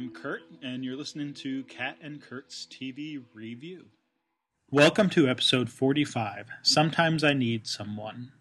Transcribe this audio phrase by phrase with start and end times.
[0.00, 0.06] Kat.
[0.06, 3.86] And I'm Kurt, and you're listening to Kat and Kurt's TV Review.
[4.70, 8.32] Welcome to episode 45 Sometimes I Need Someone.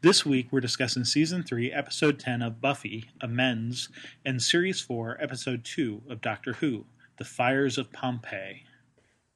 [0.00, 3.90] This week we're discussing season 3, episode 10 of Buffy, Amends,
[4.24, 6.86] and series 4, episode 2 of Doctor Who,
[7.18, 8.64] The Fires of Pompeii.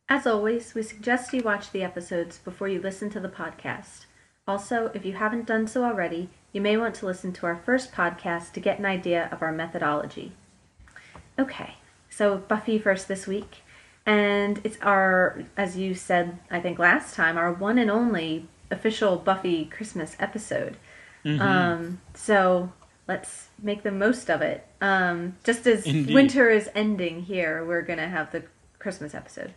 [0.09, 4.07] As always, we suggest you watch the episodes before you listen to the podcast.
[4.49, 7.93] Also, if you haven't done so already, you may want to listen to our first
[7.93, 10.33] podcast to get an idea of our methodology.
[11.41, 11.75] Okay,
[12.11, 13.59] so Buffy first this week,
[14.05, 19.17] and it's our, as you said, I think last time, our one and only official
[19.17, 20.77] Buffy Christmas episode.
[21.25, 21.41] Mm-hmm.
[21.41, 22.73] Um, so
[23.09, 24.67] let's make the most of it.
[24.83, 26.15] Um, just as Indeed.
[26.15, 28.43] winter is ending here, we're gonna have the
[28.79, 29.55] Christmas episode.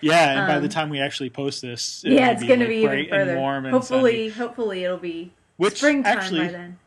[0.00, 2.66] Yeah, and by the Um, time we actually post this, it'll yeah, it's going to
[2.66, 3.36] like, be even bright and further.
[3.38, 4.46] warm and hopefully, sunny.
[4.46, 6.78] hopefully it'll be Which springtime actually, by then.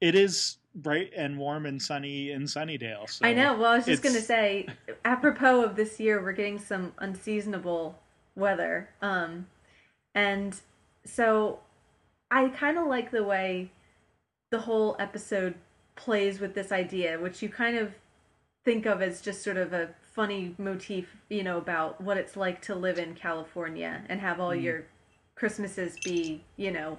[0.00, 3.08] it is bright and warm and sunny in Sunnydale.
[3.08, 3.54] So I know.
[3.54, 4.66] Well, I was just going to say,
[5.04, 7.98] apropos of this year, we're getting some unseasonable
[8.36, 9.46] weather, um,
[10.14, 10.56] and
[11.04, 11.60] so
[12.30, 13.70] I kind of like the way
[14.50, 15.54] the whole episode
[15.96, 17.92] plays with this idea, which you kind of
[18.64, 22.60] think of as just sort of a funny motif, you know, about what it's like
[22.62, 24.84] to live in California and have all your
[25.34, 26.98] Christmases be, you know,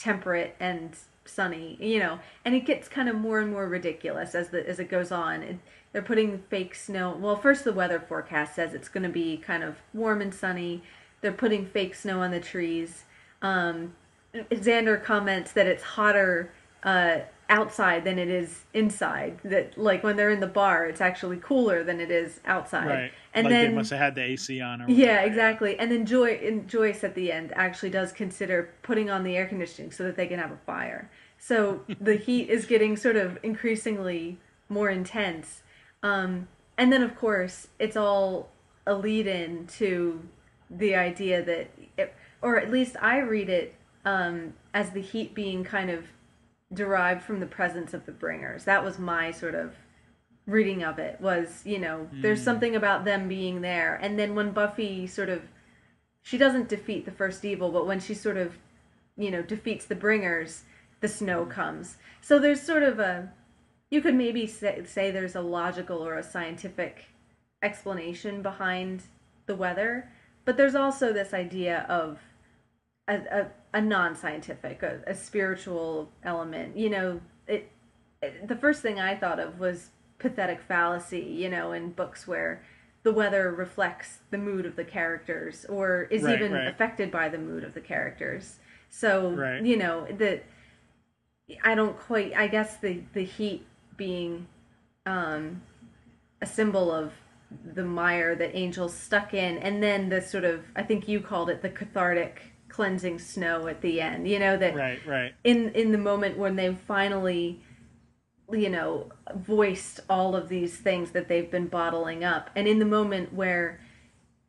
[0.00, 4.48] temperate and sunny, you know, and it gets kind of more and more ridiculous as
[4.48, 5.42] the as it goes on.
[5.42, 5.58] It,
[5.92, 7.16] they're putting fake snow.
[7.18, 10.82] Well, first the weather forecast says it's going to be kind of warm and sunny.
[11.20, 13.04] They're putting fake snow on the trees.
[13.42, 13.94] Um,
[14.34, 17.18] Xander comments that it's hotter uh,
[17.50, 19.38] outside than it is inside.
[19.44, 22.86] That like when they're in the bar, it's actually cooler than it is outside.
[22.86, 23.12] Right.
[23.34, 25.78] And like then they must have had the AC on or yeah, exactly.
[25.78, 29.46] And then Joy and Joyce at the end actually does consider putting on the air
[29.46, 31.10] conditioning so that they can have a fire.
[31.38, 35.62] So the heat is getting sort of increasingly more intense.
[36.02, 38.50] Um, and then of course it's all
[38.86, 40.22] a lead in to
[40.70, 43.74] the idea that, it, or at least I read it
[44.04, 46.04] um, as the heat being kind of
[46.72, 48.64] derived from the presence of the bringers.
[48.64, 49.74] That was my sort of
[50.46, 52.44] reading of it was you know there's hmm.
[52.44, 53.96] something about them being there.
[53.96, 55.42] And then when buffy sort of
[56.22, 58.58] she doesn't defeat the first evil but when she sort of
[59.16, 60.64] you know defeats the bringers
[61.00, 61.96] the snow comes.
[62.20, 63.32] So there's sort of a
[63.90, 67.06] you could maybe say, say there's a logical or a scientific
[67.62, 69.02] explanation behind
[69.46, 70.08] the weather
[70.44, 72.18] but there's also this idea of
[73.08, 77.70] a, a, a non-scientific a, a spiritual element you know it,
[78.22, 82.62] it the first thing i thought of was pathetic fallacy you know in books where
[83.02, 86.66] the weather reflects the mood of the characters or is Right, even right.
[86.68, 88.58] affected by the mood of the characters
[88.90, 89.64] so Right.
[89.64, 90.44] you know that
[91.64, 93.66] i don't quite i guess the the heat
[93.96, 94.46] being
[95.06, 95.62] um
[96.42, 97.12] a symbol of
[97.74, 101.50] the mire that Angel's stuck in, and then the sort of I think you called
[101.50, 104.26] it the cathartic cleansing snow at the end.
[104.28, 105.34] You know that Right, right.
[105.44, 107.62] in in the moment when they've finally
[108.52, 112.84] you know voiced all of these things that they've been bottling up and in the
[112.84, 113.80] moment where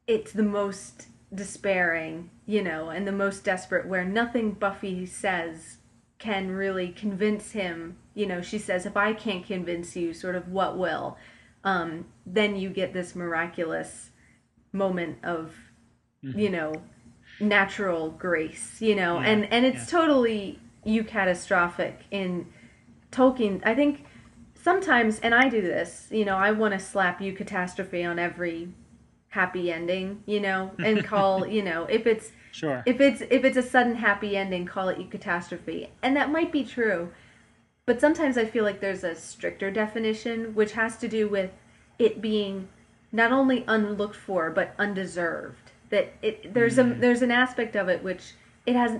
[0.08, 5.78] it's the most despairing you know and the most desperate where nothing buffy says
[6.18, 10.48] can really convince him you know she says if i can't convince you sort of
[10.50, 11.18] what will
[11.64, 14.10] um then you get this miraculous
[14.74, 15.54] moment of
[16.22, 16.74] you know
[17.42, 20.00] natural grace you know Yeah, and and it's yeah.
[20.00, 22.48] totally eucatastrophic in
[23.12, 24.06] tolkien i think
[24.54, 28.70] sometimes and i do this you know i want to slap eucatastrophe on every
[29.30, 32.84] happy ending you know and call you know if it's Sure.
[32.86, 36.64] if it's if it's a sudden happy ending call it eucatastrophe and that might be
[36.66, 37.10] true
[37.86, 41.52] but sometimes i feel like there's a stricter definition which has to do with
[41.98, 42.68] it being
[43.14, 45.61] not only unlooked for but undeserved
[45.92, 48.34] that it there's a there's an aspect of it which
[48.66, 49.00] it has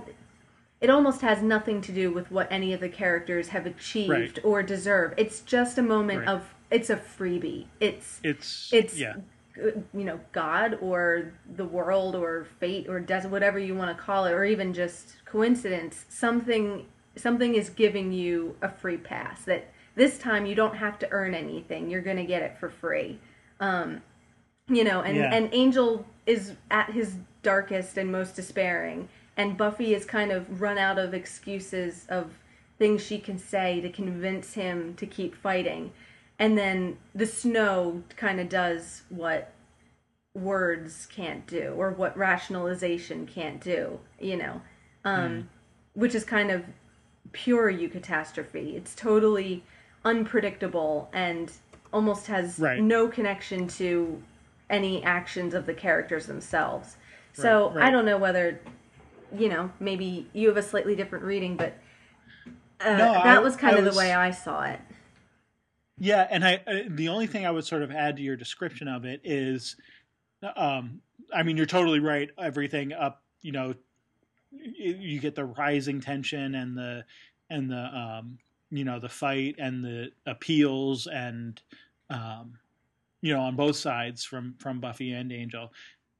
[0.80, 4.38] it almost has nothing to do with what any of the characters have achieved Right.
[4.44, 6.28] or deserve it's just a moment Right.
[6.28, 9.14] of it's a freebie it's it's it's yeah.
[9.56, 14.24] you know god or the world or fate or des whatever you want to call
[14.26, 16.86] it or even just coincidence something
[17.16, 21.34] something is giving you a free pass that this time you don't have to earn
[21.34, 23.18] anything you're going to get it for free
[23.60, 24.00] um
[24.68, 25.34] you know and Yeah.
[25.34, 30.78] and angel is at his darkest and most despairing and buffy is kind of run
[30.78, 32.32] out of excuses of
[32.78, 35.92] things she can say to convince him to keep fighting
[36.38, 39.52] and then the snow kind of does what
[40.34, 44.62] words can't do or what rationalization can't do you know
[45.04, 45.48] um
[45.94, 46.64] which is kind of
[47.32, 49.62] pure eucatastrophe it's totally
[50.04, 51.52] unpredictable and
[51.92, 52.80] almost has Right.
[52.80, 54.22] no connection to
[54.72, 56.96] any actions of the characters themselves.
[57.34, 57.84] So Right, right.
[57.86, 58.60] I don't know whether,
[59.36, 61.76] you know, maybe you have a slightly different reading, but
[62.80, 64.80] uh, No, that I- was kind I of was- the way I saw it.
[65.98, 68.88] Yeah, and I uh, the only thing I would sort of add to your description
[68.88, 69.76] of it is,
[70.56, 71.00] um,
[71.32, 72.28] I mean, you're totally right.
[72.38, 73.74] Everything up, you know,
[74.50, 77.04] you, you get the rising tension and the
[77.50, 78.38] and the um,
[78.70, 81.60] you know the fight and the appeals and
[82.10, 82.58] um,
[83.22, 85.72] you know on both sides from from Buffy and Angel.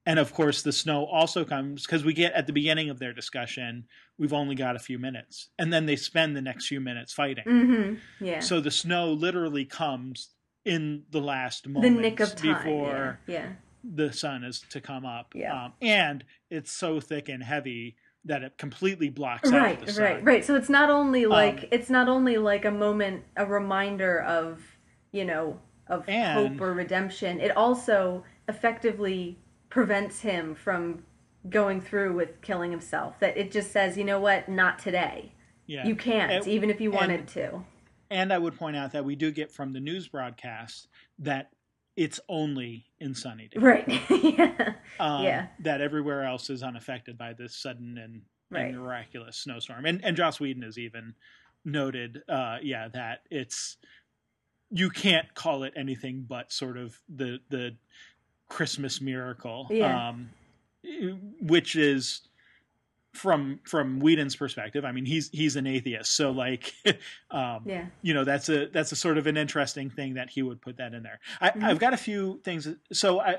[0.04, 3.12] And of course, the snow also comes because we get at the beginning of their
[3.12, 3.84] discussion,
[4.18, 7.44] we've only got a few minutes, and then they spend the next few minutes fighting.
[7.44, 7.94] hmm
[8.24, 8.40] Yeah.
[8.40, 10.30] So the snow literally comes
[10.64, 12.54] in the last the nick of time.
[12.54, 13.34] before yeah.
[13.34, 13.48] yeah.
[13.84, 15.34] the sun is to come up.
[15.36, 15.66] Yeah.
[15.66, 20.04] Um, and it's so thick and heavy that it completely blocks right out the sun.
[20.04, 23.44] right right so it's not only like Um, it's not only like a moment a
[23.44, 24.60] reminder of
[25.10, 29.38] you know of And- hope or redemption it also effectively
[29.70, 31.04] prevents him from
[31.48, 35.32] going through with killing himself that it just says you know what not today
[35.66, 35.86] Yeah.
[35.86, 37.64] you can't And- even if you and- wanted to
[38.10, 40.88] And I would point out that we do get from the news broadcast
[41.18, 41.50] that
[41.96, 43.60] it's only in Sunnydale.
[43.60, 43.88] right
[44.22, 45.48] yeah Um, Yeah.
[45.60, 48.66] That everywhere else is unaffected by this sudden and, Right.
[48.66, 49.86] and miraculous snowstorm.
[49.86, 51.14] And and Joss Whedon has even
[51.64, 53.78] noted, uh, yeah, that it's
[54.72, 57.76] you can't call it anything but sort of the the
[58.48, 59.66] Christmas miracle.
[59.70, 60.08] Yeah.
[60.08, 60.30] Um,
[61.40, 62.22] which is
[63.12, 64.84] from from Whedon's perspective.
[64.84, 66.72] I mean, he's he's an atheist, so like,
[67.30, 70.42] um, yeah you know that's a that's a sort of an interesting thing that he
[70.42, 71.62] would put that in there I, Mhm.
[71.64, 73.36] i've got a few things so i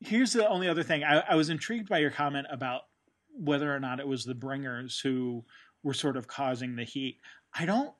[0.00, 2.82] here's the only other thing I, I was intrigued by your comment about
[3.32, 5.44] whether or not it was the bringers who
[5.82, 7.18] were sort of causing the heat
[7.54, 7.92] i don't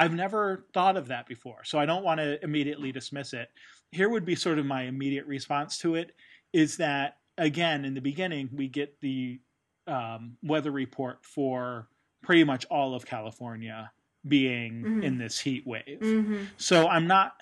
[0.00, 3.48] i've never thought of that before so i don't want to immediately dismiss it
[3.92, 6.14] here would be sort of my immediate response to it
[6.52, 9.38] is that again in the beginning we get the
[9.86, 11.88] um, weather report for
[12.22, 13.90] pretty much all of california
[14.28, 15.02] being Mhm.
[15.04, 17.32] in this heat wave hmm so I'm not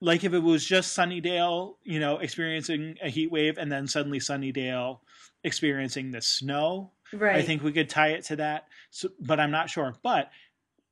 [0.00, 4.18] like if it was just Sunnydale, you know, experiencing a heat wave and then suddenly
[4.18, 5.00] Sunnydale
[5.44, 6.90] experiencing the snow.
[7.12, 8.66] right I think we could tie it to that.
[8.90, 9.94] So, but I'm not sure.
[10.02, 10.30] But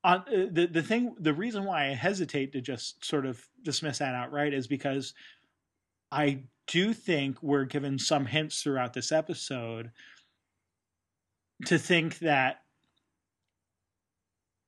[0.04, 3.98] on uh, the the thing, the reason why I hesitate to just sort of dismiss
[3.98, 5.14] that outright is because
[6.12, 9.90] I do think we're given some hints throughout this episode
[11.66, 12.62] to think that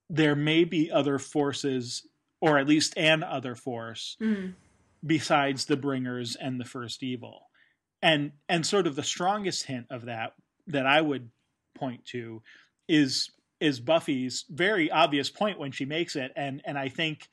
[0.08, 2.06] there may be other forces,
[2.40, 4.54] or at least an other force, Mhm.
[5.06, 7.46] besides the bringers and the first evil
[8.02, 10.34] and and sort of the strongest hint of that
[10.66, 11.30] that i would
[11.74, 12.42] point to
[12.88, 17.28] is is buffy's very obvious point when she makes it and and i think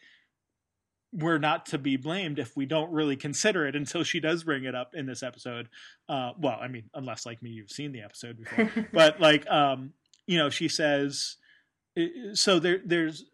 [1.14, 4.66] we're not to be blamed if we don't really consider it until she does bring
[4.66, 5.70] it up in this episode
[6.10, 9.94] uh well i mean unless like me you've seen the episode before but like um
[10.26, 11.38] you know she says
[12.34, 13.26] so there there's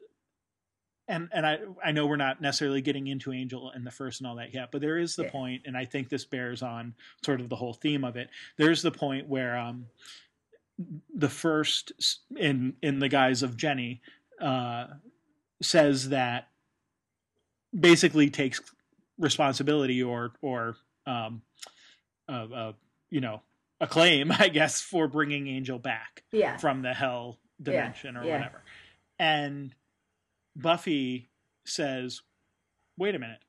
[1.10, 4.28] and and I I know we're not necessarily getting into Angel and the first and
[4.28, 5.32] all that yet, but there is the Yeah.
[5.32, 6.94] point, and I think this bears on
[7.26, 8.30] sort of the whole theme of it.
[8.58, 9.88] There's the point where um
[11.16, 11.92] the first
[12.36, 14.02] in in the guise of Jenny
[14.42, 14.88] uh
[15.62, 16.50] says that
[17.78, 18.62] basically takes
[19.18, 20.76] responsibility or or
[21.06, 21.42] um
[22.28, 22.74] uh, uh
[23.10, 23.42] you know
[23.80, 28.38] a claim I guess for bringing Angel back yeah from the hell dimension or yeah.
[28.38, 28.64] whatever.
[29.20, 29.74] And
[30.56, 31.30] Buffy
[31.66, 32.22] says,
[32.98, 33.40] "Wait a minute.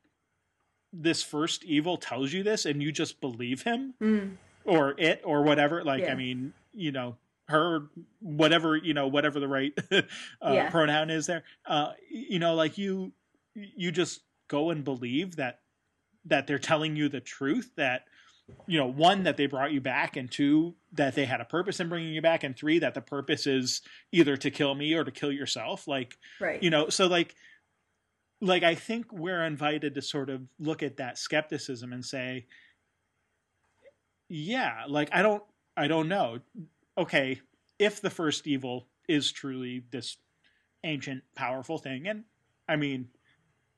[0.93, 4.37] This first evil tells you this and you just believe him Mm.
[4.65, 7.17] or it or whatever like I mean, you know,
[7.49, 7.89] her
[8.21, 10.03] whatever, you know, whatever the right uh,
[10.43, 10.71] Yeah.
[10.71, 11.45] pronoun is there.
[11.67, 13.13] Uh you know, like you
[13.55, 15.61] you just go and believe that
[16.25, 18.05] that they're telling you the truth that
[18.67, 21.81] you know one that they brought you back and two that they had a purpose
[21.81, 23.81] in bringing you back and three that the purpose is
[24.13, 27.35] either to kill me or to kill yourself like right you know so like
[28.43, 32.45] like i think we're invited to sort of look at that skepticism and say
[34.29, 35.43] yeah like i don't
[35.77, 36.39] i don't know
[36.99, 37.41] okay
[37.79, 40.17] if the first evil is truly this
[40.85, 42.25] ancient powerful thing and
[42.69, 43.09] i mean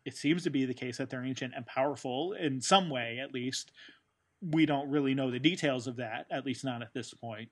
[0.04, 3.32] it seems to be the case that they're ancient and powerful in some way at
[3.34, 3.72] least
[4.40, 7.48] we don't really know the details of that at least not at this point.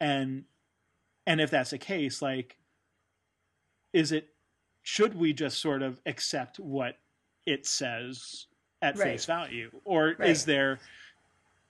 [0.00, 0.44] and
[1.26, 2.56] and if that's the case like
[3.92, 4.28] is it
[4.82, 6.98] should we just sort of accept what
[7.46, 8.46] it says
[8.82, 9.04] at Right.
[9.04, 10.28] face value or Right.
[10.28, 10.78] is there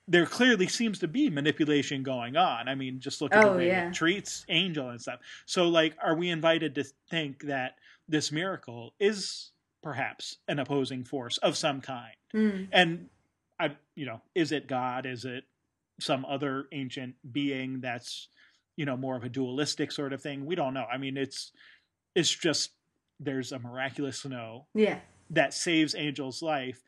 [0.07, 3.57] there clearly seems to be manipulation going on i mean just look at Oh, the
[3.57, 3.87] way yeah.
[3.89, 7.75] it treats angel and stuff so like are we invited to think that
[8.07, 9.51] this miracle is
[9.83, 12.13] perhaps an opposing force of some kind.
[12.33, 12.67] Mm.
[12.71, 13.09] And
[13.59, 15.05] I, you know, is it God?
[15.05, 15.43] Is it
[15.99, 18.27] some other ancient being that's,
[18.75, 20.45] you know, more of a dualistic sort of thing?
[20.45, 20.85] We don't know.
[20.91, 21.51] I mean, it's
[22.15, 22.71] it's just
[23.19, 24.99] there's a miraculous snow Yeah.
[25.29, 26.81] that saves Angel's life,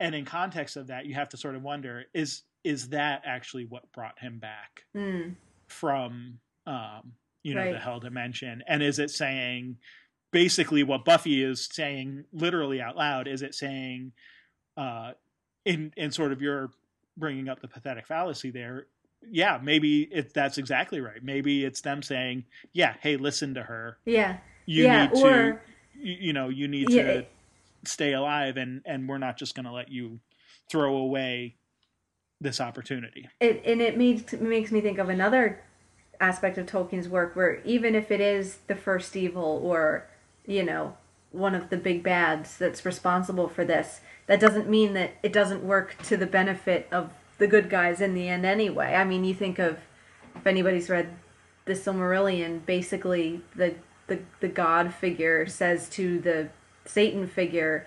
[0.00, 3.64] and in context of that, you have to sort of wonder is is that actually
[3.64, 5.34] what brought him back Mm.
[5.68, 9.76] from um, you know the hell dimension, and is it saying
[10.32, 13.28] basically what Buffy is saying literally out loud?
[13.28, 14.12] Is it saying
[14.76, 15.12] uh,
[15.64, 16.70] in in sort of your
[17.16, 18.86] bringing up the pathetic fallacy there?
[19.28, 21.22] Yeah, maybe it, that's exactly right.
[21.22, 23.98] Maybe it's them saying, "Yeah, hey, listen to her.
[24.04, 24.38] Yeah.
[24.66, 25.06] You yeah.
[25.06, 25.62] need to, Or
[25.98, 27.30] you, you know, you need Yeah, to it-
[27.84, 30.18] stay alive, and and we're not just going to let you
[30.68, 31.54] throw away
[32.40, 35.62] this opportunity." it and it makes makes me think of another
[36.20, 40.06] aspect of Tolkien's work where even if it is the first evil or
[40.46, 40.96] you know
[41.32, 45.62] one of the big bads that's responsible for this that doesn't mean that it doesn't
[45.62, 49.34] work to the benefit of the good guys in the end anyway i mean you
[49.34, 49.78] think of
[50.34, 51.08] if anybody's read
[51.64, 53.74] the silmarillion basically the
[54.06, 56.48] the, the god figure says to the
[56.84, 57.86] satan figure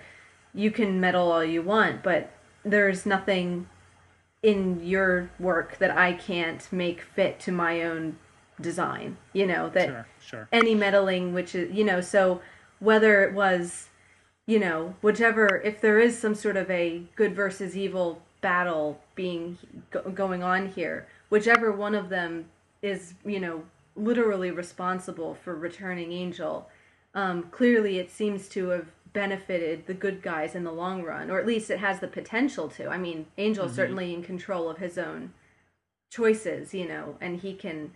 [0.54, 2.30] you can meddle all you want but
[2.64, 3.66] there's nothing
[4.42, 8.16] in your work that I can't make fit to my own
[8.60, 9.16] design.
[9.32, 10.48] You know, that Sure, sure.
[10.52, 12.40] any meddling, which is, you know, so
[12.78, 13.88] whether it was,
[14.46, 19.58] you know, whichever, if there is some sort of a good versus evil battle being
[19.90, 22.46] go- going on here, whichever one of them
[22.82, 26.68] is, you know, literally responsible for returning Angel,
[27.14, 31.38] um, clearly it seems to have benefited the good guys in the long run, or
[31.38, 32.88] at least it has the potential to.
[32.88, 35.32] I mean, Angel's certainly in control of his own
[36.10, 37.92] choices, you know, and he can.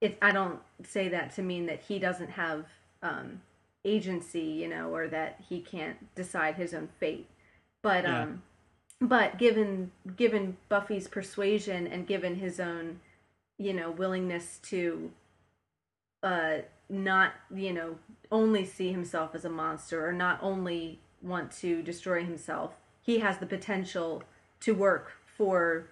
[0.00, 0.16] It.
[0.22, 2.66] I don't say that to mean that he doesn't have
[3.02, 3.42] um,
[3.84, 7.28] agency, you know, or that he can't decide his own fate.
[7.82, 8.22] But Yeah.
[8.22, 8.42] um,
[9.00, 13.00] but given given Buffy's persuasion and given his own,
[13.58, 15.10] you know, willingness to
[16.22, 16.58] uh
[16.90, 17.96] not you know
[18.32, 23.38] only see himself as a monster or not only want to destroy himself he has
[23.38, 24.22] the potential
[24.60, 25.86] to work for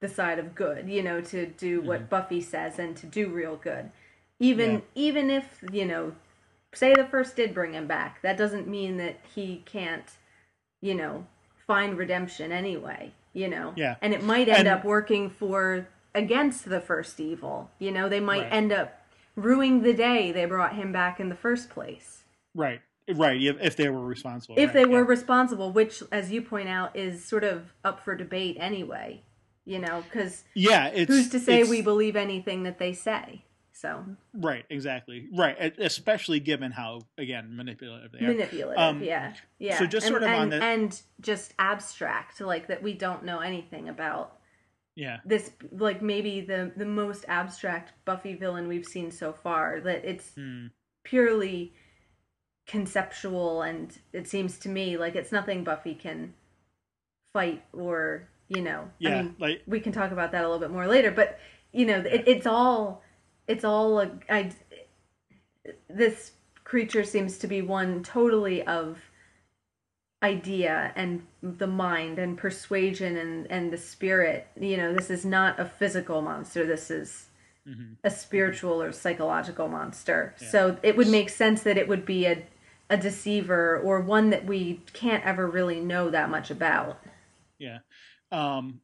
[0.00, 1.88] the side of good you know to do mm-hmm.
[1.88, 3.90] what buffy says and to do real good
[4.38, 4.80] even Yeah.
[4.94, 6.12] even if you know
[6.74, 10.10] say the first did bring him back that doesn't mean that he can't
[10.80, 11.26] you know
[11.66, 13.96] find redemption anyway you know Yeah.
[14.02, 18.20] and it might end And- up working for against the first evil you know they
[18.20, 18.52] might Right.
[18.52, 18.97] end up
[19.38, 22.80] ruining the day they brought him back in the first place Right,
[23.14, 23.40] right.
[23.40, 25.06] If, they were responsible, if right, they were yeah.
[25.06, 29.22] responsible which as you point out is sort of up for debate anyway
[29.64, 34.04] you know because yeah, it's who's to say we believe anything that they say so
[34.34, 35.56] right, exactly, right.
[35.78, 38.28] Especially given how again manipulative they are.
[38.32, 42.66] manipulative Um, yeah yeah so just and, sort of on the- and just abstract like
[42.66, 44.37] that we don't know anything about
[44.98, 50.04] yeah, this like maybe the the most abstract buffy villain we've seen so far that
[50.04, 50.66] it's Hmm.
[51.04, 51.72] purely
[52.66, 56.34] conceptual and it seems to me like it's nothing buffy can
[57.32, 59.10] fight or you know yeah.
[59.10, 61.38] i mean like we can talk about that a little bit more later but
[61.72, 63.02] you know it, it's all
[63.46, 64.50] it's all a, I,
[65.88, 66.32] this
[66.64, 68.98] creature seems to be one totally of
[70.22, 75.58] idea and the mind and persuasion and and the spirit you know this is not
[75.60, 77.26] a physical monster this is
[77.64, 77.94] mhm.
[78.02, 82.44] a spiritual or psychological monster so it would make sense that it would be a
[82.90, 86.98] a deceiver or one that we can't ever really know that much about
[87.58, 87.78] Yeah.
[88.30, 88.80] Um,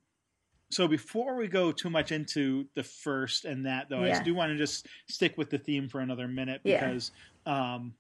[0.71, 4.51] so before we go too much into the first and that, though, I do want
[4.51, 6.85] to just stick with the theme for another minute Yeah.
[6.85, 7.13] because,
[7.47, 7.95] um,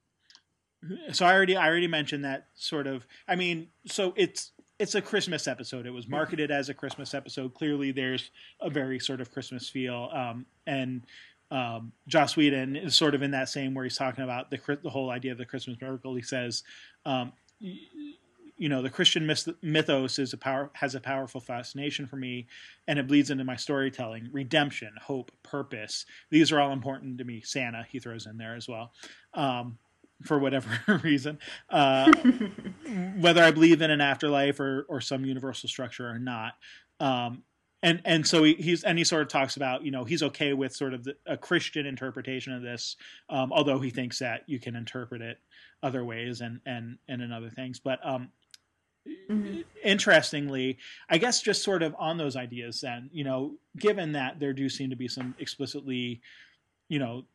[1.12, 3.06] so I already I already mentioned that sort of.
[3.28, 5.86] I mean, so it's it's a Christmas episode.
[5.86, 7.54] It was marketed as a Christmas episode.
[7.54, 11.06] Clearly, there's a very sort of Christmas feel, um, and
[11.50, 14.90] um, Joss Whedon is sort of in that same where he's talking about the the
[14.90, 16.14] whole idea of the Christmas miracle.
[16.14, 16.64] He says,
[17.06, 19.30] um, you know, the Christian
[19.62, 22.46] mythos is a power has a powerful fascination for me,
[22.88, 24.28] and it bleeds into my storytelling.
[24.32, 26.06] Redemption, hope, purpose.
[26.30, 27.40] These are all important to me.
[27.42, 28.92] Santa, he throws in there as well.
[29.34, 29.78] Um,
[30.22, 31.38] for whatever reason,
[31.70, 32.12] uh,
[33.18, 36.54] whether I believe in an afterlife or, or some universal structure or not.
[37.00, 37.42] Um,
[37.82, 40.54] and and so he, he's and he sort of talks about you know he's okay
[40.54, 42.96] with sort of the, a Christian interpretation of this,
[43.28, 45.38] um, although he thinks that you can interpret it
[45.82, 47.78] other ways and and and in other things.
[47.80, 48.30] But um,
[49.28, 49.64] Mhm.
[49.82, 50.78] interestingly,
[51.10, 54.68] I guess just sort of on those ideas, then you know, given that there do
[54.70, 56.22] seem to be some explicitly,
[56.88, 57.26] you know,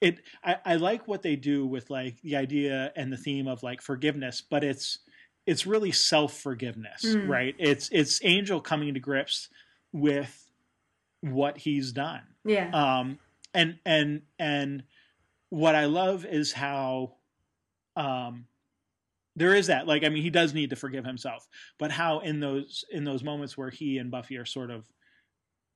[0.00, 3.62] it I, I like what they do with like the idea and the theme of
[3.62, 4.98] like forgiveness, but it's
[5.46, 7.28] it's really self forgiveness, Mm.
[7.28, 7.54] right?
[7.58, 9.48] It's it's Angel coming to grips
[9.92, 10.46] with
[11.22, 12.22] what he's done.
[12.44, 12.70] Yeah.
[12.72, 13.18] Um
[13.52, 14.84] and and and
[15.48, 17.14] what I love is how
[17.96, 18.46] um
[19.36, 22.40] there is that like I mean he does need to forgive himself, but how in
[22.40, 24.84] those in those moments where he and Buffy are sort of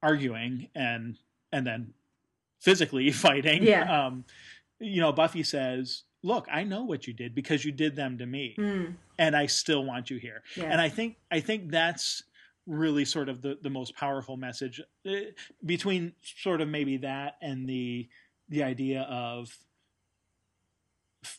[0.02, 1.16] arguing and
[1.52, 1.94] and then
[2.64, 4.06] physically fighting Yeah.
[4.06, 4.24] um
[4.80, 8.26] you know Buffy says, "Look, I know what you did because you did them to
[8.26, 10.64] me Mm, and I still want you here." yeah.
[10.64, 12.22] And I think I think that's
[12.66, 15.12] really sort of the the most powerful message uh,
[15.64, 18.08] between sort of maybe that and the
[18.48, 19.56] the idea of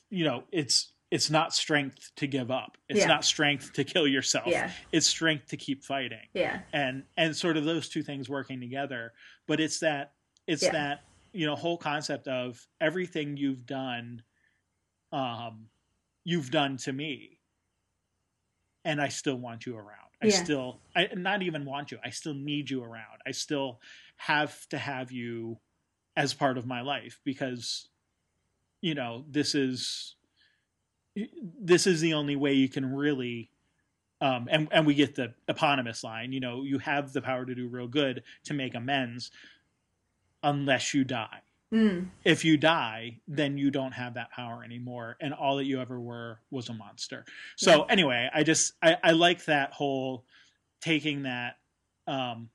[0.10, 3.08] you know it's it's not strength to give up it's Yeah.
[3.08, 4.72] not strength to kill yourself yeah.
[4.92, 6.60] it's strength to keep fighting Yeah.
[6.74, 9.14] and and sort of those two things working together
[9.48, 10.14] but it's that
[10.48, 10.72] it's Yeah.
[10.72, 11.04] that
[11.36, 14.24] you know whole concept of everything you've done
[15.12, 15.68] um
[16.24, 17.40] you've done to me
[18.86, 20.42] and i still want you around i Yeah.
[20.44, 23.80] still i not even want you i still need you around i still
[24.18, 25.60] have to have you
[26.16, 27.90] as part of my life because
[28.82, 30.16] you know this is
[31.60, 33.50] this is the only way you can really
[34.22, 36.32] um, and and we get the eponymous line.
[36.32, 39.30] You know, you have the power to do real good to make amends,
[40.46, 41.42] unless you die.
[41.74, 45.82] Mm, If you die, then you don't have that power anymore, and all that you
[45.82, 47.26] ever were was a monster.
[47.58, 50.24] So anyway, I just I, I like that whole
[50.80, 51.58] taking that,
[52.08, 52.50] um,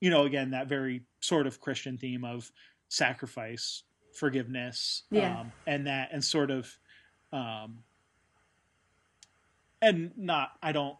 [0.00, 2.50] you know, again that very sort of Christian theme of
[2.88, 3.82] sacrifice,
[4.14, 5.40] forgiveness, Yeah.
[5.40, 6.78] um, and that and sort of.
[7.32, 7.80] Um,
[9.82, 10.96] and not i don't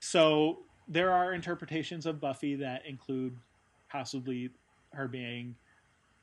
[0.00, 3.36] so there are interpretations of buffy that include
[3.90, 4.50] possibly
[4.94, 5.56] her being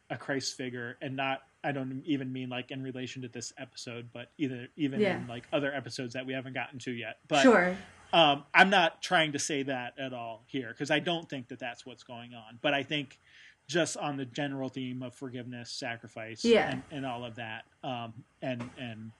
[0.09, 4.09] a christ figure and not i don't even mean like in relation to this episode
[4.13, 5.17] but either even Yeah.
[5.17, 7.77] in like other episodes that we haven't gotten to yet but sure.
[8.13, 11.59] um, i'm not trying to say that at all here because i don't think that
[11.59, 13.19] that's what's going on but i think
[13.69, 16.71] just on the general theme of forgiveness sacrifice Yeah.
[16.71, 19.11] and, and all of that um, and and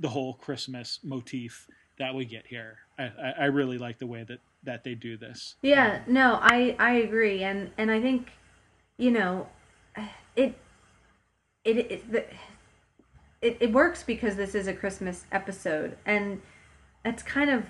[0.00, 4.24] the whole christmas motif that we get here i, I, I really like the way
[4.24, 8.30] that that they do this Yeah, no, I I agree, and and I think,
[8.98, 9.48] you know,
[10.36, 10.58] it
[11.64, 12.24] it it the,
[13.40, 16.40] it, it works because this is a Christmas episode, and
[17.04, 17.64] it's kind of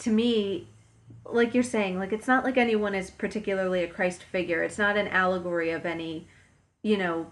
[0.00, 0.68] to me,
[1.24, 4.62] like you're saying, like it's not like anyone is particularly a Christ figure.
[4.62, 6.26] It's not an allegory of any,
[6.82, 7.28] you know,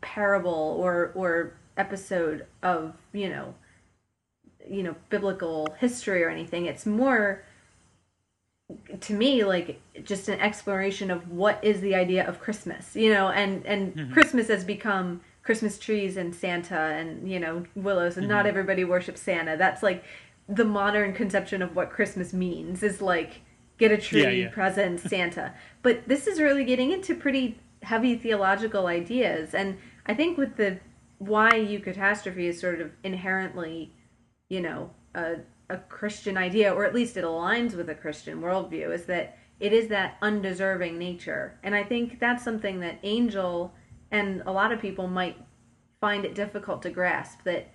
[0.00, 3.54] parable or or episode of you know,
[4.68, 6.66] you know, biblical history or anything.
[6.66, 7.44] It's more
[9.00, 13.28] to me like just an exploration of what is the idea of christmas you know
[13.28, 14.12] and and Mhm.
[14.12, 18.48] christmas has become christmas trees and santa and you know willows and not Mhm.
[18.48, 20.04] everybody worships santa that's like
[20.48, 23.40] the modern conception of what christmas means is like
[23.78, 24.48] get a tree Yeah, yeah.
[24.50, 30.36] present santa but this is really getting into pretty heavy theological ideas and i think
[30.36, 30.78] with the
[31.18, 33.92] why eucatastrophe is sort of inherently
[34.48, 35.36] you know a,
[35.68, 39.72] a christian idea or at least it aligns with a christian worldview is that it
[39.72, 41.58] is that undeserving nature.
[41.62, 43.74] And i think that's something that angel
[44.10, 45.36] and a lot of people might
[46.00, 47.72] find it difficult to grasp that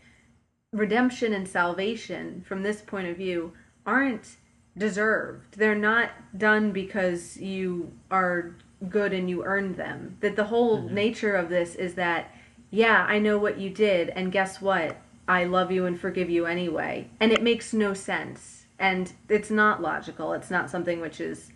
[0.71, 3.51] redemption and salvation from this point of view
[3.85, 4.37] aren't
[4.77, 5.57] deserved.
[5.57, 8.55] They're not done because you are
[8.87, 10.15] good and you earned them.
[10.21, 10.91] That the whole Mhm.
[10.91, 12.31] nature of this is that
[12.69, 14.95] yeah i know what you did and guess what
[15.31, 17.09] i love you and forgive you anyway.
[17.19, 18.65] And it makes no sense.
[18.77, 20.33] And it's not logical.
[20.33, 21.51] It's not something which is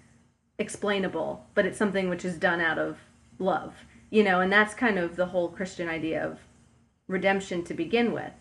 [0.58, 2.98] explainable but it's something which is done out of
[3.40, 3.74] love
[4.10, 4.40] you know?
[4.40, 6.40] And that's kind of the whole christian idea of
[7.08, 8.32] redemption to begin with.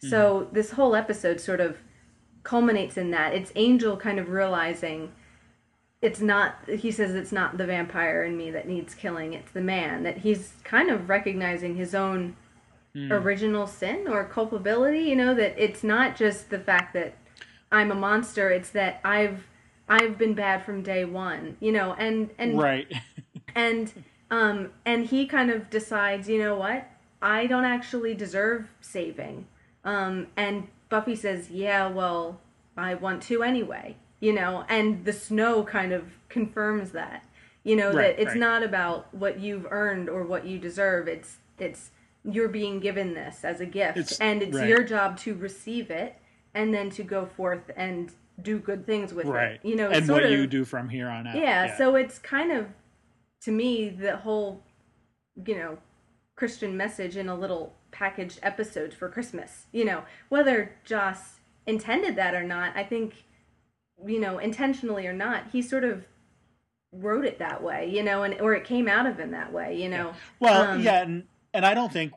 [0.00, 0.54] So mm-hmm.
[0.54, 1.76] this whole episode sort of
[2.44, 3.34] culminates in that.
[3.34, 5.12] It's angel kind of realizing
[6.00, 9.60] it's not he says it's not the vampire in me that needs killing it's the
[9.60, 12.36] man that he's kind of recognizing his own
[12.96, 13.10] Mm.
[13.12, 17.16] original sin or culpability you know that it's not just the fact that
[17.70, 19.46] i'm a monster it's that i've
[19.90, 22.90] i've been bad from day one you know and and right
[23.54, 23.92] and
[24.30, 29.46] um and he kind of decides you know what i don't actually deserve saving
[29.84, 32.40] um and buffy says yeah well
[32.76, 37.22] i want to anyway you know and the snow kind of confirms that
[37.64, 38.38] you know Right, that it's right.
[38.38, 41.90] not about what you've earned or what you deserve it's it's
[42.30, 44.68] you're being given this as a gift It's- and it's right.
[44.68, 46.16] your job to receive it
[46.54, 50.06] and then to go forth and do good things with right it you know and
[50.06, 52.66] sort what of, you do from here on out yeah, so it's kind of
[53.40, 54.62] to me the whole
[55.46, 55.78] you know
[56.38, 59.66] Christian message in a little packaged episode for Christmas.
[59.72, 63.24] You know, whether Joss intended that or not, I think,
[64.06, 66.04] you know, intentionally or not, he sort of
[66.92, 69.76] wrote it that way, you know, and or it came out of him that way,
[69.76, 70.06] you know.
[70.06, 70.14] Yeah.
[70.38, 72.12] Well, um, yeah, and and I don't think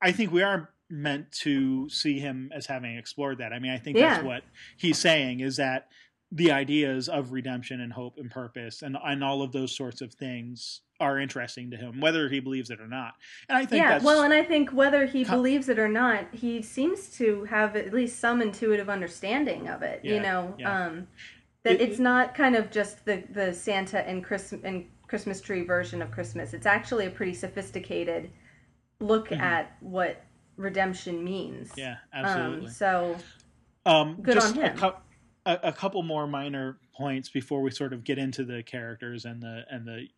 [0.00, 3.52] I think we are meant to see him as having explored that.
[3.52, 4.14] I mean, I think yeah.
[4.14, 4.42] that's what
[4.76, 5.88] he's saying is that
[6.32, 10.12] the ideas of redemption and hope and purpose and and all of those sorts of
[10.12, 13.14] things are interesting to him, whether he believes it or not.
[13.48, 16.26] And I think yeah, well, and I think whether he com- believes it or not,
[16.32, 20.00] he seems to have at least some intuitive understanding of it.
[20.02, 20.86] Yeah, you know, yeah.
[20.86, 21.06] um,
[21.64, 25.62] that it, it's not kind of just the the Santa and Christmas and Christmas tree
[25.62, 26.54] version of Christmas.
[26.54, 28.30] It's actually a pretty sophisticated
[29.00, 29.40] look mm-hmm.
[29.40, 30.22] at what
[30.56, 31.70] redemption means.
[31.76, 32.66] Yeah, absolutely.
[32.66, 33.16] Um, so,
[33.84, 34.78] um, good on him.
[34.82, 34.94] A,
[35.44, 39.42] a, a couple more minor points before we sort of get into the characters and
[39.42, 40.08] the and the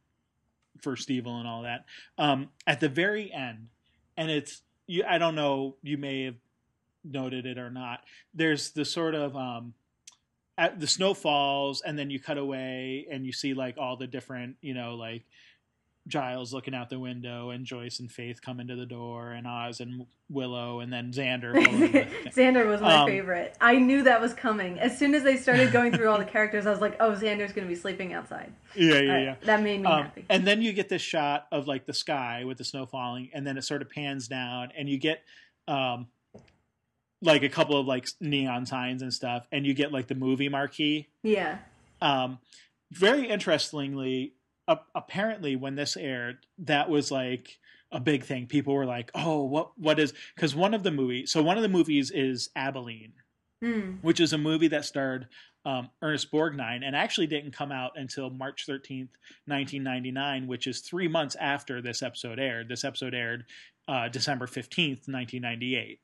[0.80, 1.84] first evil and all that.
[2.16, 3.68] Um, at the very end,
[4.16, 5.04] and it's you.
[5.08, 5.76] I don't know.
[5.82, 6.36] You may have
[7.04, 8.00] noted it or not.
[8.34, 9.74] There's the sort of um,
[10.56, 14.06] at, the snow falls, and then you cut away, and you see like all the
[14.06, 15.24] different, you know, like
[16.08, 19.80] Giles looking out the window, and Joyce and Faith come into the door, and Oz
[19.80, 21.54] and Willow, and then Xander.
[22.34, 23.54] Xander was my um, favorite.
[23.60, 26.66] I knew that was coming as soon as they started going through all the characters.
[26.66, 29.34] I was like, "Oh, Xander's going to be sleeping outside." Yeah, yeah, yeah.
[29.42, 30.24] That made me um, happy.
[30.28, 33.46] And then you get this shot of like the sky with the snow falling, and
[33.46, 35.22] then it sort of pans down, and you get.
[35.68, 36.08] Um,
[37.20, 40.48] like a couple of like neon signs and stuff, and you get like the movie
[40.48, 41.08] marquee.
[41.24, 41.58] Yeah.
[42.00, 42.38] Um,
[42.92, 44.34] very interestingly,
[44.94, 47.58] apparently when this aired, that was like
[47.90, 48.46] a big thing.
[48.46, 51.62] People were like, "Oh, what what is?" Because one of the movies, so one of
[51.62, 53.14] the movies is Abilene,
[53.64, 53.98] mm.
[54.02, 55.28] which is a movie that starred
[55.64, 59.10] um, Ernest Borgnine and actually didn't come out until March thirteenth,
[59.46, 62.68] nineteen ninety nine, which is three months after this episode aired.
[62.68, 63.44] This episode aired
[63.88, 66.00] uh, December fifteenth, nineteen ninety eight.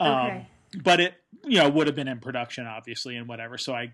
[0.00, 0.48] Um, okay.
[0.82, 3.58] But it, you know, would have been in production, obviously, and whatever.
[3.58, 3.92] So I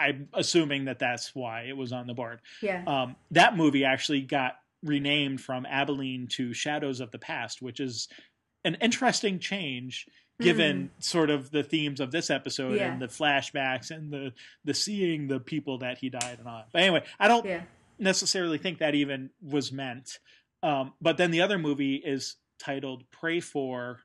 [0.00, 2.40] I'm assuming that that's why it was on the board.
[2.62, 2.82] Yeah.
[2.86, 8.08] Um, that movie actually got renamed from Abilene to Shadows of the Past, which is
[8.64, 10.06] an interesting change
[10.40, 11.04] given mm.
[11.04, 12.90] sort of the themes of this episode yeah.
[12.90, 14.32] and the flashbacks and the
[14.64, 16.64] the seeing the people that he died and on.
[16.72, 17.62] But anyway, I don't yeah.
[17.98, 20.18] necessarily think that even was meant.
[20.62, 24.00] Um, but then the other movie is titled "Pray for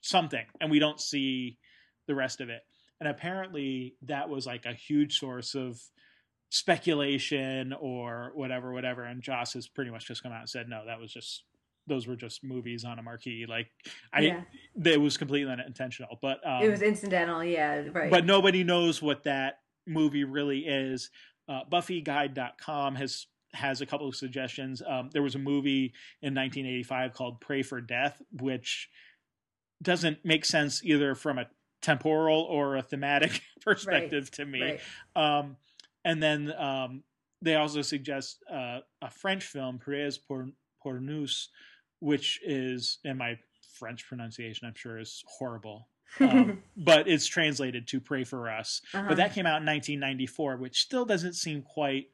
[0.00, 1.58] Something," and we don't see
[2.06, 2.62] the rest of it
[3.00, 5.80] and apparently that was like a huge source of
[6.50, 9.04] speculation or whatever whatever.
[9.04, 11.42] And joss has pretty much just come out and said no that was just
[11.86, 13.46] those were just movies on a marquee.
[13.48, 13.68] Like
[14.12, 14.42] i yeah.
[14.84, 17.42] it was completely unintentional but um, it was incidental.
[17.44, 18.10] Yeah right.
[18.10, 21.10] but nobody knows what that movie really is.
[21.48, 24.82] Uh, buffyguide.com has has a couple of suggestions.
[24.86, 28.88] Um, there was a movie in 1985 called pray for death which
[29.82, 31.46] doesn't make sense either from a
[31.84, 34.32] temporal or a thematic perspective right.
[34.32, 34.62] to me.
[34.62, 34.80] Right.
[35.38, 35.56] Um,
[36.04, 37.02] and then um,
[37.42, 40.48] they also suggest uh, a French film, Priez pour,
[40.82, 41.48] pour nous,
[42.00, 43.38] which is, in my
[43.78, 45.88] French pronunciation, I'm sure is horrible.
[46.20, 49.06] um, but it's translated to "Pray for Us." Uh-huh.
[49.08, 52.06] But that came out in 1994, which still doesn't seem quite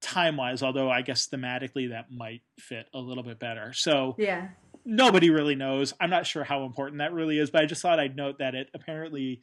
[0.00, 0.62] time wise.
[0.62, 3.72] Although I guess thematically that might fit a little bit better.
[3.72, 4.48] So yeah,
[4.84, 5.92] nobody really knows.
[6.00, 8.54] I'm not sure how important that really is, but I just thought I'd note that
[8.54, 9.40] it apparently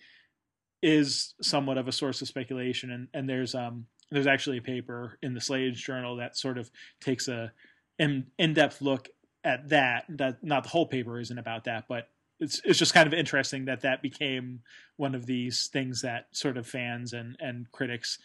[0.82, 2.91] is somewhat of a source of speculation.
[2.91, 6.69] And, and there's um there's actually a paper in the Slayage Journal that sort of
[7.02, 7.52] takes a
[8.00, 9.10] in in depth look
[9.43, 10.06] at that.
[10.10, 13.65] That not the whole paper isn't about that, but it's it's just kind of interesting
[13.65, 14.62] that that became
[14.97, 18.19] one of these things that sort of fans and and critics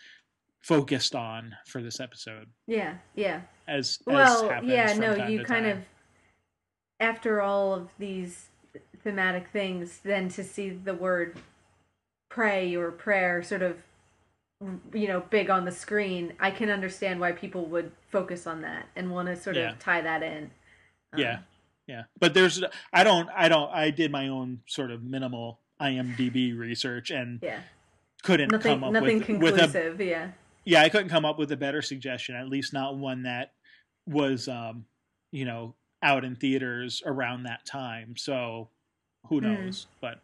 [0.60, 2.48] focused on for this episode.
[2.66, 3.42] Yeah, yeah.
[3.66, 5.78] As well, as yeah, no, you kind time.
[5.78, 5.84] of
[7.02, 8.48] after all of these
[9.02, 11.36] thematic things, then to see the word
[12.30, 13.76] pray or prayer sort of
[14.94, 18.86] you know big on the screen i can understand why people would focus on that
[18.96, 19.72] and want to sort yeah.
[19.72, 20.50] of tie that in.
[21.12, 21.38] Um, yeah.
[21.88, 22.04] Yeah.
[22.18, 22.62] But there's
[22.92, 27.60] i don't i don't i did my own sort of minimal imdb research and yeah.
[28.22, 30.30] couldn't nothing, come up nothing with, conclusive with a, yeah.
[30.64, 33.52] Yeah i couldn't come up with a better suggestion at least not one that
[34.06, 34.86] was um
[35.32, 38.16] you know out in theaters around that time.
[38.16, 38.70] So
[39.28, 39.46] who hmm.
[39.46, 39.84] knows?
[39.84, 39.86] Mm.
[40.00, 40.20] But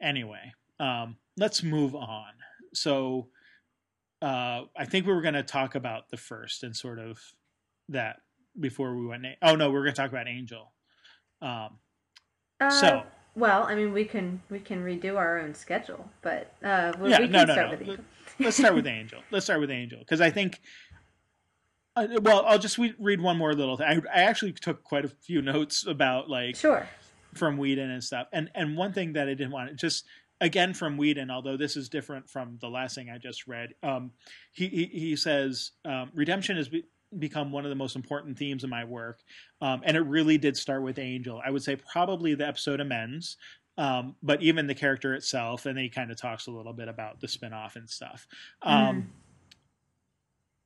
[0.00, 2.32] anyway, um, let's move on.
[2.74, 3.28] So
[4.22, 7.18] uh, I think we were going to talk about the first and sort of
[7.88, 8.16] that
[8.58, 9.24] before we went.
[9.42, 10.72] Oh no, we are going to talk about Angel.
[11.40, 11.78] Um,
[12.60, 13.02] uh, so
[13.38, 17.20] well, I mean, we can we can redo our own schedule, but uh, we, yeah,
[17.20, 17.96] we no, no, no.
[18.40, 19.20] Let's start with Angel.
[19.30, 20.60] Let's start with Angel because I think
[22.22, 23.86] Well, I'll just read one more little thing.
[23.86, 26.88] I, I actually took quite a few notes about like Sure.
[27.34, 28.28] from Whedon and stuff.
[28.32, 30.04] And and one thing that I didn't want to just
[30.40, 33.74] again from Whedon, although this is different from the last thing I just read.
[33.82, 34.12] Um,
[34.52, 36.84] he, he he says um, redemption has be,
[37.18, 39.20] become one of the most important themes in my work,
[39.60, 41.40] um, and it really did start with Angel.
[41.44, 43.36] I would say probably the episode amends.
[43.76, 46.88] Um, but even the character itself, and then he kind of talks a little bit
[46.88, 48.26] about the spinoff and stuff.
[48.60, 49.12] Um,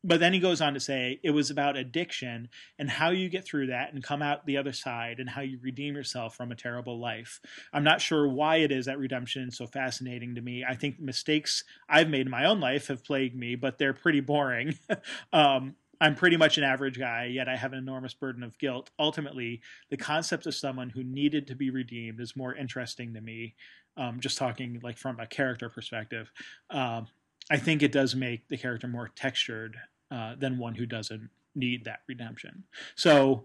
[0.05, 3.45] but then he goes on to say it was about addiction and how you get
[3.45, 6.57] through that and come out the other side and how you redeem yourself from a
[6.57, 7.41] terrible life.
[7.73, 10.65] I'm not sure why it is that redemption is so fascinating to me.
[10.69, 14.21] I think mistakes I've made in my own life have plagued me, but they're pretty
[14.21, 14.77] boring.
[15.33, 18.91] um, I'm pretty much an average guy, yet I have an enormous burden of guilt.
[18.99, 23.55] Ultimately, the concept of someone who needed to be redeemed is more interesting to me.
[23.97, 26.33] Um, just talking like from a character perspective,
[26.71, 27.07] um,
[27.51, 29.77] I think it does make the character more textured
[30.13, 32.65] uh, than one who doesn't need that redemption.
[32.95, 33.45] So,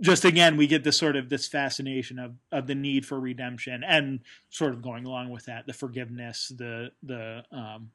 [0.00, 3.82] just again, we get this sort of this fascination of of the need for redemption,
[3.84, 7.90] and sort of going along with that, the forgiveness, the the um,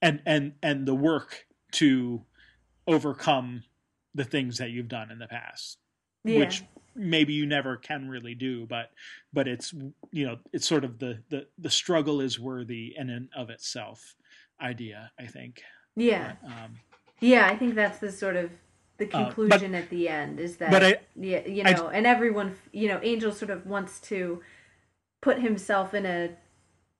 [0.00, 2.22] and and and the work to
[2.86, 3.62] overcome
[4.14, 5.78] the things that you've done in the past,
[6.24, 6.38] Yeah.
[6.40, 6.62] which
[6.94, 8.90] maybe you never can really do, but
[9.32, 9.72] but it's
[10.10, 14.14] you know it's sort of the the the struggle is worthy in and of itself
[14.60, 15.10] idea.
[15.18, 15.62] I think.
[15.96, 16.34] yeah.
[16.42, 16.80] But, um,
[17.22, 18.50] Yeah, I think that's the sort of
[18.98, 21.88] the Uh, but- conclusion at the end is that but I- yeah, you I- know,
[21.88, 24.42] and everyone, you know, Angel sort of wants to
[25.20, 26.36] put himself in a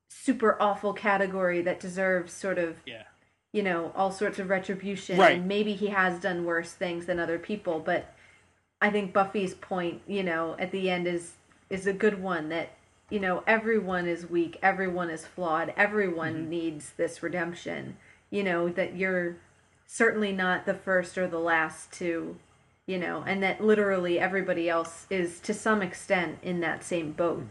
[0.09, 3.05] super awful category that deserves sort of, yeah.
[3.53, 5.37] you know, all sorts of retribution Right.
[5.39, 8.15] and maybe he has done worse things than other people, but
[8.81, 11.37] I think Buffy's point, you know, at the end is
[11.71, 12.71] is a good one that
[13.11, 16.49] you know, everyone is weak, everyone is flawed, everyone Mm-hmm.
[16.49, 17.99] needs this redemption.
[18.31, 19.37] You know, that you're
[19.93, 22.35] certainly not the first or the last to,
[22.87, 27.47] you know, and that literally everybody else is to some extent in that same boat.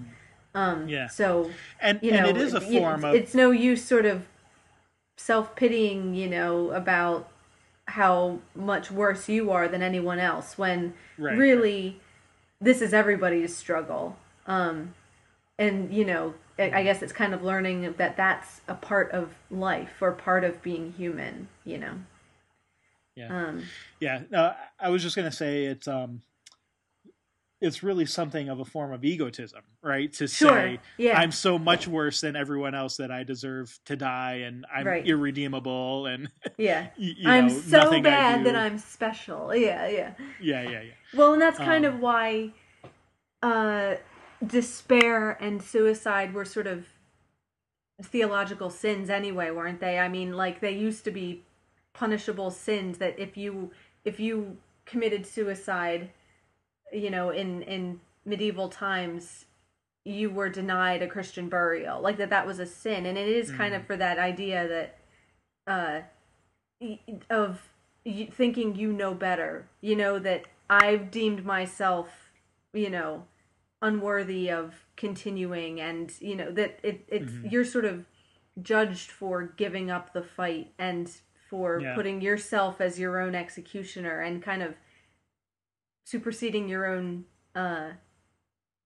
[0.55, 0.89] Um Mm-hmm.
[0.89, 1.07] Yeah.
[1.07, 4.25] so And you and know, it is a form of it's no use sort of
[5.17, 7.29] self pitying, you know, about
[7.85, 12.01] how much worse you are than anyone else when Right, really
[12.59, 14.17] this is everybody's struggle.
[14.47, 14.95] Um,
[15.59, 20.01] and you know, I guess it's kind of learning that that's a part of life
[20.01, 21.47] or part of being human.
[21.65, 21.93] You know.
[23.15, 23.45] Yeah.
[23.47, 23.63] Um,
[23.99, 24.21] yeah.
[24.29, 26.21] No, I was just gonna say it's um,
[27.59, 30.11] it's really something of a form of egotism, right?
[30.13, 31.19] To Sure, say yeah.
[31.19, 35.05] I'm so much worse than everyone else that I deserve to die, and I'm Right.
[35.05, 36.87] irredeemable, and yeah.
[36.97, 39.53] you I'm so bad that I'm special.
[39.53, 40.13] Yeah, yeah.
[40.41, 40.91] Yeah, yeah, yeah.
[41.13, 42.51] Well, and that's kind Um, of why
[43.43, 43.95] uh,
[44.45, 46.87] despair and suicide were sort of
[48.01, 49.99] theological sins anyway, weren't they?
[49.99, 51.43] I mean, like they used to be
[51.93, 53.71] punishable sins that if you
[54.03, 56.09] if you committed suicide,
[56.91, 59.45] you know, in in medieval times,
[60.05, 62.01] you were denied a Christian burial.
[62.01, 64.97] Like that that was a sin, and it is kind of for that idea that
[65.67, 66.01] uh
[67.29, 67.61] of
[68.31, 69.67] thinking you know better.
[69.81, 72.31] You know that I've deemed myself,
[72.73, 73.25] you know,
[73.81, 78.05] unworthy of continuing, and you know that it it's you're sort of
[78.61, 81.09] judged for giving up the fight and
[81.51, 81.95] for Yeah.
[81.95, 84.73] putting yourself as your own executioner and kind of
[86.05, 87.91] superseding your own uh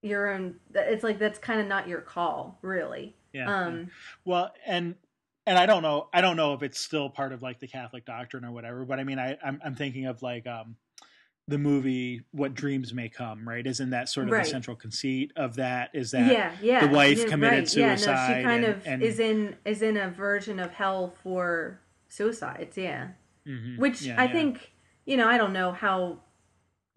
[0.02, 3.92] your own it's like that's kind of not your call really Yeah, um
[4.26, 4.96] Well, and
[5.48, 8.04] and I don't know, I don't know if it's still part of like the Catholic
[8.04, 10.76] doctrine or whatever, but I mean, I I'm, I'm thinking of like um
[11.48, 13.66] the movie What Dreams May Come, right?
[13.66, 14.44] Isn't that sort of Right.
[14.44, 15.92] the central conceit of that?
[15.94, 17.76] Is that yeah yeah the wife yeah, committed right.
[17.76, 21.14] yeah, no, she kind and- of and- is in is in a version of hell
[21.24, 21.80] for
[22.16, 23.10] suicides yeah
[23.48, 23.78] Mhm.
[23.78, 24.32] which Yeah, i yeah.
[24.32, 24.72] think
[25.06, 26.20] you know i don't know how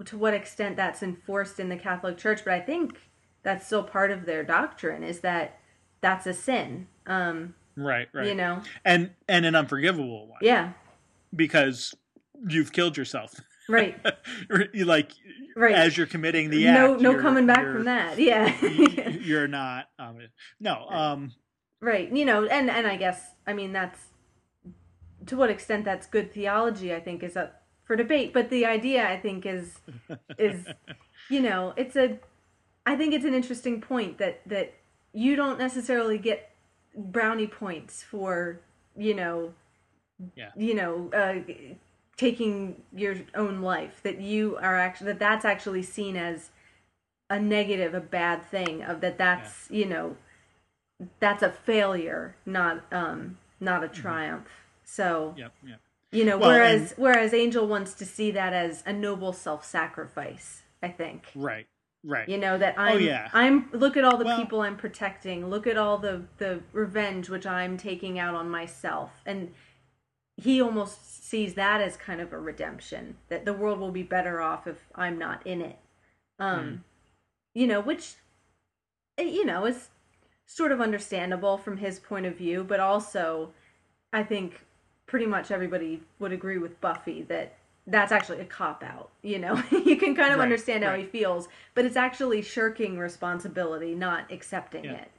[0.05, 3.01] to what extent that's enforced in the catholic church but i think
[3.43, 5.59] that's still part of their doctrine is that
[6.01, 10.73] that's a sin um right, right, you know and and an unforgivable one yeah
[11.35, 11.95] because
[12.49, 13.35] you've killed yourself.
[13.69, 13.97] right
[14.75, 15.11] like
[15.57, 15.75] Right.
[15.75, 17.03] as you're committing the no act.
[17.03, 18.55] no you're- coming back from that yeah
[19.11, 19.87] you're not.
[19.99, 20.19] Um,
[20.61, 20.87] no.
[20.89, 21.33] Um.
[21.81, 22.11] Right.
[22.15, 23.99] You know, and and I guess I mean that's
[25.29, 29.09] to what extent that's good theology I think is up for debate, but the idea
[29.09, 29.79] I think is
[30.39, 30.67] is
[31.31, 32.19] you know, it's a
[32.87, 34.75] I think it's an interesting point that that
[35.13, 36.51] you don't necessarily get
[36.97, 38.61] brownie points for,
[38.97, 39.53] you know,
[40.35, 40.51] Yeah.
[40.57, 41.53] you know, uh
[42.17, 46.51] taking your own life that you are actually that that's actually seen as
[47.31, 50.17] a negative, a bad thing of that that's, you know,
[51.21, 54.49] that's a failure, not um not a triumph.
[54.91, 55.53] So Yep.
[55.67, 55.81] Yep.
[56.11, 60.63] You know, Well, whereas and- whereas Angel wants to see that as a noble self-sacrifice.
[60.83, 61.27] I think.
[61.35, 61.67] Right.
[62.05, 62.29] Right.
[62.29, 62.93] You know that I'm.
[62.97, 63.29] Oh, yeah.
[63.35, 63.69] I'm.
[63.73, 65.51] Look at all the Well- people I'm protecting.
[65.51, 69.53] Look at all the the revenge which I'm taking out on myself, and
[70.37, 73.19] he almost sees that as kind of a redemption.
[73.29, 75.79] That the world will be better off if I'm not in it.
[76.39, 76.77] Um, Hmm.
[77.55, 78.15] you know, which,
[79.19, 79.91] eh, you know, is
[80.47, 83.53] sort of understandable from his point of view, but also,
[84.13, 84.65] I think
[85.09, 87.55] pretty much everybody would agree with Buffy that
[87.89, 89.11] that's actually a cop out.
[89.23, 91.01] You know, you can kind of Right, understand how right.
[91.01, 94.93] he feels, but it's actually shirking responsibility, not accepting Yeah.
[94.93, 95.11] it.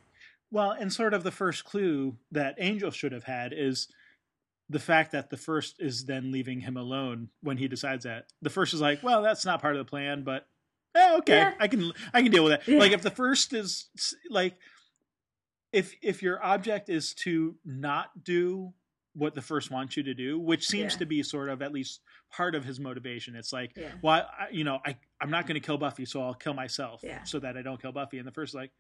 [0.52, 3.88] Well, and sort of the first clue that Angel should have had is
[4.69, 8.28] the fact that the first is then leaving him alone when he decides that.
[8.41, 10.47] The first is like, well, that's not part of the plan, but
[10.95, 11.54] eh, okay, Yeah.
[11.60, 12.67] I can I can deal with that.
[12.67, 12.80] Yeah.
[12.80, 13.89] Like if the first is
[14.30, 14.56] like
[15.71, 18.73] if if your object is to not do
[19.19, 20.99] what the first wants you to do, which seems Yeah.
[20.99, 22.01] to be sort of at least
[22.32, 23.36] part of his motivation.
[23.36, 23.91] It's like, Yeah.
[24.01, 27.01] well, I, you know, I I'm not going to kill Buffy, so I'll kill myself
[27.03, 27.23] Yeah.
[27.23, 28.17] so that I don't kill Buffy.
[28.17, 28.71] And the first is like,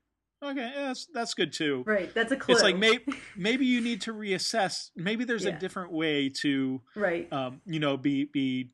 [0.41, 1.83] okay, yeah, that's that's good too.
[1.85, 2.13] Right.
[2.13, 2.53] That's a clue.
[2.55, 3.03] It's like maybe
[3.35, 4.89] maybe you need to reassess.
[4.95, 7.31] Maybe there's a different way to, right.
[7.33, 8.71] um, you know, be be,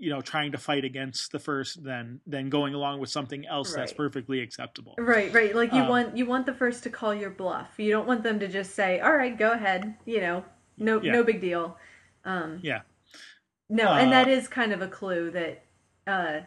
[0.00, 3.72] you know, trying to fight against the first than than going along with something else
[3.72, 4.94] that's perfectly acceptable.
[4.98, 5.54] Right, right.
[5.54, 7.74] Like you Um, want you want the first to call your bluff.
[7.78, 10.44] You don't want them to just say, "All right, go ahead." You know,
[10.76, 11.12] no Yeah.
[11.12, 11.78] no big deal.
[12.24, 12.82] Um, Yeah.
[13.68, 15.62] no, and Uh, that is kind of a clue that
[16.06, 16.40] uh,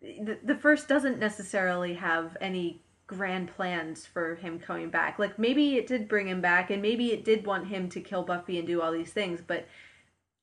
[0.00, 5.18] the, the first doesn't necessarily have any grand plans for him coming back.
[5.18, 8.22] Like maybe it did bring him back, and maybe it did want him to kill
[8.22, 9.66] Buffy and do all these things, but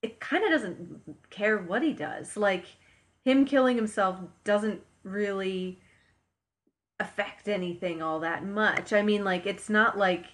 [0.02, 2.36] it kind of doesn't care what he does.
[2.38, 2.66] Like
[3.24, 5.80] him killing himself doesn't really
[7.00, 8.94] affect anything all that much.
[8.94, 10.26] I mean, like it's not like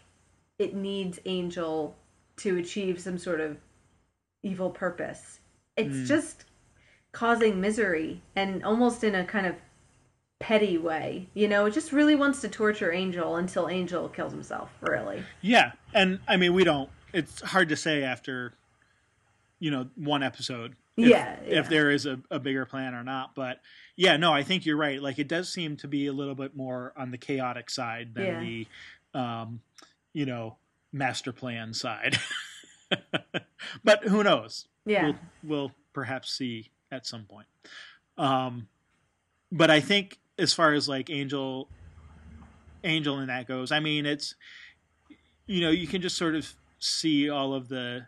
[0.60, 1.96] it needs Angel
[2.38, 3.58] to achieve some sort of
[4.44, 5.40] evil purpose.
[5.76, 6.08] It's Mm.
[6.08, 6.46] just
[7.12, 9.56] causing misery and almost in a kind of
[10.40, 11.28] petty way.
[11.34, 15.24] You know, it just really wants to torture Angel until Angel kills himself, really.
[15.42, 16.90] Yeah, and I mean, we don't.
[17.14, 18.54] It's hard to say after,
[19.60, 20.76] you know, one episode.
[20.96, 21.60] If, Yeah, yeah.
[21.60, 23.62] if there is a, a bigger plan or not, but
[23.96, 25.02] yeah, no, I think you're right.
[25.02, 28.26] Like it does seem to be a little bit more on the chaotic side than
[28.26, 28.39] Yeah.
[28.39, 28.67] the,
[29.20, 29.62] um,
[30.13, 30.58] you know,
[30.91, 32.17] master plan side.
[33.84, 34.67] but who knows?
[34.86, 35.04] Yeah.
[35.06, 37.48] we'll, we'll perhaps see at some point.
[38.17, 38.67] Um,
[39.52, 41.67] but I think as far as like Angel,
[42.84, 44.36] Angel and that goes, I mean, it's
[45.46, 48.08] you know you can just sort of see all of the.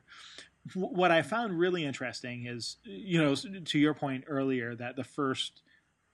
[0.73, 5.03] Wh- What I found really interesting is, you know, to your point earlier that the
[5.03, 5.61] first,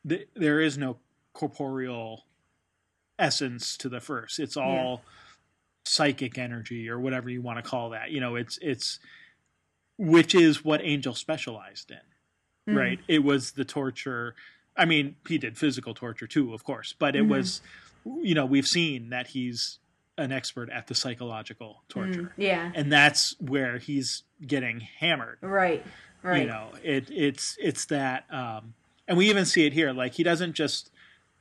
[0.04, 0.98] the, there is no
[1.34, 2.26] corporeal
[3.20, 4.40] essence to the first.
[4.40, 5.04] It's all
[5.86, 8.12] psychic energy or whatever you want to call that.
[8.12, 9.00] You know, it's it's
[9.98, 12.78] which is what Angel specialized in, Mhm.
[12.78, 13.00] right?
[13.08, 14.36] It was the torture.
[14.76, 17.30] I mean, he did physical torture too, of course, but it Mhm.
[17.30, 17.62] was,
[18.22, 19.80] you know, we've seen that he's
[20.18, 22.72] an expert at the psychological torture, Mm, yeah.
[22.74, 25.38] and that's where he's getting hammered.
[25.42, 25.86] Right.
[26.24, 26.42] Right.
[26.44, 28.74] You know, it it's it's that, um,
[29.08, 29.92] and we even see it here.
[29.94, 30.90] Like he doesn't just,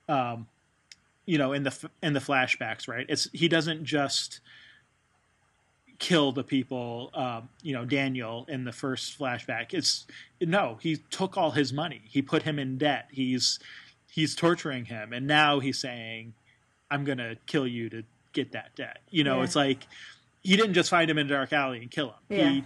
[0.09, 0.47] um,
[1.25, 3.07] you know, in the in the flashbacks, right?
[3.09, 4.41] It's he doesn't just
[5.99, 10.07] kill the people um, you know daniel in the first flashback it's
[10.41, 13.61] no he took all his money he put him in debt he's
[14.11, 16.35] he's torturing him and now he's saying
[16.91, 18.03] i'm gonna kill you to
[18.35, 19.45] get that debt you know Yeah.
[19.45, 19.87] it's like
[20.43, 22.49] he didn't just find him in a dark alley and kill him Yeah.
[22.51, 22.65] he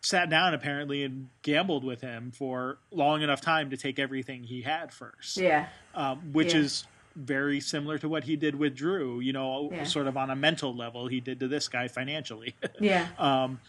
[0.00, 4.62] sat down apparently and gambled with him for long enough time to take everything he
[4.62, 5.66] had first Yeah.
[5.94, 6.60] um, which Yeah.
[6.60, 9.20] is very similar to what he did with Dru.
[9.20, 9.84] You know, Yeah.
[9.84, 12.56] sort of on a mental level, he did to this guy financially.
[12.80, 13.06] Yeah.
[13.18, 13.60] um,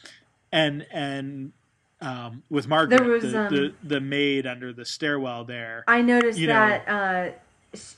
[0.52, 1.52] and and
[2.02, 5.84] um, with Margaret, was, the, um, the the maid under the stairwell there.
[5.88, 7.32] I noticed you know- that uh,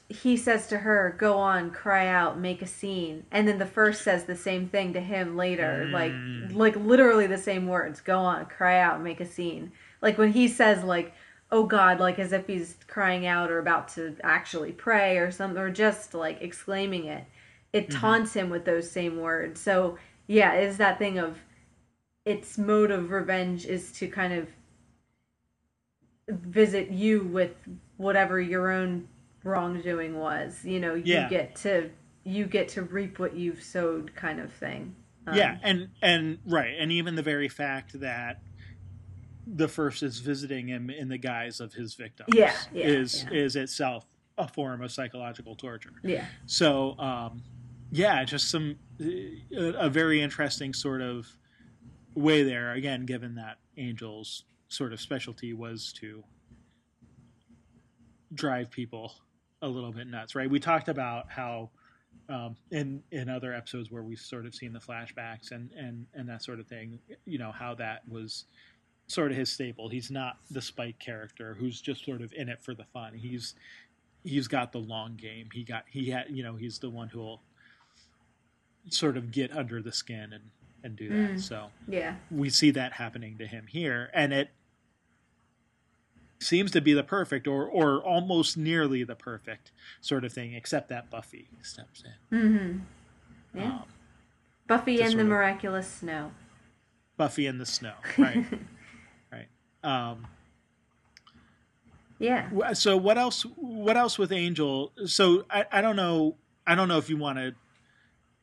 [0.10, 4.02] he says to her, "Go on, cry out, make a scene," and then the first
[4.02, 5.92] says the same thing to him later, Mm.
[5.94, 6.14] like
[6.54, 8.00] like literally the same words.
[8.02, 9.72] Go on, cry out, make a scene.
[10.02, 11.14] Like when he says like,
[11.52, 15.58] "Oh God," like as if he's crying out or about to actually pray or something,
[15.62, 17.26] or just like exclaiming it.
[17.74, 18.00] It Mm-hmm.
[18.00, 19.60] taunts him with those same words.
[19.60, 19.98] So
[20.28, 21.40] yeah, it's that thing of
[22.26, 24.48] its mode of revenge is to kind of
[26.30, 27.52] visit you with
[27.98, 29.08] whatever your own
[29.48, 30.64] wrongdoing was.
[30.64, 31.30] You know, you Yeah.
[31.30, 31.90] get to
[32.24, 34.94] you get to reap what you've sowed, kind of thing.
[35.26, 38.42] Um, yeah, and and right, and even the very fact that
[39.46, 43.38] the first is visiting him in the guise of his victims Yeah, yeah, is yeah.
[43.38, 44.06] is itself
[44.38, 45.94] a form of psychological torture.
[46.04, 47.42] yeah, So, um,
[47.92, 49.42] yeah, just some a,
[49.80, 51.28] a very interesting sort of
[52.14, 56.24] way there again, given that Angel's sort of specialty was to
[58.34, 59.14] drive people
[59.62, 60.50] a little bit nuts, right?
[60.50, 61.70] We talked about how
[62.30, 66.28] um, in in other episodes where we've sort of seen the flashbacks and and and
[66.30, 68.46] that sort of thing, you know, how that was
[69.08, 69.88] sort of his staple.
[69.90, 73.14] He's not the Spike character who's just sort of in it for the fun.
[73.14, 73.56] He's
[74.24, 75.50] he's got the long game.
[75.54, 77.42] He got he had you know he's the one who'll
[78.90, 80.44] sort of get under the skin and
[80.84, 81.32] and do that.
[81.32, 81.42] Mm.
[81.42, 82.16] So Yeah.
[82.30, 84.50] we see that happening to him here, and it
[86.40, 89.72] seems to be the perfect or or almost nearly the perfect
[90.02, 92.38] sort of thing, except that Buffy steps in.
[92.38, 93.60] Mm-hmm.
[93.60, 93.66] Yeah.
[93.72, 93.84] Um,
[94.68, 96.32] Buffy and the of- Miraculous Snow.
[97.16, 98.46] Buffy and the snow, right?
[99.32, 99.48] right.
[99.84, 100.28] Um,
[102.20, 102.74] Yeah.
[102.74, 103.42] So what else?
[103.56, 104.92] What else with Angel?
[105.06, 106.36] So I, I don't know.
[106.66, 107.56] I don't know if you want to.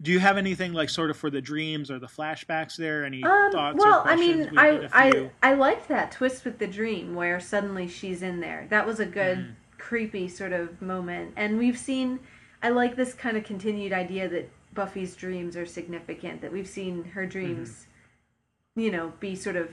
[0.03, 3.05] Do you have anything like sort of for the dreams or the flashbacks there?
[3.05, 3.79] Any Um, thoughts?
[3.79, 5.31] well, I mean, We I, I.
[5.43, 8.67] I liked that twist with the dream where suddenly she's in there.
[8.71, 9.55] That was a good, Mhm.
[9.79, 11.35] creepy sort of moment.
[11.37, 12.19] And we've seen,
[12.63, 16.41] I like this kind of continued idea that Buffy's dreams are significant.
[16.41, 17.87] That we've seen her dreams,
[18.75, 19.71] you know, be sort of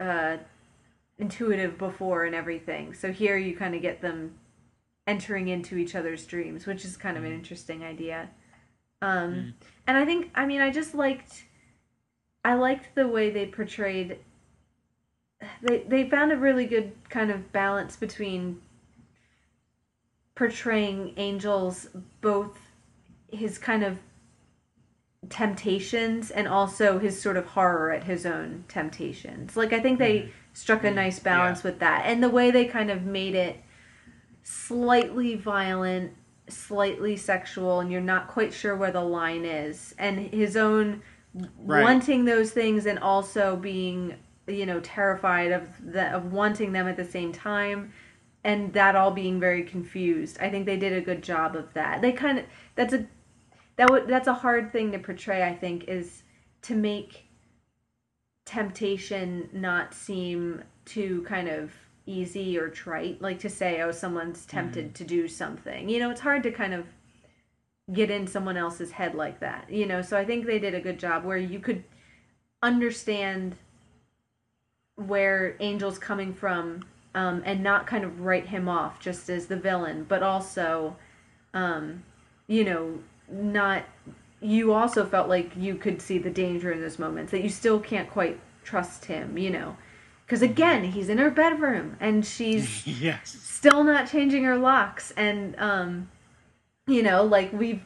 [0.00, 0.38] uh,
[1.18, 2.94] intuitive before and everything.
[2.94, 4.38] So here you kind of get them
[5.06, 7.34] entering into each other's dreams, which is kind of an Mhm.
[7.34, 8.30] interesting idea.
[9.02, 9.54] Um, Mhm.
[9.86, 11.44] And I think, I mean, I just liked,
[12.44, 14.18] I liked the way they portrayed.
[15.62, 18.60] They they found a really good kind of balance between
[20.34, 21.88] portraying Angel's
[22.20, 22.58] both
[23.32, 23.98] his kind of
[25.28, 29.56] temptations and also his sort of horror at his own temptations.
[29.56, 30.94] Like I think they struck a Mhm.
[30.94, 32.02] nice balance with that.
[32.06, 33.62] And the way they kind of made it
[34.42, 36.14] slightly violent,
[36.50, 41.84] slightly sexual and you're not quite sure where the line is and his own Right.
[41.84, 44.16] wanting those things and also being
[44.48, 47.92] you know terrified of the of wanting them at the same time
[48.42, 50.38] and that all being very confused.
[50.40, 52.00] I think they did a good job of that.
[52.00, 53.06] They kind of that's a
[53.76, 55.42] that would that's a hard thing to portray.
[55.42, 56.22] I think is
[56.62, 57.26] to make
[58.44, 61.72] temptation not seem too kind of
[62.10, 63.22] easy or trite.
[63.22, 65.88] Like to say, oh, someone's tempted to do something.
[65.88, 66.86] You know, it's hard to kind of
[67.92, 69.70] get in someone else's head like that.
[69.70, 71.84] You know, so I think they did a good job where you could
[72.62, 73.56] understand
[74.96, 76.84] where Angel's coming from
[77.14, 80.96] um, and not kind of write him off just as the villain, but also,
[81.54, 82.04] um,
[82.46, 82.98] you know,
[83.30, 83.84] not.
[84.42, 87.78] You also felt like you could see the danger in those moments that you still
[87.78, 89.76] can't quite trust him, you know,
[90.30, 93.36] because again, he's in her bedroom and she's yes.
[93.42, 96.08] still not changing her locks and um
[96.86, 97.82] you know like we've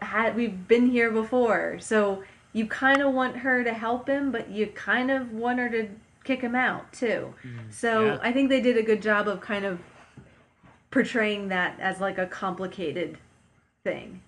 [0.00, 1.80] had we've been here before.
[1.80, 2.22] So
[2.52, 5.88] you kind of want her to help him but you kind of want her to
[6.22, 7.34] kick him out too.
[7.68, 8.18] So yeah.
[8.22, 9.80] i think they did a good job of kind of
[10.92, 13.18] portraying that as like a complicated
[13.82, 14.22] thing.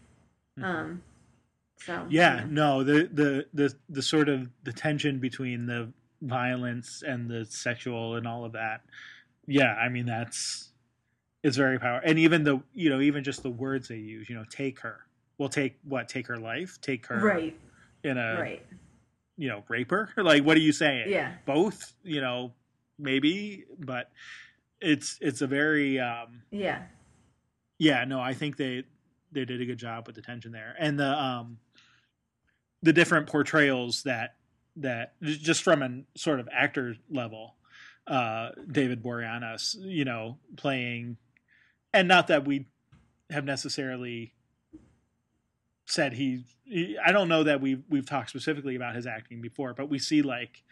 [0.61, 1.03] Um
[1.87, 5.93] so Yeah, no, the, the the the sort of the tension between the
[6.23, 8.83] violence and the sexual and all of that.
[9.47, 10.71] Yeah, I mean that's
[11.43, 12.09] it's very powerful.
[12.09, 15.01] And even the you know, even just the words they use, you know, take her.
[15.39, 16.79] Well take what, take her life?
[16.81, 17.59] Take her right
[18.05, 18.67] in a right
[19.37, 20.11] you know, rape her?
[20.17, 21.11] Like what are you saying?
[21.11, 22.53] yeah Both, you know,
[22.99, 24.11] maybe, but
[24.81, 26.83] it's it's a very um yeah
[27.79, 28.83] yeah no i think they
[29.33, 31.59] they did a good job with the tension there and the um
[32.83, 34.37] the different portrayals that
[34.77, 37.55] that just from a sort of actor level
[38.07, 41.17] uh david boreanaz you know playing
[41.93, 42.67] and not that we
[43.31, 44.33] have necessarily
[45.87, 49.75] said he, he i don't know that we've we've talked specifically about his acting before
[49.75, 50.63] but we see like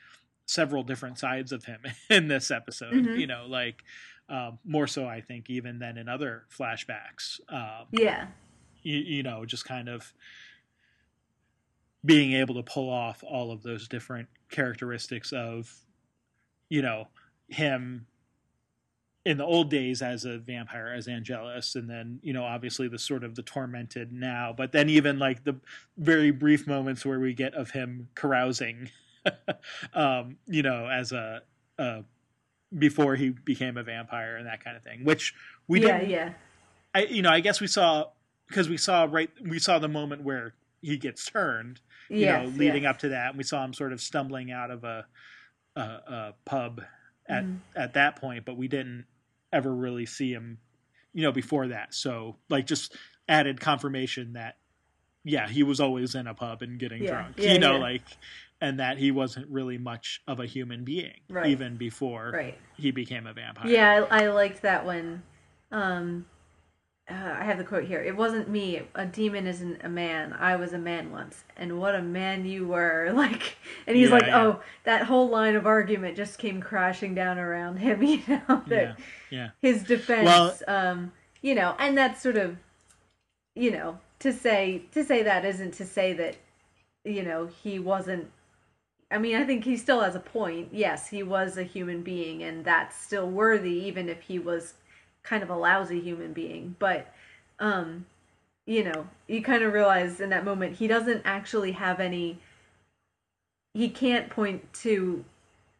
[0.46, 1.80] several different sides of him
[2.10, 3.18] in this episode Mhm.
[3.18, 3.82] you know like
[4.30, 8.26] um, more so i think even than in other flashbacks um, yeah
[8.82, 10.12] you, you know just kind of
[12.04, 15.74] being able to pull off all of those different characteristics of
[16.68, 17.08] you know
[17.48, 18.06] him
[19.24, 22.98] in the old days as a vampire as angelus and then you know obviously the
[22.98, 25.56] sort of the tormented now but then even like the
[25.96, 28.90] very brief moments where we get of him carousing
[29.94, 31.42] um you know as a,
[31.78, 32.04] a
[32.76, 35.34] before he became a vampire and that kind of thing which
[35.66, 36.32] we yeah didn't yeah.
[36.94, 38.06] I you know I guess we saw
[38.46, 42.56] because we saw right we saw the moment where he gets turned you yes, know
[42.56, 42.90] leading yes.
[42.90, 45.06] up to that and we saw him sort of stumbling out of a
[45.76, 46.80] a, a pub
[47.28, 47.58] at Mhm.
[47.76, 49.04] at that point but we didn't
[49.52, 50.58] ever really see him
[51.12, 52.94] you know before that so like just
[53.28, 54.56] added confirmation that
[55.24, 57.10] yeah, he was always in a pub and getting Yeah.
[57.10, 57.34] drunk.
[57.38, 57.82] Yeah, you know, yeah.
[57.82, 58.02] like
[58.62, 61.46] and that he wasn't really much of a human being Right.
[61.50, 62.58] even before Right.
[62.78, 63.70] he became a vampire.
[63.70, 65.22] Yeah, I, I liked that when,
[65.70, 66.24] um,
[67.10, 68.00] uh, I have the quote here.
[68.02, 68.82] It wasn't me.
[68.94, 70.34] A demon isn't a man.
[70.38, 73.10] I was a man once, and what a man you were!
[73.14, 73.56] Like,
[73.86, 74.42] and he's Yeah, like, yeah.
[74.44, 78.02] oh, that whole line of argument just came crashing down around him.
[78.02, 78.94] You know that Yeah.
[79.30, 79.50] Yeah.
[79.62, 82.56] his defense, Well- um, you know, and that's sort of,
[83.54, 86.36] you know, to say to say that isn't to say that,
[87.04, 88.30] you know, he wasn't.
[89.10, 90.68] I mean, I think he still has a point.
[90.72, 94.74] Yes, he was a human being, and that's still worthy, even if he was
[95.28, 96.76] kind of a lousy human being.
[96.78, 97.12] But,
[97.58, 98.06] um,
[98.66, 102.38] you know, you kind of realize in that moment he doesn't actually have any.
[103.74, 105.24] He can't point to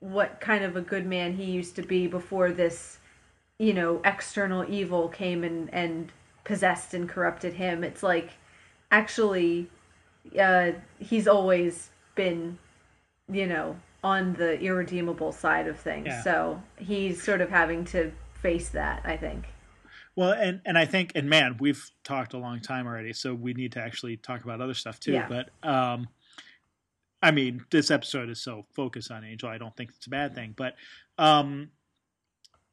[0.01, 2.99] what kind of a good man he used to be before this,
[3.59, 6.12] you know, external evil came and and
[6.44, 7.82] possessed and corrupted him.
[7.84, 8.30] It's like,
[8.90, 9.68] actually,
[10.38, 12.59] uh, he's always been
[13.30, 16.07] you know, on the irredeemable side of things.
[16.07, 16.22] Yeah.
[16.22, 18.11] So he's sort of having to
[18.43, 19.45] face that, I think.
[20.16, 23.55] Well, and and I think, and man, we've talked a long time already, so we
[23.55, 25.12] need to actually talk about other stuff too.
[25.12, 25.28] Yeah.
[25.28, 26.09] But um,
[27.22, 30.34] I mean, this episode is so focused on Angel, I don't think it's a bad
[30.34, 30.55] thing.
[30.57, 30.74] But
[31.18, 31.70] um,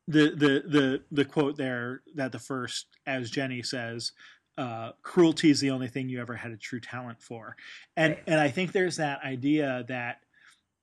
[0.07, 4.11] the the the the quote there that the first, as Jenny says,
[4.57, 7.55] uh, cruelty is the only thing you ever had a true talent for,
[7.95, 8.24] and Right.
[8.28, 10.22] and I think there's that idea that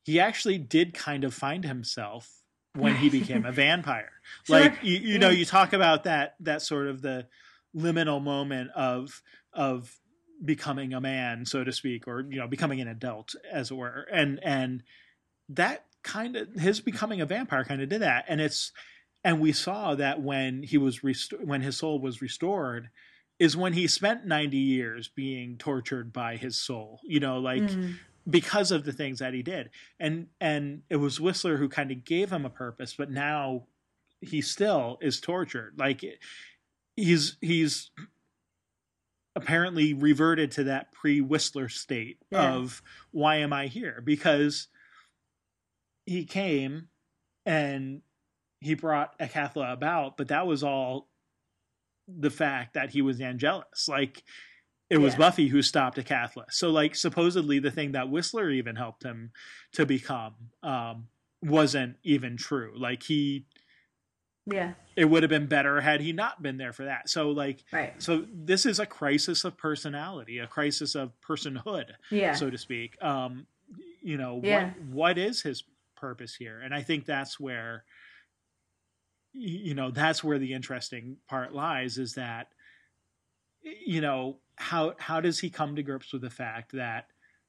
[0.04, 2.41] he actually did kind of find himself
[2.74, 4.10] when he became a vampire.
[4.44, 4.60] Sure.
[4.60, 7.26] like you, you know you talk about that that sort of the
[7.76, 9.20] liminal moment of
[9.52, 9.94] of
[10.44, 14.06] becoming a man so to speak or you know becoming an adult as it were.
[14.10, 14.82] And and
[15.50, 18.24] that kind of his becoming a vampire kind of did that.
[18.28, 18.72] And it's
[19.24, 21.00] and we saw that when he was
[21.40, 22.90] when his soul was restored
[23.38, 27.00] is when he spent 90 years being tortured by his soul.
[27.04, 27.94] You know like Mm,
[28.28, 29.70] because of the things that he did.
[29.98, 33.64] And and it was whistler who kind of gave him a purpose but now
[34.20, 35.74] he still is tortured.
[35.78, 36.04] Like
[36.96, 37.90] he's he's
[39.34, 42.52] apparently reverted to that pre-whistler state Yeah.
[42.54, 44.02] of why am i here?
[44.04, 44.68] Because
[46.04, 46.88] he came
[47.46, 48.02] and
[48.60, 51.08] he brought Acathla about but that was all
[52.06, 54.22] the fact that he was angelus like
[54.92, 55.18] it was Yeah.
[55.20, 56.44] Buffy who stopped Acathla.
[56.50, 59.32] So like supposedly the thing that Whistler even helped him
[59.72, 61.08] to become um
[61.40, 62.74] wasn't even true.
[62.76, 63.46] Like he
[64.44, 67.08] yeah, it would have been better had he not been there for that.
[67.08, 67.94] So like right.
[68.02, 72.34] so this is a crisis of personality, a crisis of personhood, Yeah.
[72.34, 73.02] so to speak.
[73.02, 73.46] Um
[74.02, 74.64] you know, Yeah.
[74.64, 75.64] what what is his
[75.96, 76.60] purpose here?
[76.60, 77.84] And I think that's where
[79.32, 82.48] you know, that's where the interesting part lies is that
[83.62, 87.06] you know how how does he come to grips with the fact that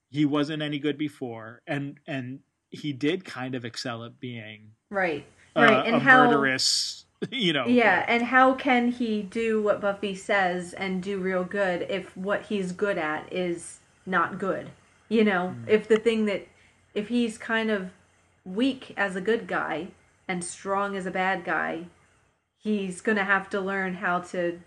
[0.09, 2.39] he wasn't any good before and and
[2.69, 5.25] he did kind of excel at being right.
[5.55, 5.85] uh, Right.
[5.87, 10.73] a and how murderous you know Yeah, and how can he do what Buffy says
[10.73, 14.69] and do real good if what he's good at is not good?
[15.09, 15.69] You know, Mm.
[15.69, 16.47] if the thing that
[16.93, 17.91] if he's kind of
[18.45, 19.87] weak as a good guy
[20.27, 21.85] and strong as a bad guy,
[22.57, 24.59] he's going to have to learn how to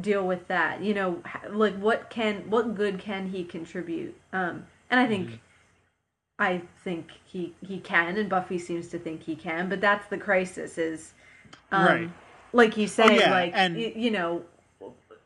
[0.00, 0.82] deal with that.
[0.82, 4.14] You know, like what can what good can he contribute?
[4.32, 5.38] Um and I think Mhm.
[6.40, 10.18] I think he he can and Buffy seems to think he can, but that's the
[10.18, 11.14] crisis is
[11.72, 12.10] um, Right.
[12.52, 14.44] like you say yeah, like and- y- you know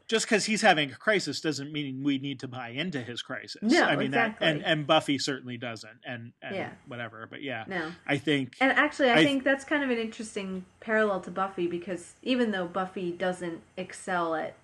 [0.08, 3.62] just because he's having a crisis doesn't mean we need to buy into his crisis
[3.62, 4.46] No, i mean exactly.
[4.46, 6.70] that and and buffy certainly doesn't and and Yeah.
[6.86, 9.98] whatever but yeah no i think and actually I, I- think that's kind of an
[9.98, 14.54] interesting parallel to buffy because even though buffy doesn't excel at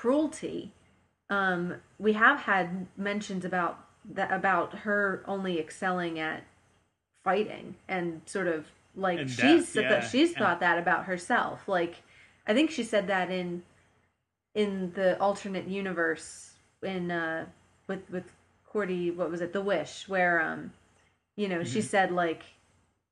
[0.00, 0.70] cruelty
[1.28, 3.74] um we have had mentions about
[4.18, 6.44] that about her only excelling at
[7.24, 10.38] fighting and sort of like And she's said yeah, she's yeah.
[10.38, 11.94] thought that about herself like
[12.46, 13.62] i think she said that in
[14.54, 17.46] in the alternate universe in uh
[17.88, 18.24] with with
[18.66, 20.72] cordy what was it the wish where um
[21.36, 21.90] you know she Mhm.
[21.94, 22.44] said like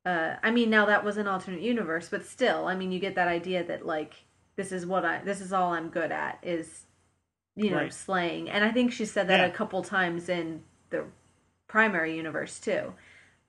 [0.04, 3.16] uh i mean now that was an alternate universe but still i mean you get
[3.16, 4.14] that idea that like
[4.56, 6.86] this is what i this is all i'm good at is
[7.54, 7.92] you know Right.
[7.92, 9.46] slaying and i think she said that Yeah.
[9.46, 11.04] a couple times in the
[11.68, 12.94] primary universe too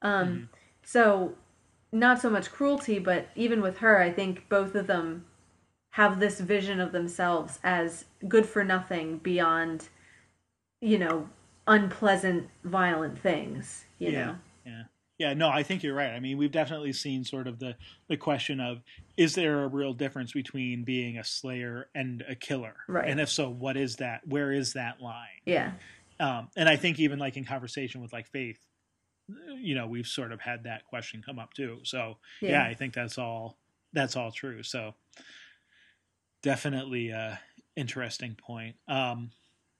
[0.02, 0.48] um Mhm.
[0.84, 1.36] so
[1.92, 5.26] not so much cruelty but even with her i think both of them
[5.92, 9.90] have this vision of themselves as good for nothing beyond
[10.82, 11.30] you know
[11.68, 14.26] unpleasant violent things you Yeah.
[14.26, 14.36] know
[14.66, 14.84] yeah
[15.18, 16.12] Yeah, no, I think you're right.
[16.12, 17.76] I mean, we've definitely seen sort of the
[18.08, 18.82] the question of
[19.18, 22.76] is there a real difference between being a slayer and a killer?
[22.88, 23.10] Right.
[23.10, 24.28] And if so, what is that?
[24.28, 25.42] Where is that line?
[25.46, 25.72] Yeah.
[26.20, 28.60] Um, and I think even like in conversation with like Faith,
[29.56, 31.80] you know, we've sort of had that question come up too.
[31.84, 32.64] So yeah, Yeah.
[32.66, 33.58] I think that's all
[33.94, 34.62] that's all true.
[34.62, 34.94] So
[36.44, 37.40] definitely a
[37.76, 38.76] interesting point.
[38.88, 39.32] Um,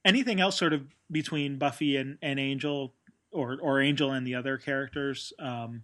[0.06, 0.82] anything else sort of
[1.12, 2.94] between Buffy and, and Angel
[3.32, 5.84] or or Angel and the other characters um,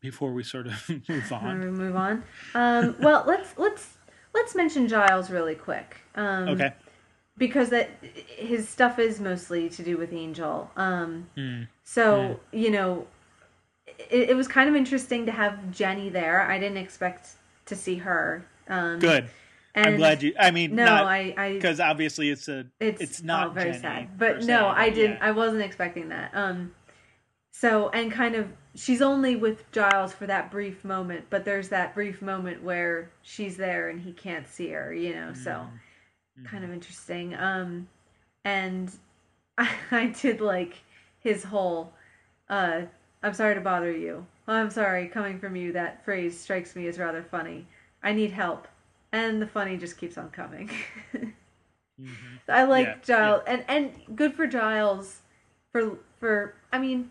[0.00, 1.60] before we sort of move on?
[1.60, 2.22] to move on?
[2.54, 3.96] Um, well, let's let's
[4.34, 5.98] let's mention Giles really quick.
[6.14, 6.72] Um, Okay.
[7.38, 10.70] Because that his stuff is mostly to do with Angel.
[10.74, 11.62] Um, Hmm.
[11.84, 13.06] so you know,
[13.86, 16.40] it, it was kind of interesting to have Jenny there.
[16.42, 17.28] I didn't expect
[17.66, 18.46] to see her.
[18.68, 19.28] Um, Good.
[19.76, 20.34] And I'm glad you.
[20.38, 23.72] I mean, No, not I, I because obviously it's a it's, it's not oh, very
[23.72, 24.08] Jenny sad.
[24.18, 25.18] But se, no, I didn't.
[25.18, 25.18] yeah.
[25.20, 26.30] I wasn't expecting that.
[26.34, 26.72] Um,
[27.52, 31.94] so and kind of she's only with Giles for that brief moment, but there's that
[31.94, 34.94] brief moment where she's there and he can't see her.
[34.94, 35.66] You know, so
[36.38, 36.44] Mm-hmm.
[36.44, 37.34] kind of interesting.
[37.34, 37.88] Um,
[38.44, 38.90] and
[39.58, 40.76] I, I did like
[41.20, 41.92] his whole.
[42.48, 42.82] Uh,
[43.22, 44.26] I'm sorry to bother you.
[44.48, 45.08] I'm sorry.
[45.08, 47.66] Coming from you, that phrase strikes me as rather funny.
[48.02, 48.68] I need help,
[49.12, 50.70] and the funny just keeps on coming.
[52.00, 52.40] Mhm.
[52.48, 55.20] I like Yeah, Giles, and and good for Giles
[55.72, 56.54] for for.
[56.72, 57.10] I mean,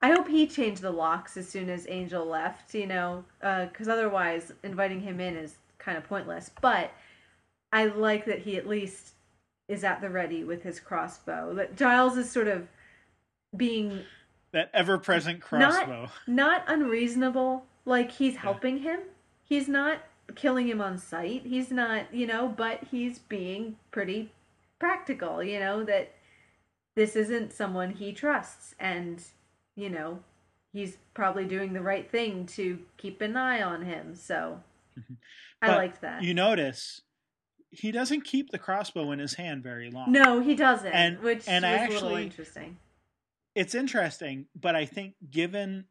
[0.00, 2.74] I hope he changed the locks as soon as Angel left.
[2.74, 6.50] You know, because otherwise inviting him in is kind of pointless.
[6.62, 6.92] But
[7.72, 9.12] I like that he at least
[9.68, 11.52] is at the ready with his crossbow.
[11.54, 12.68] That Giles is sort of
[13.54, 14.02] being
[14.52, 16.08] that ever present crossbow.
[16.26, 17.66] not unreasonable.
[17.84, 19.00] Like he's helping him.
[19.42, 19.98] He's not
[20.34, 21.42] killing him on sight.
[21.44, 24.32] He's not, you know, but he's being pretty
[24.78, 26.12] practical, you know, that
[26.94, 29.22] this isn't someone he trusts and,
[29.74, 30.20] you know,
[30.72, 34.14] he's probably doing the right thing to keep an eye on him.
[34.14, 34.60] So
[34.98, 35.14] mm-hmm.
[35.62, 36.22] I But liked that.
[36.22, 37.02] You notice
[37.70, 40.10] he doesn't keep the crossbow in his hand very long.
[40.12, 42.76] no, he doesn't, And- which and was I a little actually- interesting.
[43.54, 45.84] it's interesting, but I think given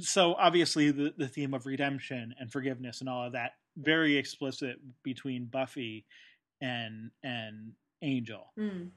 [0.00, 4.76] so obviously the the theme of redemption and forgiveness and all of that very explicit
[5.02, 6.04] between Buffy
[6.60, 7.72] and and
[8.02, 8.52] Angel.
[8.58, 8.90] Mm,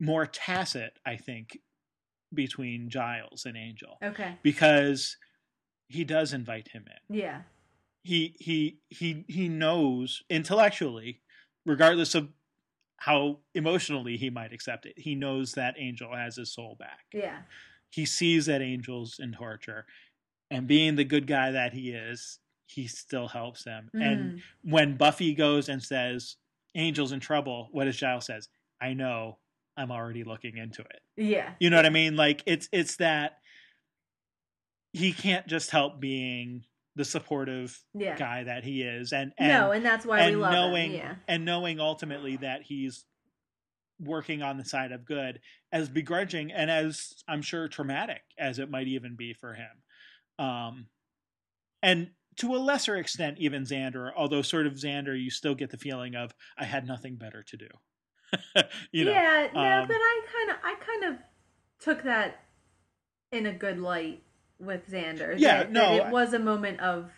[0.00, 1.58] More tacit, I think,
[2.32, 4.36] between Giles and Angel okay.
[4.42, 5.16] because
[5.88, 7.16] he does invite him in.
[7.16, 7.42] Yeah.
[8.02, 11.20] he he he he knows intellectually
[11.66, 12.28] regardless of
[12.96, 17.38] how emotionally he might accept it he knows that angel has his soul back Yeah.
[17.90, 19.86] He sees that angel's in torture
[20.50, 24.02] and being the good guy that he is he still helps them and
[24.34, 26.36] Mm, when buffy goes and says
[26.74, 28.48] angel's in trouble what does giles says
[28.80, 29.38] i know
[29.76, 31.50] i'm already looking into it yeah.
[31.60, 32.14] you know what I mean?
[32.14, 33.38] Like it's it's that
[34.92, 36.64] he can't just help being
[36.96, 38.16] the supportive Yeah.
[38.16, 40.96] guy that he is, and, and no, and that's why we love knowing him.
[41.00, 41.14] Yeah.
[41.28, 43.04] and knowing ultimately that he's
[44.00, 45.40] working on the side of good,
[45.72, 50.86] as begrudging and as I'm sure traumatic as it might even be for him, um,
[51.82, 55.76] and to a lesser extent even Xander, although sort of Xander, you still get the
[55.76, 57.68] feeling of I had nothing better to do.
[58.92, 61.20] you know, yeah, no, um, but I kind of, I kind of
[61.80, 62.44] took that
[63.32, 64.22] in a good light
[64.60, 65.34] with Xander.
[65.36, 67.10] Yeah, that, no, that it was a moment of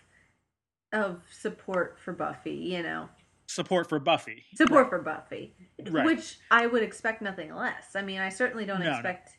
[0.93, 2.55] of support for Buffy.
[2.55, 3.09] You know,
[3.51, 4.45] support for Buffy.
[4.55, 5.55] support for Buffy,
[5.91, 6.05] Right.
[6.07, 7.97] which I would expect nothing less.
[7.97, 8.93] I mean, I certainly don't No, no.
[8.93, 9.39] expect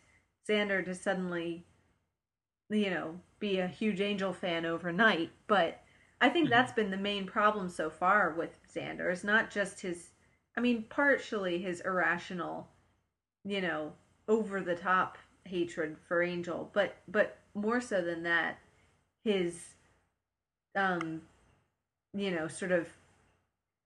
[0.50, 1.66] Xander to suddenly,
[2.70, 5.32] you know, be a huge Angel fan overnight.
[5.48, 5.82] But
[6.20, 6.52] I think Mhm.
[6.52, 9.12] that's been the main problem so far with Xander.
[9.12, 10.12] Is not just his,
[10.58, 12.70] I mean, partially his irrational,
[13.44, 13.96] you know,
[14.28, 18.60] over the top hatred for Angel, but but more so than that,
[19.24, 19.76] his,
[20.76, 21.28] um,
[22.14, 22.88] you know, sort of,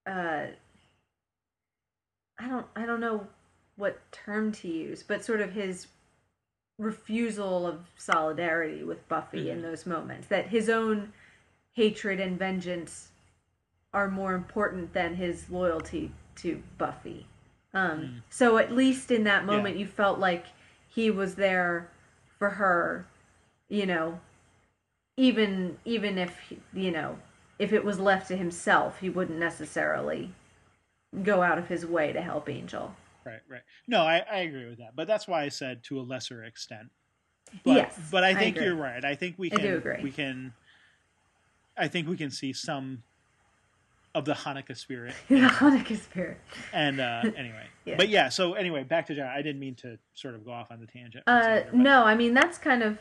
[0.06, 0.48] uh,
[2.40, 3.28] I don't I don't know
[3.78, 5.88] what term to use, but sort of his
[6.78, 9.62] refusal of solidarity with Buffy in Mhm.
[9.64, 10.28] those moments.
[10.28, 11.14] That his own
[11.74, 13.12] hatred and vengeance
[13.94, 17.28] are more important than his loyalty to Buffy.
[17.74, 18.24] Um, Mm.
[18.30, 20.48] So at least in that moment, you felt like
[20.88, 21.90] he was there
[22.38, 23.06] for her,
[23.70, 24.20] you know,
[25.18, 27.20] even even if you know
[27.60, 30.32] if it was left to himself, he wouldn't necessarily
[31.24, 32.94] go out of his way to help Angel.
[33.26, 33.62] Right, right.
[33.88, 36.90] No, I, I agree with that, but that's why I said to a lesser extent.
[37.64, 38.68] But, Yes, but I I think agree.
[38.68, 39.04] you're right.
[39.06, 39.66] I think we I can.
[39.66, 39.98] do agree.
[40.04, 40.54] We can.
[41.78, 43.04] I think we can see some
[44.14, 45.14] of the Hanukkah spirit.
[45.30, 46.38] the Hanukkah spirit.
[46.74, 47.96] And uh, anyway, Yeah.
[47.98, 48.30] but yeah.
[48.30, 49.28] So anyway, back to John.
[49.28, 51.24] I didn't mean to sort of go off on the tangent.
[51.28, 52.98] Uh, no, I mean that's kind of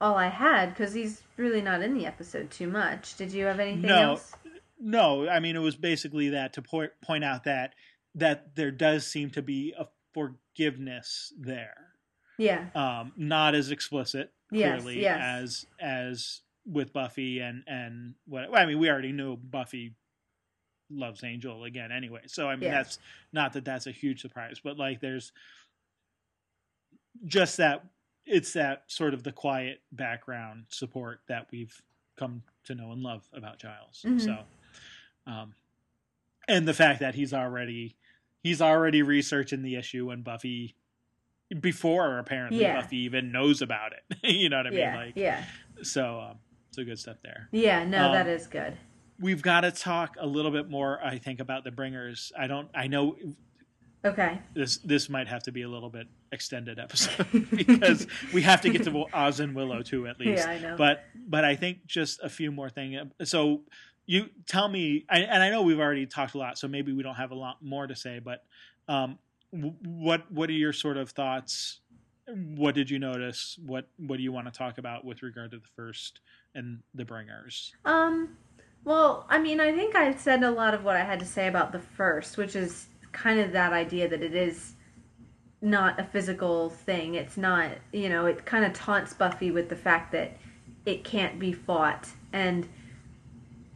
[0.00, 3.16] all I had because he's really not in the episode too much.
[3.16, 4.12] Did you have anything No.
[4.12, 4.32] else?
[4.78, 7.74] No, I mean it was basically that to point point out that
[8.14, 11.76] that there does seem to be a forgiveness there.
[12.38, 12.66] Yeah.
[12.74, 15.20] Um, not as explicit Yes, clearly yes.
[15.22, 19.94] as as with Buffy and and what well, I mean we already knew Buffy
[20.90, 22.22] loves Angel again anyway.
[22.26, 22.78] So I mean Yeah.
[22.78, 22.98] that's
[23.32, 25.30] not that that's a huge surprise, but like there's
[27.26, 27.84] just that
[28.26, 31.82] it's that sort of the quiet background support that we've
[32.16, 34.04] come to know and love about Giles.
[34.06, 34.20] Mhm.
[34.20, 34.38] So
[35.26, 35.54] um
[36.48, 37.96] and the fact that he's already
[38.42, 40.74] he's already researching the issue and Buffy
[41.60, 42.80] before apparently Yeah.
[42.80, 44.16] Buffy even knows about it.
[44.22, 44.78] you know what I mean?
[44.78, 44.96] yeah.
[44.96, 45.44] Like yeah.
[45.82, 46.38] so um
[46.70, 47.48] so good stuff there.
[47.50, 47.84] Yeah.
[47.84, 48.76] No, Um, that is good.
[49.18, 52.32] We've got to talk a little bit more I think about the bringers.
[52.38, 53.16] I don't I know
[54.04, 54.40] Okay.
[54.54, 58.70] this this might have to be a little bit extended episode because we have to
[58.70, 60.44] get to Oz and Willow too at least.
[60.44, 60.76] Yeah, I know.
[60.76, 62.96] But but I think just a few more things.
[63.24, 63.62] So
[64.06, 67.02] you tell me, I, and I know we've already talked a lot, so maybe we
[67.02, 68.18] don't have a lot more to say.
[68.18, 68.44] But
[68.88, 69.18] um,
[69.52, 71.80] what what are your sort of thoughts?
[72.26, 73.58] What did you notice?
[73.64, 76.20] What what do you want to talk about with regard to the first
[76.54, 77.72] and the bringers?
[77.84, 78.36] Um,
[78.84, 81.48] well, I mean, I think I said a lot of what I had to say
[81.48, 84.74] about the first, which is kind of that idea that it is
[85.62, 87.14] not a physical thing.
[87.14, 90.38] It's not, you know, it kind of taunts Buffy with the fact that
[90.86, 92.08] it can't be fought.
[92.32, 92.66] And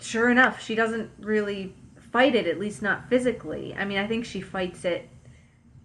[0.00, 1.74] sure enough, she doesn't really
[2.12, 3.74] fight it, at least not physically.
[3.74, 5.08] I mean, I think she fights it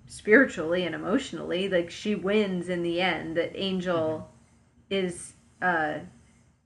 [0.07, 1.67] spiritually and emotionally.
[1.67, 4.29] Like, she wins in the end, that Angel
[4.89, 5.95] is, uh,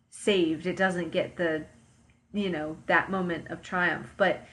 [0.09, 0.67] saved.
[0.67, 1.65] It doesn't get the,
[2.33, 4.13] you know, that moment of triumph.
[4.15, 4.45] But,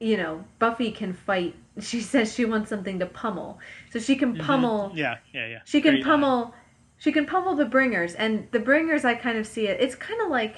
[0.00, 1.54] you know, Buffy can fight.
[1.78, 3.58] She says she wants something to pummel.
[3.90, 4.46] So she can mm-hmm.
[4.46, 4.92] pummel.
[4.94, 5.58] Yeah, yeah, yeah.
[5.66, 6.54] She can Great pummel.
[6.96, 9.04] She can pummel the bringers, and the bringers.
[9.04, 9.78] I kind of see it.
[9.78, 10.56] It's kind of like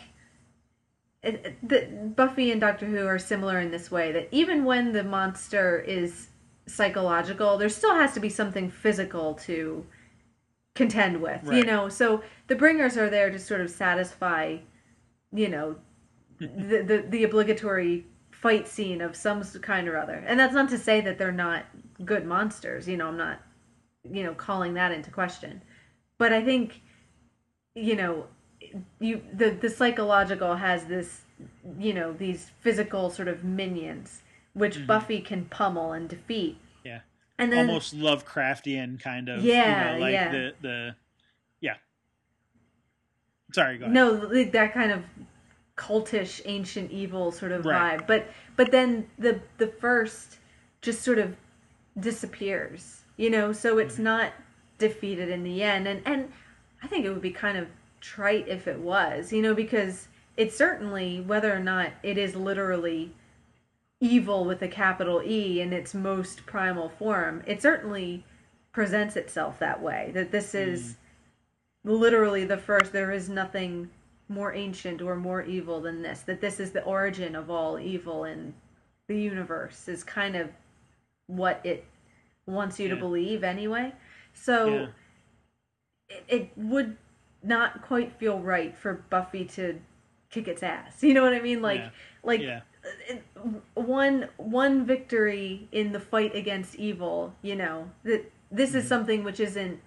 [1.24, 4.93] it, it- the, Buffy and Doctor Who are similar in this way that even when
[4.93, 6.28] the monster is
[6.66, 9.84] psychological, there still has to be something physical to
[10.76, 11.43] contend with.
[11.53, 14.59] You know, so the bringers are there to sort of satisfy,
[15.32, 15.76] you know,
[16.41, 18.07] the the, the obligatory
[18.41, 20.22] fight scene of some kind or other.
[20.26, 21.64] And that's not to say that they're not
[22.05, 22.89] good monsters.
[22.89, 23.41] You know, I'm not
[24.11, 25.62] you know calling that into question
[26.18, 26.82] but i think
[27.74, 28.26] you know
[29.01, 31.22] you the the psychological has this
[31.78, 34.22] you know these physical sort of minions
[34.55, 36.89] which buffy can pummel and defeat Mm-hmm.
[36.89, 37.01] Yeah.
[37.39, 39.45] and then almost Lovecraftian kind of.
[39.45, 40.30] Yeah, you know, like yeah.
[40.32, 40.97] the the
[41.61, 41.74] yeah.
[43.53, 43.95] Sorry, go ahead.
[43.95, 45.03] no that kind of
[45.79, 47.99] cultish ancient evil sort of Right.
[47.99, 48.07] vibe.
[48.07, 48.26] But
[48.57, 50.39] but then the the first
[50.83, 51.37] just sort of
[51.99, 53.53] disappears you know?
[53.53, 54.05] So it's mm-hmm.
[54.05, 54.33] not
[54.79, 55.87] defeated in the end.
[55.87, 56.33] And and
[56.83, 57.66] i think it would be kind of
[58.01, 60.07] trite if it was you know because
[60.37, 63.12] it certainly whether or not it is literally
[64.01, 68.24] evil with a capital e in its most primal form it certainly
[68.72, 70.95] presents itself that way that this is
[71.85, 71.99] mm.
[71.99, 73.91] literally the first there is nothing
[74.29, 78.24] more ancient or more evil than this that this is the origin of all evil
[78.24, 78.53] in
[79.07, 80.51] the universe is kind of
[81.26, 81.85] what it
[82.47, 83.93] wants you to believe anyway
[84.35, 84.87] so Yeah.
[86.11, 86.97] it, it would
[87.43, 89.81] not quite feel right for buffy to
[90.31, 91.91] kick its ass you know what i mean like Yeah.
[92.22, 92.61] like Yeah.
[93.74, 98.79] one one victory in the fight against evil you know that this Mm-hmm.
[98.79, 99.81] is something which isn't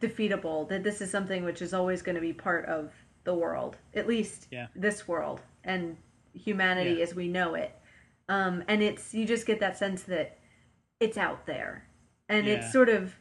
[0.00, 2.90] defeatable that this is something which is always going to be part of
[3.26, 4.68] the world at least Yeah.
[4.74, 5.98] this world and
[6.32, 7.02] humanity Yeah.
[7.02, 7.72] as we know it
[8.30, 10.38] um and it's you just get that sense that
[11.00, 11.86] it's out there
[12.30, 12.54] and Yeah.
[12.54, 13.14] it's sort of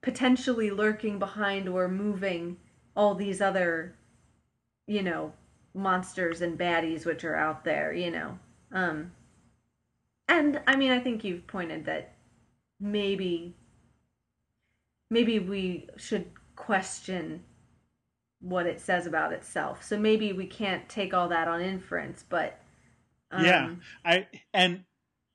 [0.00, 2.56] potentially lurking behind or moving
[2.96, 3.94] all these other
[4.86, 5.32] you know
[5.74, 8.38] monsters and baddies which are out there you know
[8.72, 9.12] um
[10.28, 12.14] and i mean i think you've pointed that
[12.80, 13.54] maybe
[15.10, 16.26] maybe we should
[16.56, 17.42] question
[18.40, 22.60] what it says about itself so maybe we can't take all that on inference but
[23.30, 23.70] um, Yeah.
[24.04, 24.84] I and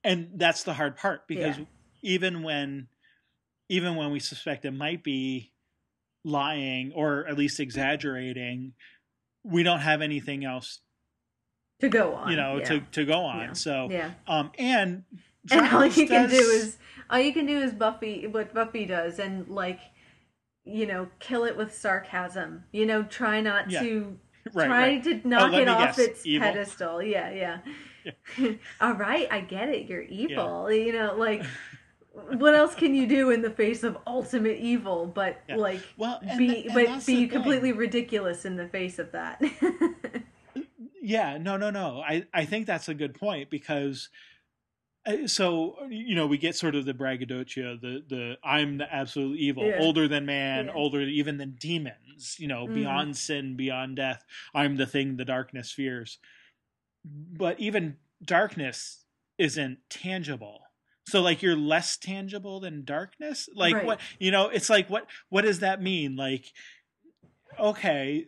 [0.03, 1.65] and that's the hard part because Yeah.
[2.01, 2.87] even when
[3.69, 5.51] even when we suspect it might be
[6.23, 8.73] lying or at least exaggerating,
[9.43, 10.81] we don't have anything else,
[11.79, 12.63] to go on you know, yeah.
[12.65, 13.39] to to go on.
[13.39, 13.53] Yeah.
[13.53, 15.03] So yeah um and
[15.51, 16.77] and all you can do is
[17.09, 19.79] all you can do is buffy what buffy does and like
[20.65, 23.81] you know kill it with sarcasm you know try not Yeah.
[23.81, 24.17] to
[24.53, 25.03] right, try right.
[25.03, 26.47] to oh, knock let it off guess, its evil?
[26.47, 27.57] pedestal yeah yeah
[28.81, 29.87] all right, I get it.
[29.89, 30.71] You're evil.
[30.71, 31.43] You know, like
[32.37, 35.55] what else can you do in the face of ultimate evil but Yeah.
[35.55, 37.29] like Well, be th- and but the be thing.
[37.29, 39.41] completely ridiculous in the face of that.
[41.01, 42.01] Yeah, no, no, no.
[42.01, 44.09] I, I think that's a good point because
[45.25, 49.65] so you know we get sort of the braggadocio, the the I'm the absolute evil,
[49.65, 49.77] Yeah.
[49.79, 50.73] older than man, Yeah.
[50.73, 52.37] older even than demons.
[52.39, 52.73] You know, Mhm.
[52.73, 54.23] beyond sin, beyond death.
[54.53, 56.17] I'm the thing the darkness fears.
[57.03, 59.05] But even darkness
[59.37, 60.61] isn't tangible.
[61.07, 63.47] So like you're less tangible than darkness.
[63.53, 63.85] Like Right.
[63.85, 64.49] what you know?
[64.49, 66.15] It's like what what does that mean?
[66.15, 66.51] Like
[67.59, 68.25] okay.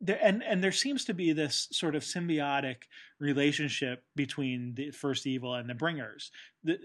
[0.00, 2.76] There, and and there seems to be this sort of symbiotic
[3.18, 6.30] relationship between the first evil and the bringers.
[6.64, 6.78] The,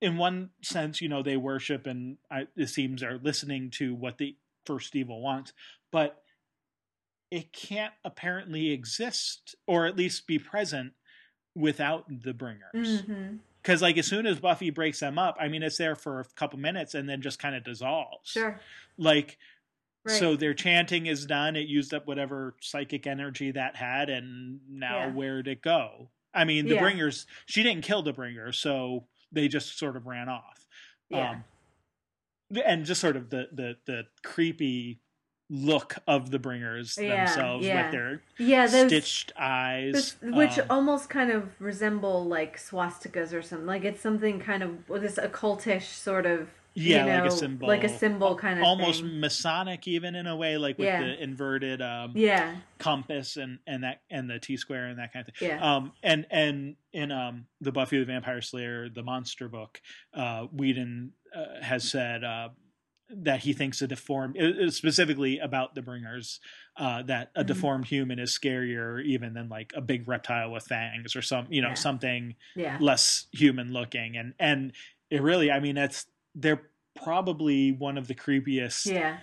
[0.00, 4.18] in one sense, you know, they worship and I, it seems are listening to what
[4.18, 4.36] the
[4.66, 5.52] first evil wants,
[5.90, 6.22] but
[7.30, 10.92] it can't apparently exist or at least be present
[11.54, 13.00] without the bringers.
[13.00, 16.20] hmm Because like as soon as Buffy breaks them up, I mean, it's there for
[16.20, 18.30] a couple minutes and then just kind of dissolves.
[18.30, 18.60] Sure.
[18.98, 19.38] Like
[20.04, 20.16] Right.
[20.18, 21.56] so their chanting is done.
[21.56, 25.12] It used up whatever psychic energy that had, and now Yeah.
[25.12, 26.10] where'd it go?
[26.34, 26.80] I mean, the Yeah.
[26.80, 27.26] bringers.
[27.46, 30.66] She didn't kill the bringer, so they just sort of ran off.
[31.10, 31.30] yeah.
[31.30, 31.44] Um,
[32.64, 35.00] and just sort of the the the creepy
[35.50, 37.82] look of the bringers Yeah, themselves yeah.
[37.84, 43.32] with their yeah, those stitched eyes, This, which um, almost kind of resemble like swastikas
[43.32, 43.66] or something.
[43.66, 47.30] Like it's something kind of with this occultish sort of yeah, you know, like a
[47.30, 49.20] symbol, like a symbol kind of almost thing.
[49.20, 50.98] Masonic, even in a way, like with Yeah.
[50.98, 55.28] the inverted um, Yeah, compass and and that and the T square and that kind
[55.28, 55.48] of thing.
[55.48, 59.80] yeah, Um, and and in um, the Buffy the Vampire Slayer, the monster book,
[60.14, 62.50] uh, Whedon uh, has said uh,
[63.10, 66.40] that he thinks a deformed, uh, uh, specifically about the Bringers,
[66.76, 67.46] uh, that a Mhm.
[67.46, 71.60] deformed human is scarier even than like a big reptile with fangs or some, you
[71.62, 71.74] know, Yeah.
[71.74, 74.16] something yeah, less human looking.
[74.16, 74.72] And and
[75.10, 76.62] it really, I mean, it's they're
[77.02, 79.18] probably one of the creepiest, yeah.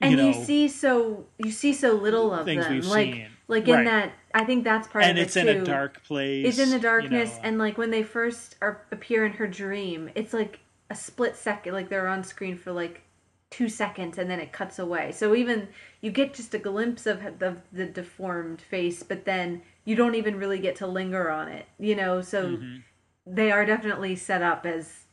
[0.00, 2.56] And you, know, see so you see so little of them.
[2.56, 3.26] like seen.
[3.48, 3.84] like in Right.
[3.84, 5.20] that, I think that's part and of it.
[5.20, 5.62] And it's in too.
[5.62, 6.46] a dark place.
[6.46, 7.40] It's in the you darkness, know.
[7.44, 10.60] and like when they first are appear in her dream, it's like
[10.90, 11.72] a split second.
[11.72, 13.02] Like they're on screen for like
[13.50, 15.12] two seconds, and then it cuts away.
[15.12, 15.68] So even
[16.02, 20.36] you get just a glimpse of the the deformed face, but then you don't even
[20.36, 21.66] really get to linger on it.
[21.78, 22.82] You know, so Mhm.
[23.26, 25.03] they are definitely set up as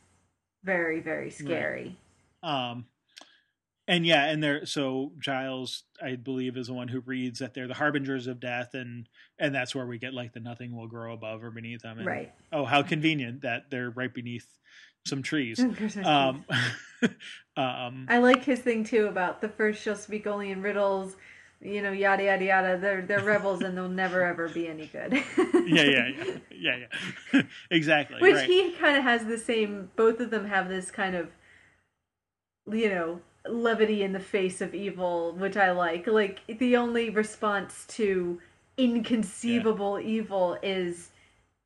[0.64, 1.96] very very scary.
[2.42, 2.86] Um,
[3.88, 7.66] and yeah, and they're so Giles, I believe, is the one who reads that they're
[7.66, 9.08] the harbingers of death, and
[9.38, 11.98] and that's where we get like the nothing will grow above or beneath them.
[11.98, 12.32] And, Right.
[12.52, 14.46] Oh, how convenient that they're right beneath
[15.06, 15.58] some trees.
[16.04, 16.44] Um,
[17.00, 17.12] trees.
[17.56, 21.16] um, I like his thing too about the first she'll speak only in riddles.
[21.64, 22.78] You know, yada yada yada.
[22.78, 25.12] They're they're rebels and they'll never ever be any good.
[25.66, 26.86] yeah, yeah, yeah, yeah,
[27.32, 27.42] yeah.
[27.70, 28.20] exactly.
[28.20, 28.48] Which right.
[28.48, 29.90] he kind of has the same.
[29.94, 31.30] Both of them have this kind of,
[32.70, 36.08] you know, levity in the face of evil, which I like.
[36.08, 38.40] Like the only response to
[38.76, 41.10] inconceivable evil is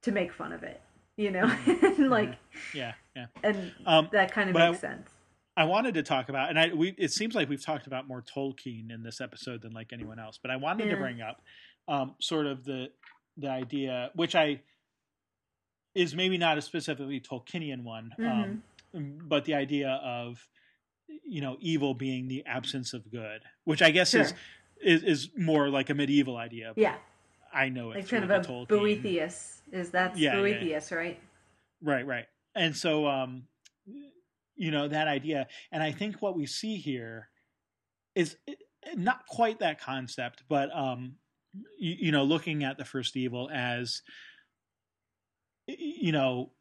[0.02, 0.80] to make fun of it.
[1.16, 2.34] You know, and like,
[2.74, 3.26] yeah, yeah.
[3.42, 5.08] and Um, that kind of but I- makes sense.
[5.56, 8.22] I wanted to talk about, and I we it seems like we've talked about more
[8.22, 11.40] Tolkien in this episode than like anyone else, but I wanted to bring up
[11.88, 12.88] um, sort of the
[13.38, 14.60] the idea, which I
[15.94, 18.62] is maybe not a specifically Tolkienian one, um,
[19.28, 20.46] but the idea of
[21.24, 24.36] you know evil being the absence of good, which I guess is, Sure.
[24.82, 26.72] is is more like a medieval idea.
[26.74, 26.96] but Yeah,
[27.52, 28.68] I know it kind of a Tolkien.
[28.68, 29.62] Boethius.
[29.72, 30.54] Is that Yeah, yeah, yeah.
[30.54, 31.18] Boethius, right?
[31.82, 32.26] Right, right.
[32.54, 33.44] And so, um,
[34.56, 35.46] you know, that idea.
[35.70, 37.28] And I think what we see here
[38.14, 38.54] is eh,
[38.94, 41.16] not quite that concept, but, um,
[41.78, 44.02] you, you know, looking at the first evil as,
[45.66, 46.52] you know,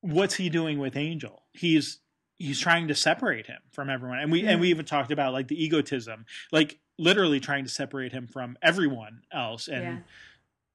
[0.00, 1.42] what's he doing with Angel?
[1.52, 2.00] He's,
[2.36, 4.18] he's trying to separate him from everyone.
[4.18, 8.12] And we, and we even talked about like the egotism, like literally trying to separate
[8.12, 9.98] him from everyone else and Yeah.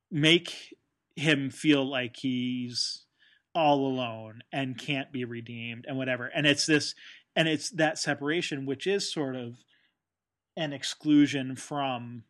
[0.10, 0.76] make
[1.16, 3.06] him feel like he's
[3.54, 6.28] all alone and can't be redeemed and whatever.
[6.28, 6.96] And it's this
[7.36, 9.56] and it's that separation which is sort of
[10.58, 12.24] an exclusion from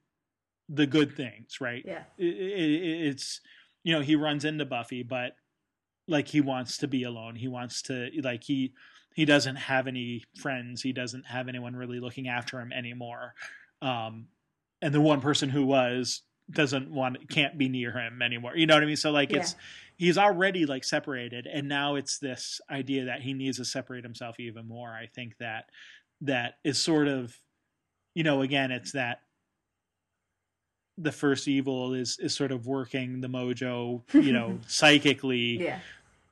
[0.70, 1.84] the good things right?
[1.86, 2.04] Yeah.
[2.18, 3.42] it, it, it's
[3.84, 5.34] you know he runs into buffy but
[6.08, 7.36] like he wants to be alone.
[7.36, 8.74] He wants to like he
[9.14, 10.82] he doesn't have any friends.
[10.82, 13.34] He doesn't have anyone really looking after him anymore.
[13.82, 14.28] Um
[14.82, 18.74] and the one person who was doesn't want can't be near him anymore you know
[18.74, 19.56] what i mean so like it's
[19.98, 24.40] he's already like separated and now it's this idea that he needs to separate himself
[24.40, 25.70] even more i think that
[26.22, 27.36] that is sort of
[28.14, 29.22] you know again it's that
[30.98, 35.80] the first evil is is sort of working the mojo, you know, psychically, Yeah.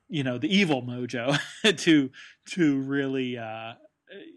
[0.08, 1.36] you know, the evil mojo
[1.78, 2.10] to
[2.50, 3.74] to really uh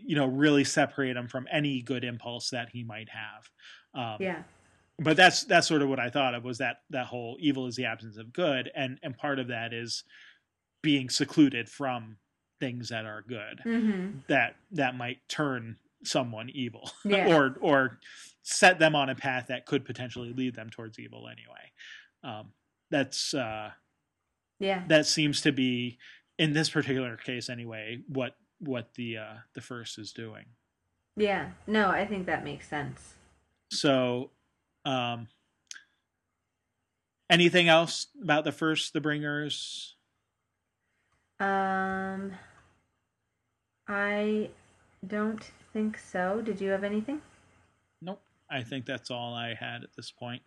[0.04, 3.50] you know, really separate him from any good impulse that he might have.
[3.94, 4.44] Um Yeah.
[5.00, 7.76] But that's that's sort of what I thought of was that that whole evil is
[7.76, 10.04] the absence of good and and part of that is
[10.82, 12.18] being secluded from
[12.60, 14.20] things that are good Mm-hmm.
[14.28, 17.34] that that might turn someone evil Yeah.
[17.36, 18.00] or or
[18.44, 21.72] set them on a path that could potentially lead them towards evil anyway
[22.24, 22.52] um
[22.92, 23.72] that's uh
[24.60, 24.84] Yeah.
[24.90, 25.98] that seems to be
[26.38, 30.46] in this particular case anyway what what the uh the first is doing
[31.18, 31.52] Yeah.
[31.68, 33.14] No, I think that makes sense.
[33.72, 34.30] so
[34.86, 35.28] um
[37.30, 39.96] anything else about the first the bringers
[41.40, 42.32] Um,
[43.88, 44.50] I
[45.08, 46.42] don't think so.
[46.42, 47.22] Did you have anything?
[48.02, 48.22] Nope.
[48.50, 50.42] I think that's all I had at this point.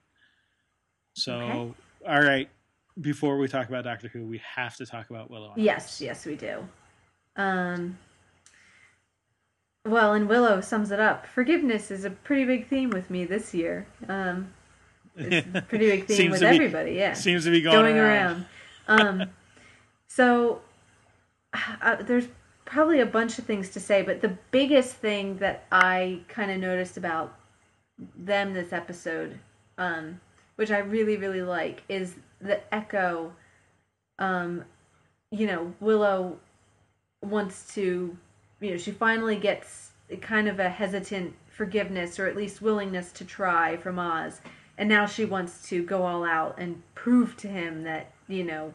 [1.14, 1.74] So, Okay.
[2.09, 2.49] all right.
[3.01, 5.53] Before we talk about Doctor Who, we have to talk about Willow.
[5.57, 6.66] Yes, yes, we do.
[7.37, 7.99] Um,
[9.89, 11.26] well, and Willow sums it up.
[11.26, 13.87] Forgiveness is a pretty big theme with me this year.
[14.09, 14.53] Um,
[15.16, 16.93] it's a pretty big theme with be- everybody.
[16.93, 18.47] Yeah, Seems to be going, going around.
[18.89, 19.01] around.
[19.01, 19.30] Um,
[20.09, 20.61] so
[21.82, 22.28] uh, there's
[22.64, 26.59] probably a bunch of things to say, but the biggest thing that I kind of
[26.59, 27.34] noticed about
[28.16, 29.39] them this episode,
[29.78, 30.20] um,
[30.57, 33.32] which I really really like, is the echo.
[34.18, 34.64] Um,
[35.30, 36.39] you know, Willow
[37.22, 38.16] wants to,
[38.61, 39.91] you know, she finally gets
[40.21, 44.41] kind of a hesitant forgiveness or at least willingness to try from Oz.
[44.79, 48.75] And now she wants to go all out and prove to him that, you know,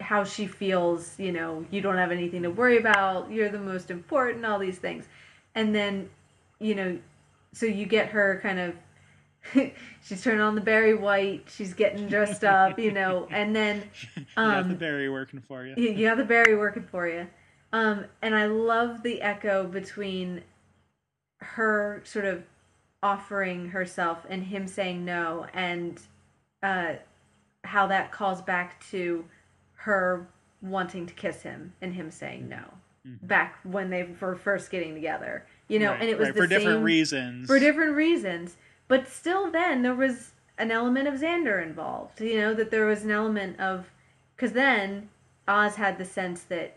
[0.00, 3.90] how she feels, you know, you don't have anything to worry about, you're the most
[3.90, 5.06] important, all these things.
[5.54, 6.08] And then,
[6.60, 6.98] you know,
[7.52, 8.74] so you get her kind of
[10.02, 13.82] she's turning on the Barry White, she's getting dressed up, you know, and then
[14.16, 15.74] you got the um, Barry working for you.
[15.76, 17.26] you, you have the Barry working for you.
[17.72, 20.42] Um, and I love the echo between
[21.40, 22.44] her sort of
[23.02, 26.00] offering herself and him saying no, and
[26.62, 26.94] uh,
[27.64, 29.24] how that calls back to
[29.74, 30.26] her
[30.62, 32.64] wanting to kiss him and him saying no.
[33.22, 36.46] Back when they were first getting together, you know, Right, and it was right, for
[36.46, 37.46] different reasons.
[37.46, 38.56] for different reasons.
[38.86, 42.20] But still, then there was an element of Xander involved.
[42.20, 43.90] You know that there was an element of
[44.36, 45.08] because then
[45.46, 46.76] Oz had the sense that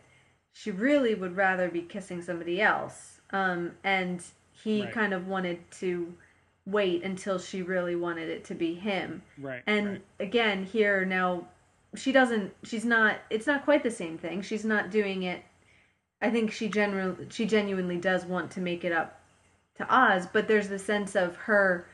[0.54, 4.92] she really would rather be kissing somebody else, um, and he Right.
[4.94, 6.14] kind of wanted to
[6.66, 9.22] wait until she really wanted it to be him.
[9.38, 9.64] right.
[9.66, 10.02] And right.
[10.20, 11.48] again, here now,
[11.96, 12.54] she doesn't.
[12.64, 13.18] She's not.
[13.30, 14.42] It's not quite the same thing.
[14.42, 15.44] She's not doing it.
[16.22, 19.20] I think she generally, she genuinely does want to make it up
[19.78, 21.88] to Oz, but there's the sense of her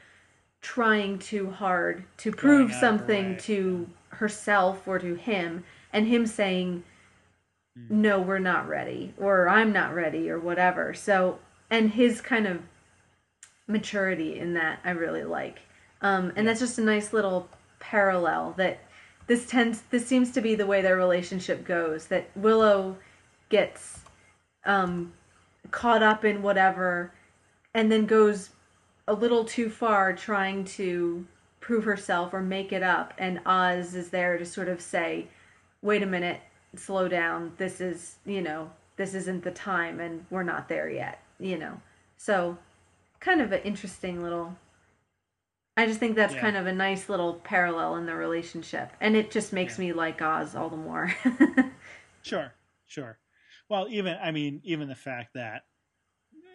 [0.61, 6.83] trying too hard to prove something way, to herself or to him, and him saying.
[7.89, 10.93] "No, we're not ready," or "I'm not ready," or whatever.
[10.93, 12.61] So, and his kind of
[13.67, 15.59] maturity in that I really like.
[16.01, 17.49] Um, and that's just a nice little
[17.79, 18.79] parallel that
[19.27, 22.97] this tends this seems to be the way their relationship goes that Willow
[23.49, 23.99] gets
[24.65, 25.13] um,
[25.71, 27.13] caught up in whatever
[27.73, 28.49] and then goes
[29.07, 31.25] a little too far trying to
[31.59, 35.27] prove herself or make it up and Oz is there to sort of say
[35.81, 36.41] wait a minute
[36.77, 41.19] slow down this is you know this isn't the time and we're not there yet
[41.39, 41.79] you know
[42.17, 42.57] so
[43.19, 44.55] kind of an interesting little
[45.79, 46.41] I just think that's Yeah.
[46.41, 49.85] kind of a nice little parallel in the relationship and it just makes Yeah.
[49.85, 51.13] me like Oz all the more
[52.23, 52.53] Sure,
[52.87, 53.17] sure.
[53.69, 55.63] Well, even I mean, even the fact that,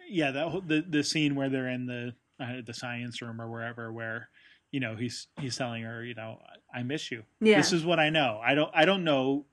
[0.09, 3.49] yeah, that whole- the the scene where they're in the uh, the science room or
[3.49, 4.29] wherever, where
[4.71, 6.39] you know he's he's telling her, you know,
[6.73, 7.23] I miss you.
[7.39, 7.57] Yeah.
[7.57, 8.39] This is what I know.
[8.43, 9.45] I don't I don't know,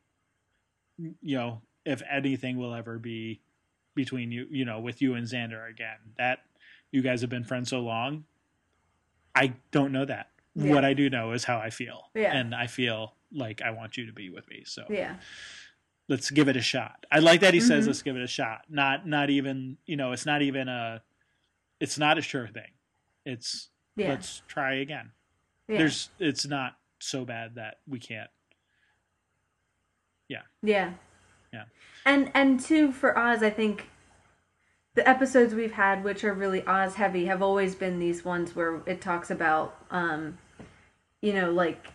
[1.23, 3.41] you know, if anything will ever be
[3.95, 5.99] between you, you know, with you and Xander again.
[6.19, 6.41] That
[6.93, 8.25] you guys have been friends so long.
[9.35, 10.31] I don't know that.
[10.55, 10.75] Yeah.
[10.75, 12.35] What I do know is how I feel, Yeah.
[12.37, 14.63] and I feel like I want you to be with me.
[14.65, 15.17] So yeah
[16.09, 17.07] let's give it a shot.
[17.13, 17.87] I like that he says Mhm.
[17.87, 18.65] let's give it a shot.
[18.69, 21.03] Not not even you know it's not even a
[21.79, 22.73] it's not a sure thing.
[23.25, 25.13] It's yeah let's try again.
[25.69, 28.29] There's it's not so bad that we can't.
[30.31, 30.43] Yeah.
[30.62, 30.93] Yeah.
[31.53, 31.64] Yeah.
[32.07, 33.89] And and two for Oz, I think
[34.95, 38.81] the episodes we've had which are really Oz heavy have always been these ones where
[38.87, 40.39] it talks about um
[41.20, 41.89] you know like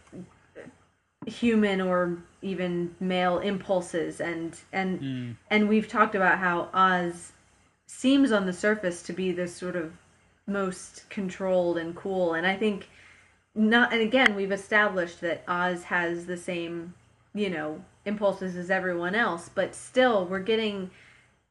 [1.25, 7.31] human or even male impulses and and Mm, and we've talked about how Oz
[7.88, 9.93] seems on the surface to be this sort of
[10.47, 12.33] most controlled and cool.
[12.33, 12.89] And I think
[13.53, 13.93] not.
[13.93, 16.93] And again, we've established that Oz has the same,
[17.36, 20.89] you know, impulses as everyone else, but still, we're getting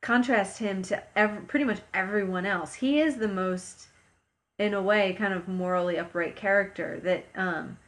[0.01, 2.75] contrast him to every, pretty much everyone else.
[2.75, 3.89] He is the most,
[4.59, 7.79] in a way, kind of morally upright character that, um,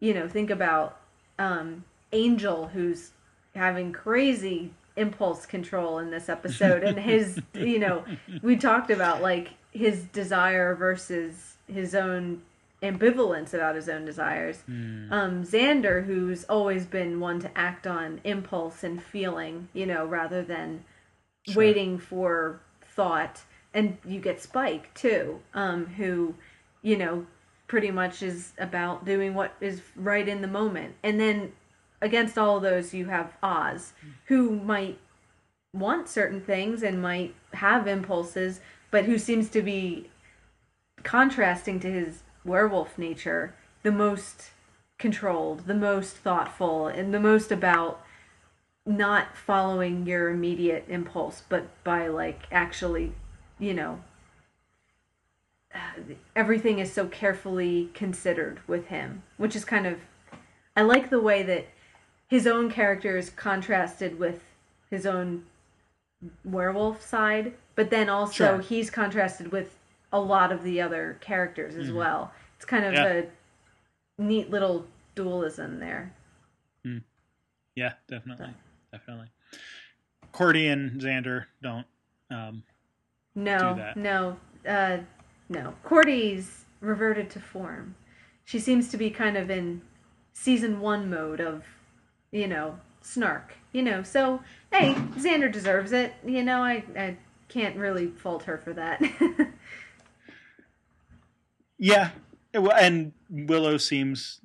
[0.00, 1.00] you know, think about
[1.38, 3.12] um, Angel, who's
[3.54, 8.04] having crazy impulse control in this episode, and his, you know,
[8.42, 12.42] we talked about like his desire versus his own
[12.84, 14.62] ambivalence about his own desires.
[14.68, 15.10] Mm.
[15.10, 20.42] Um, Xander, who's always been one to act on impulse and feeling, you know, rather
[20.42, 20.84] than
[21.46, 21.56] Sure.
[21.56, 23.42] waiting for thought.
[23.74, 26.34] And you get Spike too, um, who,
[26.82, 27.26] you know,
[27.66, 30.94] pretty much is about doing what is right in the moment.
[31.02, 31.52] And then
[32.00, 33.92] against all of those, you have Oz,
[34.26, 34.98] who might
[35.72, 38.60] want certain things and might have impulses,
[38.90, 40.08] but who seems to be
[41.02, 44.50] contrasting to his werewolf nature, the most
[44.98, 48.00] controlled, the most thoughtful, and the most about
[48.86, 53.12] not following your immediate impulse, but by like actually,
[53.58, 54.00] you know,
[56.36, 59.98] everything is so carefully considered with him, which is kind of
[60.76, 61.68] I like the way that
[62.26, 64.42] his own character is contrasted with
[64.90, 65.44] his own
[66.44, 68.58] werewolf side, but then also Sure.
[68.58, 69.76] he's contrasted with
[70.14, 72.32] a lot of the other characters as well.
[72.56, 73.22] It's kind of Yeah.
[74.18, 74.86] a neat little
[75.16, 76.14] dualism there.
[77.74, 78.54] Yeah, definitely,
[78.92, 79.30] definitely.
[80.30, 81.86] Cordy and Xander don't.
[82.30, 82.62] Um,
[83.34, 83.96] No, do that.
[83.96, 84.36] no,
[84.66, 84.98] uh,
[85.48, 85.74] no.
[85.82, 87.96] Cordy's reverted to form.
[88.44, 89.82] She seems to be kind of in
[90.34, 91.64] season one mode of,
[92.30, 93.54] you know, snark.
[93.72, 94.40] You know, so
[94.72, 96.12] hey, Xander deserves it.
[96.24, 97.16] You know, I I
[97.48, 99.02] can't really fault her for that.
[101.78, 102.10] yeah,
[102.52, 104.40] and Willow seems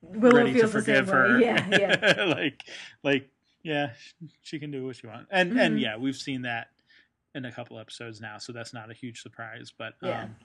[0.00, 1.38] Willow ready to forgive her.
[1.40, 1.66] Yeah,
[2.16, 2.24] yeah.
[2.24, 2.62] like,
[3.02, 3.28] like,
[3.62, 3.92] yeah,
[4.42, 5.80] she can do what she wants, and and Mhm.
[5.82, 6.68] yeah, we've seen that
[7.34, 9.72] in a couple episodes now, so that's not a huge surprise.
[9.76, 10.24] But Yeah.
[10.24, 10.36] um,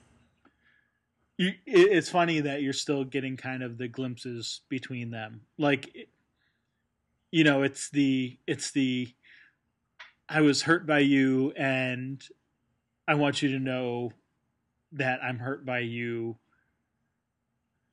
[1.37, 5.93] you, it, it's funny that you're still getting kind of the glimpses between them, like,
[5.95, 6.09] it-
[7.29, 9.13] you know, it's the it's the
[10.29, 12.21] I was hurt by you, and
[13.07, 14.11] I want you to know
[14.97, 16.37] that I'm hurt by you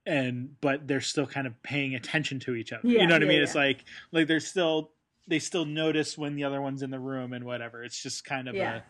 [0.06, 2.86] and but they're still kind of paying attention to each other.
[2.86, 3.42] Yeah, you know what I yeah, mean?
[3.42, 4.90] It's like like they're still
[5.26, 7.82] they still notice when the other one's in the room and whatever.
[7.82, 8.76] It's just kind of Yeah.
[8.76, 8.82] a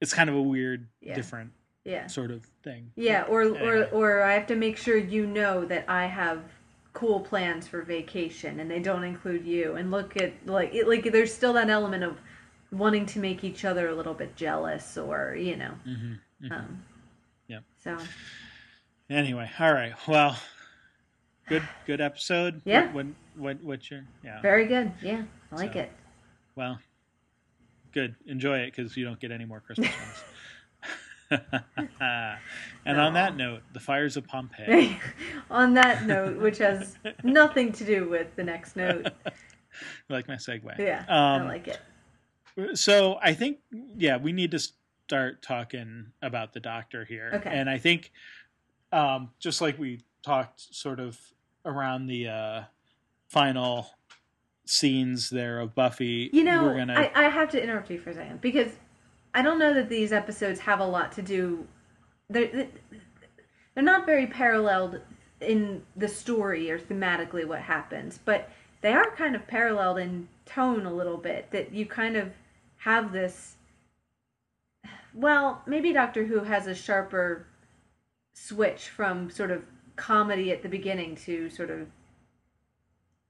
[0.00, 1.14] it's kind of a weird Yeah.
[1.14, 1.52] different
[1.84, 2.06] yeah.
[2.06, 2.92] sort of thing.
[2.96, 3.60] Yeah, or Anyway.
[3.60, 6.42] or or I have to make sure you know that I have
[6.92, 9.74] cool plans for vacation and they don't include you.
[9.74, 12.20] And look at like it, like there's still that element of
[12.70, 15.74] wanting to make each other a little bit jealous or, you know.
[15.84, 16.14] hmm
[16.52, 16.84] Um
[17.48, 17.62] Yep.
[17.82, 17.98] So,
[19.10, 19.92] Anyway, all right.
[20.08, 20.36] Well,
[21.48, 22.62] good good episode.
[22.64, 22.86] Yeah.
[22.92, 24.40] What what, what what's your yeah.
[24.40, 24.92] very good.
[25.02, 25.22] Yeah,
[25.52, 25.92] I like So- it.
[26.56, 26.78] Well,
[27.92, 28.14] good.
[28.26, 29.88] Enjoy it because you don't get any more Christmas
[31.30, 31.40] ones.
[32.86, 34.98] and on that note, the fires of Pompeii.
[35.50, 39.08] On that note, which has nothing to do with the next note.
[40.08, 40.78] like my segue.
[40.78, 42.76] Yeah, Um, I like it.
[42.78, 43.58] So I think,
[43.96, 44.60] yeah, we need to
[45.06, 47.30] start talking about the doctor here.
[47.34, 47.50] Okay.
[47.50, 48.12] And I think,
[48.92, 51.18] um, just like we talked sort of
[51.64, 52.62] around the uh,
[53.28, 53.88] final
[54.66, 56.94] scenes there of Buffy, You know, we're gonna.
[56.94, 58.72] I, I have to interrupt you for a second because
[59.34, 61.66] I don't know that these episodes have a lot to do.
[62.30, 62.68] They're,
[63.74, 65.00] they're not very paralleled
[65.40, 68.50] in the story or thematically what happens, but
[68.80, 71.50] they are kind of paralleled in tone a little bit.
[71.50, 72.32] That you kind of
[72.78, 73.53] have this.
[75.14, 77.46] Well, maybe Doctor Who has a sharper
[78.34, 79.64] switch from sort of
[79.96, 81.86] comedy at the beginning to sort of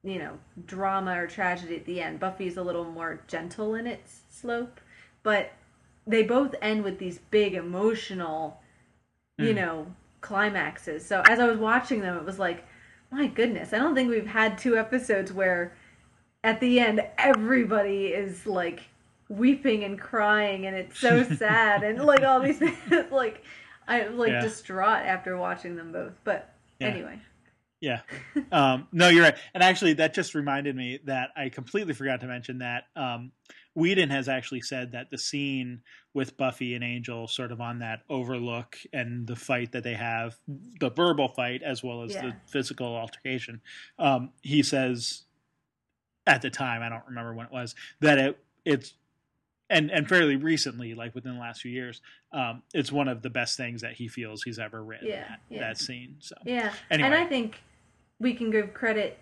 [0.04, 2.20] you know, drama or tragedy at the end.
[2.20, 4.80] Buffy's a little more gentle in its slope,
[5.22, 5.52] but
[6.06, 8.60] they both end with these big emotional,
[9.38, 9.56] you Hmm.
[9.56, 11.04] know, climaxes.
[11.06, 12.66] So as I was watching them, it was like,
[13.10, 15.72] my goodness, I don't think we've had two episodes where
[16.42, 18.82] at the end everybody is like
[19.28, 22.76] weeping and crying and it's so sad and like all these things
[23.10, 23.42] like
[23.86, 24.40] I'm like Yeah.
[24.42, 26.14] distraught after watching them both.
[26.24, 26.88] But Yeah.
[26.88, 27.18] anyway.
[27.80, 28.00] Yeah.
[28.52, 29.36] Um, no, you're right.
[29.52, 33.32] And actually, that just reminded me that I completely forgot to mention that um,
[33.74, 35.80] Whedon has actually said that the scene
[36.12, 40.36] with Buffy and Angel, sort of on that overlook and the fight that they have,
[40.78, 42.22] the verbal fight as well as Yeah.
[42.26, 43.60] the physical altercation,
[43.98, 45.24] um, he says
[46.28, 48.94] at the time, I don't remember when it was, that it it's
[49.70, 52.00] and and fairly recently, like within the last few years,
[52.32, 55.08] um, it's one of the best things that he feels he's ever written.
[55.08, 55.60] Yeah, that, yeah.
[55.60, 56.16] that scene.
[56.20, 56.72] So Yeah.
[56.90, 57.06] Anyway.
[57.06, 57.60] And I think
[58.18, 59.18] we can give credit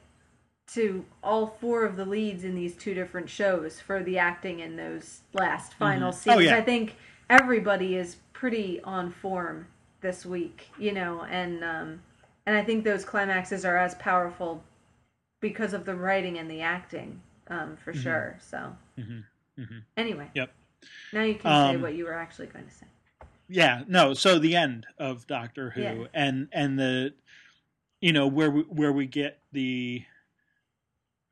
[0.69, 4.77] to all four of the leads in these two different shows for the acting in
[4.77, 6.15] those last final Mhm.
[6.15, 6.37] scenes.
[6.37, 6.57] Oh, yeah.
[6.57, 6.97] I think
[7.29, 9.67] everybody is pretty on form
[10.01, 12.03] this week, you know, and um
[12.47, 14.65] and I think those climaxes are as powerful
[15.41, 18.03] because of the writing and the acting, um, for Mhm.
[18.03, 18.37] sure.
[18.41, 19.25] So Mhm.
[19.59, 19.83] Mhm.
[19.97, 20.31] anyway.
[20.35, 20.53] Yep.
[21.13, 22.87] Now you can say Um, what you were actually going to say.
[23.49, 24.15] yeah, no.
[24.15, 26.07] So the end of Doctor Who Yeah.
[26.15, 27.15] and and the
[28.01, 30.05] you know where we, where we get the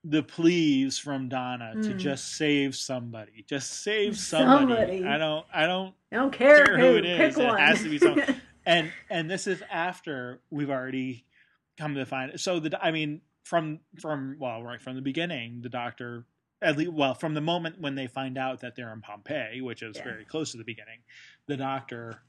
[0.05, 1.99] the pleas from Donna to Mm.
[1.99, 4.99] just save somebody, just save somebody.
[5.01, 5.05] Somebody.
[5.05, 7.89] I don't I don't I don't care, care who, who it is, it has to
[7.91, 8.41] be someone.
[8.67, 11.25] and and this is after we've already
[11.77, 15.69] come to find so the i mean from from well right from the beginning the
[15.69, 16.25] doctor
[16.63, 19.83] at least well from the moment when they find out that they're in pompeii which
[19.83, 20.05] is Yeah.
[20.05, 21.01] very close to the beginning
[21.47, 22.23] the doctor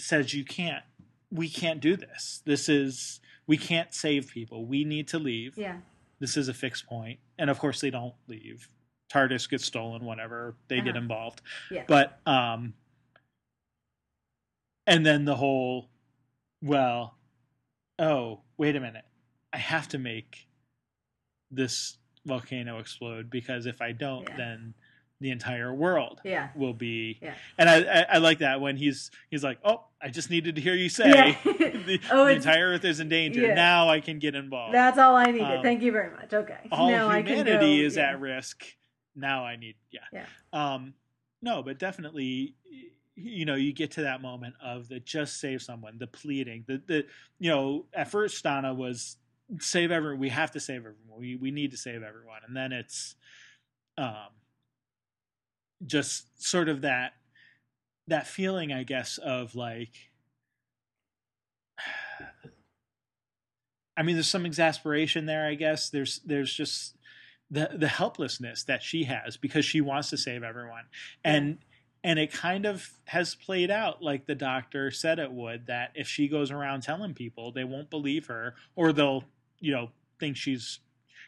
[0.00, 0.84] says you can't
[1.30, 5.76] we can't do this this is we can't save people we need to leave yeah.
[6.20, 8.68] this is a fixed point and of course they don't leave
[9.12, 10.98] tardis gets stolen whenever they get Uh-huh.
[11.02, 11.84] involved Yeah.
[11.86, 12.74] but um
[14.86, 15.90] and then the whole
[16.62, 17.16] well
[17.98, 19.04] oh wait a minute
[19.52, 20.46] i have to make
[21.50, 24.36] this volcano explode because if i don't Yeah.
[24.36, 24.74] then
[25.20, 26.48] the entire world Yeah.
[26.54, 27.34] will be Yeah.
[27.56, 30.60] and I, I i like that when he's he's like oh i just needed to
[30.60, 31.36] hear you say Yeah.
[31.44, 35.16] the, Oh, the entire earth is in danger now i can get involved That's all
[35.16, 35.42] I needed.
[35.58, 36.34] Um, Thank you very much.
[36.34, 36.58] Okay.
[36.70, 38.64] all now I can humanity go- is at risk
[39.14, 40.26] now i need yeah Yeah.
[40.52, 40.92] um
[41.40, 42.54] no but definitely
[43.14, 46.82] you know you get to that moment of the just save someone the pleading the
[46.86, 47.06] the
[47.38, 49.16] you know at first donna was
[49.60, 52.72] save everyone we have to save everyone we we need to save everyone and then
[52.72, 53.14] it's
[53.98, 54.28] um
[55.86, 57.12] just sort of that
[58.08, 59.92] that feeling i guess of like
[63.96, 65.46] I mean, there's some exasperation there.
[65.46, 66.96] I guess there's there's just
[67.50, 70.84] the the helplessness that she has because she wants to save everyone,
[71.24, 71.58] and
[72.04, 75.66] and it kind of has played out like the doctor said it would.
[75.66, 79.24] That if she goes around telling people, they won't believe her, or they'll
[79.60, 80.80] you know think she's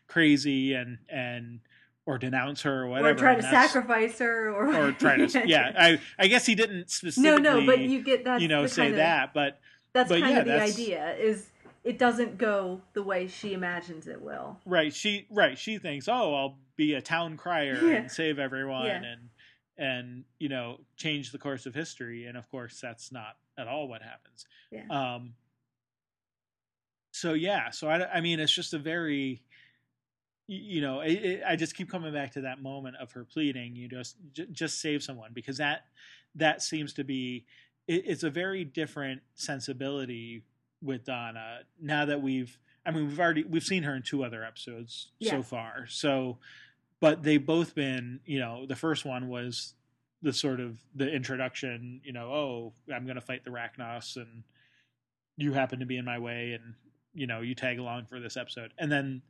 [0.06, 1.60] crazy and and
[2.06, 5.72] or denounce her or whatever, or try to sacrifice her, or or try to yeah.
[5.78, 8.40] I I guess he didn't specifically no, no, but you get that.
[8.40, 9.60] you know say of, that, but
[9.92, 11.14] That's but kind yeah, of the idea.
[11.16, 11.48] Is
[11.84, 14.58] it doesn't go the way she imagines it will.
[14.66, 14.92] Right.
[14.94, 15.56] She right.
[15.58, 17.96] She thinks, oh, I'll be a town crier Yeah.
[17.96, 19.02] and save everyone Yeah.
[19.02, 19.20] and
[19.78, 22.26] and you know change the course of history.
[22.26, 24.46] And of course, that's not at all what happens.
[24.70, 24.84] Yeah.
[24.90, 25.34] Um.
[27.18, 27.70] So yeah.
[27.70, 29.42] So I I mean, it's just a very
[30.46, 33.76] you know it, it, I just keep coming back to that moment of her pleading.
[33.76, 35.82] You just j- just save someone because that
[36.34, 37.44] that seems to be
[37.86, 40.44] it, it's a very different sensibility
[40.80, 44.44] with Donna now that we've I mean we've already we've seen her in two other
[44.44, 45.86] episodes so far.
[45.88, 46.38] So
[47.00, 49.74] but they've both been, you know, the first one was
[50.22, 54.42] the sort of the introduction, you know, oh, I'm going to fight the Racnoss and
[55.36, 56.74] you happen to be in my way and
[57.18, 58.72] you know, you tag along for this episode.
[58.78, 59.22] And then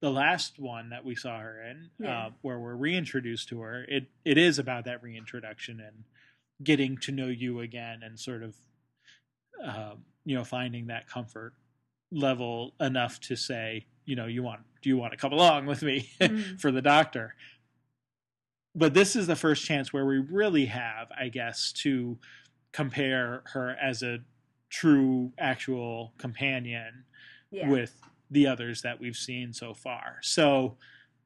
[0.00, 2.26] the last one that we saw her in, Yeah.
[2.26, 6.04] uh, where we're reintroduced to her, it it is about that reintroduction and
[6.62, 8.54] getting to know you again and sort of
[9.62, 11.52] um, you know finding that comfort
[12.10, 15.82] level enough to say you know you want do you want to come along with
[15.82, 16.60] me Mm.
[16.60, 17.34] for the doctor
[18.74, 22.18] but this is the first chance where we really have i guess to
[22.72, 24.18] compare her as a
[24.70, 27.04] true actual companion
[27.50, 27.68] Yeah.
[27.68, 28.00] with
[28.30, 30.18] the others that we've seen so far.
[30.22, 30.76] So,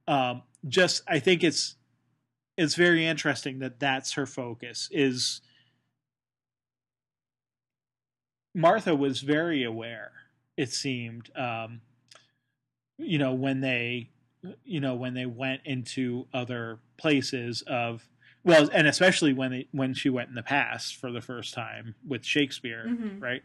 [0.06, 1.76] um, just I think it's
[2.56, 4.88] it's very interesting that that's her focus.
[4.92, 5.40] Is
[8.55, 10.12] Martha was very aware.
[10.56, 11.80] It seemed, um,
[12.98, 14.10] you know, when they,
[14.64, 18.06] you know, when they went into other places of
[18.42, 21.94] well, and especially when they when she went in the past for the first time
[22.06, 23.20] with Shakespeare, Mhm.
[23.20, 23.42] right?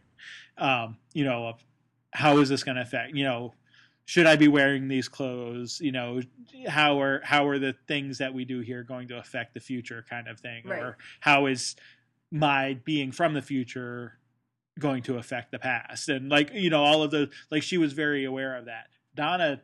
[0.58, 1.62] Um, you know, of
[2.16, 3.14] how is this going to affect?
[3.14, 3.54] You know,
[4.06, 5.80] should I be wearing these clothes?
[5.80, 6.20] You know,
[6.66, 10.04] how are how are the things that we do here going to affect the future,
[10.08, 10.82] kind of thing, Right.
[10.82, 11.76] or how is
[12.30, 14.18] my being from the future
[14.78, 16.08] going to affect the past?
[16.08, 18.86] And like you know, all of the like she was very aware of that.
[19.14, 19.60] Donna,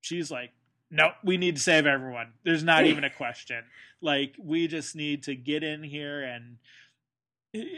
[0.00, 0.50] she's like,
[0.90, 2.32] no, we need to save everyone.
[2.44, 3.64] There's not even a question.
[4.00, 6.56] Like we just need to get in here and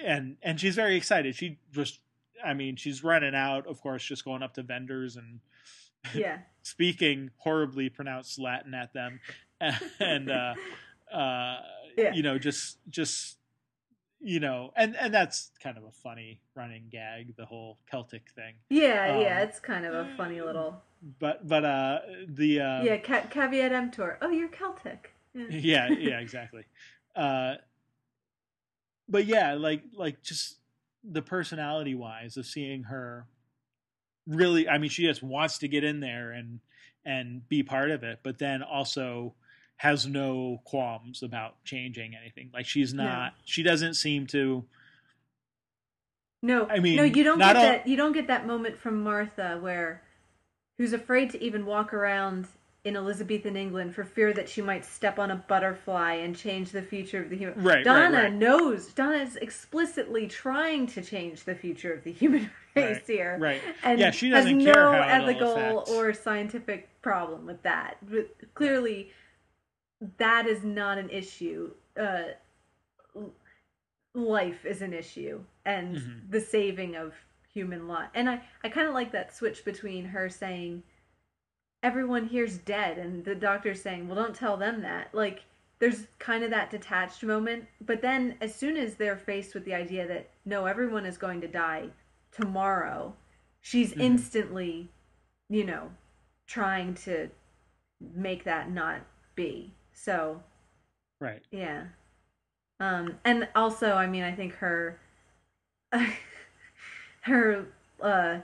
[0.05, 1.35] and and she's very excited.
[1.35, 1.98] She just
[2.45, 5.41] I mean, she's running out, of course, just going up to vendors and
[6.15, 6.39] Yeah.
[6.62, 9.21] speaking horribly pronounced Latin at them,
[10.01, 10.55] and uh,
[11.12, 11.59] uh,
[11.97, 12.12] Yeah.
[12.15, 13.37] you know, just just
[14.23, 18.55] you know, and and that's kind of a funny running gag, the whole Celtic thing.
[18.69, 20.83] Yeah, yeah, Um, it's kind of a funny little.
[21.19, 24.19] But but uh the uh, Yeah, ca- caveat emptor.
[24.21, 25.15] Oh, you're Celtic.
[25.35, 25.45] Yeah.
[25.51, 26.65] yeah yeah exactly
[27.17, 27.55] uh
[29.09, 30.57] but yeah like like just
[31.05, 33.27] the personality wise of seeing her
[34.27, 36.60] really i mean she just wants to get in there and
[37.05, 39.35] and be part of it but then also
[39.77, 43.05] has no qualms about changing anything like she's No.
[43.05, 44.64] not she doesn't seem to
[46.43, 47.86] No, I mean, no, you don't get all- that.
[47.86, 50.02] You don't get that moment from Martha where
[50.78, 52.47] who's afraid to even walk around
[52.85, 56.81] in Elizabethan England for fear that she might step on a butterfly and change the
[56.82, 57.55] future of the human.
[57.62, 58.32] Right, right, Donna right.
[58.32, 58.86] knows.
[58.86, 63.39] Donna is explicitly trying to change the future of the human race Right, here.
[63.39, 63.61] right.
[63.82, 67.98] And Yeah, she has doesn't no care how it'll ethical or scientific problem with that.
[68.09, 69.11] But clearly,
[70.16, 71.73] that is not an issue.
[72.01, 72.23] Uh,
[74.15, 76.31] life is an issue, and Mhm.
[76.31, 77.15] the saving of
[77.52, 78.09] human life.
[78.15, 80.82] And I, I kind of like that switch between her saying,
[81.82, 85.44] "Everyone here's dead," and the doctor's saying, "Well, don't tell them that." Like,
[85.78, 89.74] there's kind of that detached moment, but then as soon as they're faced with the
[89.74, 91.90] idea that no, everyone is going to die
[92.32, 93.16] tomorrow,
[93.61, 94.01] she's Mhm.
[94.01, 94.90] instantly,
[95.48, 95.93] you know,
[96.47, 97.31] trying to
[98.01, 99.01] make that not
[99.35, 99.73] be.
[99.93, 100.43] So,
[101.20, 101.86] right yeah.
[102.78, 104.98] Um, and also, I mean, I think her,
[107.23, 107.66] her,
[108.01, 108.40] uh,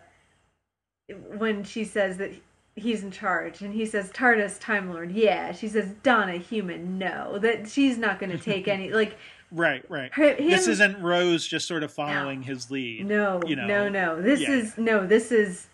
[1.38, 2.32] when she says that
[2.77, 5.53] he's in charge, and he says TARDIS Time Lord, yeah.
[5.53, 7.39] She says Donna human, no.
[7.39, 9.16] That she's not going to take any like
[9.51, 10.51] right right her, him.
[10.51, 14.23] this isn't rose just sort of following his lead no, you know, no, no.
[14.23, 14.51] This yeah.
[14.51, 15.07] is no.
[15.07, 15.66] This is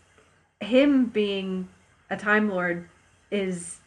[0.61, 1.69] him being
[2.09, 2.89] a Time Lord
[3.31, 3.79] is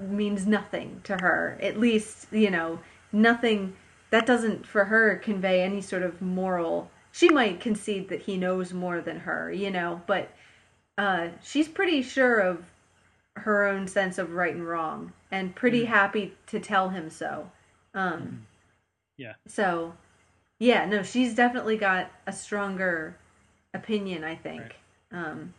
[0.00, 1.58] means nothing to her.
[1.60, 2.78] At least you know
[3.12, 3.74] nothing.
[4.10, 6.90] That doesn't for her convey any sort of moral.
[7.10, 10.30] She might concede that he knows more than her, you know, but
[10.98, 12.64] uh, she's pretty sure of
[13.36, 15.88] her own sense of right and wrong, and pretty Mhm.
[15.88, 17.50] happy to tell him so.
[17.92, 18.38] Um, Mhm.
[19.16, 19.34] Yeah.
[19.46, 19.96] So,
[20.58, 23.16] yeah, no, she's definitely got a stronger
[23.72, 24.24] opinion.
[24.24, 24.60] I think.
[24.62, 24.74] Right.
[25.12, 25.54] Um,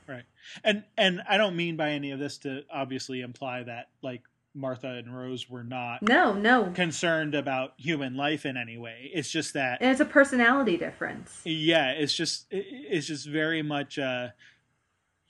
[0.63, 4.87] and and I don't mean by any of this to obviously imply that like Martha
[4.89, 9.09] and Rose were not no, no, concerned about human life in any way.
[9.13, 11.41] It's just that and it's a personality difference.
[11.45, 14.29] yeah, it's just it's just very much uh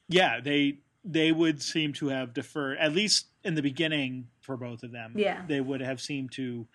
[0.08, 4.82] yeah, they they would seem to have deferred at least in the beginning for both
[4.84, 5.14] of them.
[5.16, 5.44] Yeah.
[5.48, 6.68] They would have seemed to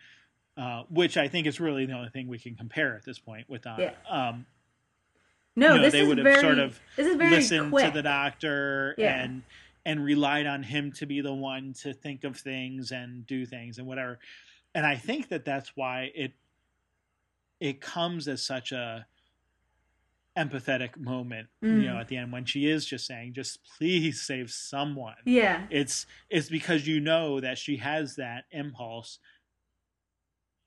[0.57, 3.48] uh, which I think is really the only thing we can compare at this point
[3.48, 3.94] with Donna.
[4.09, 4.47] Um,
[5.57, 6.40] No, you know, this they is would have very.
[6.40, 7.86] sort of this is very listened quick.
[7.86, 9.23] to the doctor Yeah.
[9.23, 9.43] and
[9.86, 13.78] and relied on him to be the one to think of things and do things
[13.78, 14.19] and whatever
[14.74, 16.32] and i think that that's why it
[17.61, 19.07] it comes as such a
[20.39, 21.85] empathetic moment you Mm.
[21.86, 25.16] know at the end when she is just saying just please save someone.
[25.27, 29.19] Yeah, it's it's because you know that she has that impulse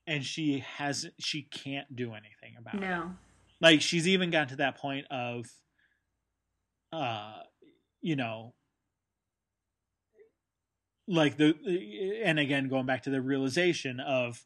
[0.06, 2.80] and she has she can't do anything about it.
[2.82, 3.14] No,
[3.60, 5.46] like she's even gotten to that point of
[6.92, 7.40] uh
[8.02, 8.54] you know
[11.08, 11.54] like the
[12.24, 14.42] and again going back to the realization of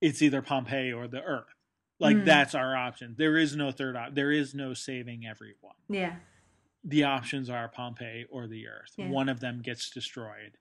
[0.00, 1.44] it's either pompeii or the earth
[2.00, 2.24] like Mm.
[2.24, 6.16] that's our option there is no third op- there is no saving everyone yeah,
[6.84, 9.08] the options are pompeii or the earth Yeah.
[9.08, 10.56] one of them gets destroyed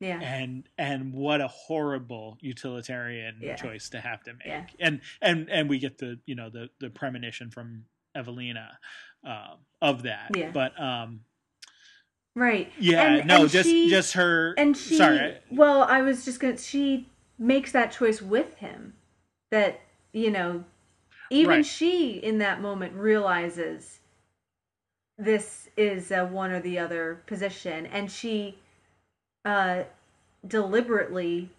[0.00, 3.54] yeah, and and what a horrible utilitarian Yeah.
[3.56, 4.66] choice to have to make Yeah.
[4.80, 7.84] and and and we get the you know the the premonition from
[8.14, 8.78] evelina
[9.24, 10.50] um of that Yeah.
[10.50, 11.20] but um
[12.34, 12.72] right.
[12.78, 16.40] yeah And- no and just she- just her And she, sorry well, I was just
[16.40, 16.58] gonna.
[16.58, 17.08] She
[17.38, 18.94] makes that choice with him.
[19.50, 19.80] That
[20.14, 20.64] you know,
[21.30, 21.64] even Right.
[21.64, 24.00] she in that moment realizes
[25.18, 28.58] this is a one or the other position, and she
[29.44, 29.84] uh,
[30.46, 31.50] deliberately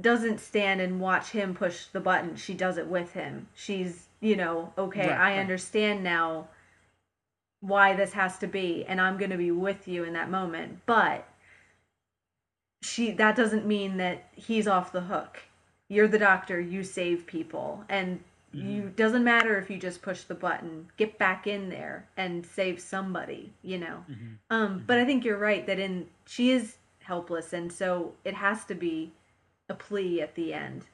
[0.00, 2.36] doesn't stand and watch him push the button.
[2.36, 3.48] She does it with him.
[3.54, 5.38] She's, you know, okay, Right, I right.
[5.38, 6.48] understand now
[7.60, 10.80] why this has to be, and I'm going to be with you in that moment.
[10.86, 11.26] But
[12.82, 15.40] she that doesn't mean that he's off the hook.
[15.88, 20.34] You're the doctor, you save people, and you doesn't matter if you just push the
[20.34, 20.88] button.
[20.96, 24.04] Get back in there and save somebody, you know.
[24.10, 24.38] Mhm.
[24.50, 28.64] Um, but I think you're right that in she is helpless, and so it has
[28.66, 29.12] to be
[29.68, 30.86] a plea at the end.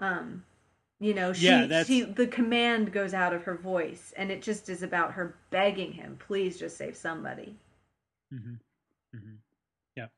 [0.00, 0.44] Um,
[0.98, 4.42] you know, she, Yeah, that's- she the command goes out of her voice, and it
[4.42, 7.56] just is about her begging him, "Please, just save somebody."
[8.32, 8.58] Mhm.
[9.14, 9.38] Mhm.
[9.94, 10.08] Yeah.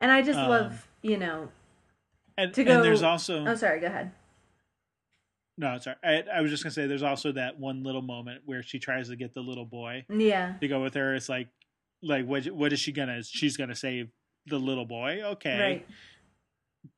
[0.00, 1.50] And I just Um, love, you know,
[2.38, 3.80] and, To go- and there's also Oh, sorry.
[3.80, 4.12] Go ahead.
[5.58, 5.96] no, sorry.
[6.02, 9.08] I, I was just gonna say there's also that one little moment where she tries
[9.08, 10.54] to get the little boy Yeah.
[10.60, 11.14] to go with her.
[11.14, 11.48] It's like,
[12.02, 13.22] like what what is she gonna?
[13.22, 14.08] She's gonna save
[14.46, 15.60] the little boy, okay?
[15.60, 15.86] Right.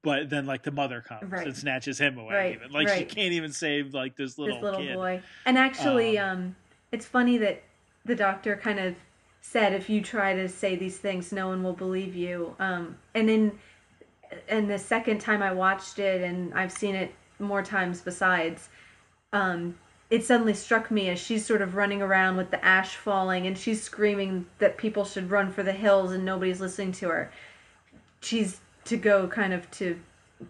[0.04, 1.46] But then like the mother comes Right.
[1.46, 2.34] and snatches him away.
[2.34, 4.94] Right, Even like she can't even save like this little, this little kid.
[4.94, 5.22] boy.
[5.44, 6.56] And actually, Um, um,
[6.92, 7.62] it's funny that
[8.04, 8.94] the doctor kind of
[9.40, 12.54] said, if you try to say these things, no one will believe you.
[12.60, 13.58] Um, and then,
[14.48, 18.68] and the second time I watched it, and I've seen it more times besides,
[19.32, 19.78] um,
[20.10, 23.56] it suddenly struck me as she's sort of running around with the ash falling, and
[23.56, 27.32] she's screaming that people should run for the hills, and nobody's listening to her.
[28.20, 29.98] She's to go kind of to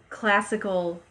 [0.09, 1.01] classical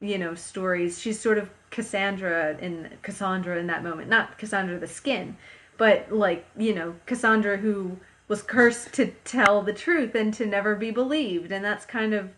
[0.00, 4.86] you know stories she's sort of cassandra in cassandra in that moment not cassandra the
[4.86, 5.36] skin
[5.76, 7.96] but like you know cassandra who
[8.30, 12.30] was cursed to tell the truth and to never be believed and that's kind of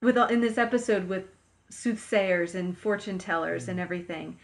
[0.00, 1.24] with all in this episode with
[1.68, 4.38] soothsayers and fortune tellers and everything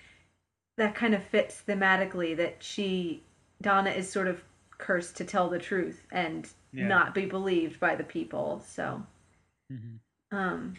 [0.76, 3.22] that kind of fits thematically that she
[3.62, 4.42] donna is sort of
[4.76, 6.88] cursed to tell the truth and Yeah.
[6.88, 9.06] not be believed by the people so
[9.70, 10.00] Mhm.
[10.32, 10.74] um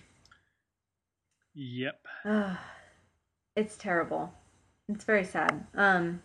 [1.53, 2.05] Yep.
[2.25, 2.57] Ugh.
[3.55, 4.34] it's terrible.
[4.89, 5.65] It's very sad.
[5.75, 6.23] Um,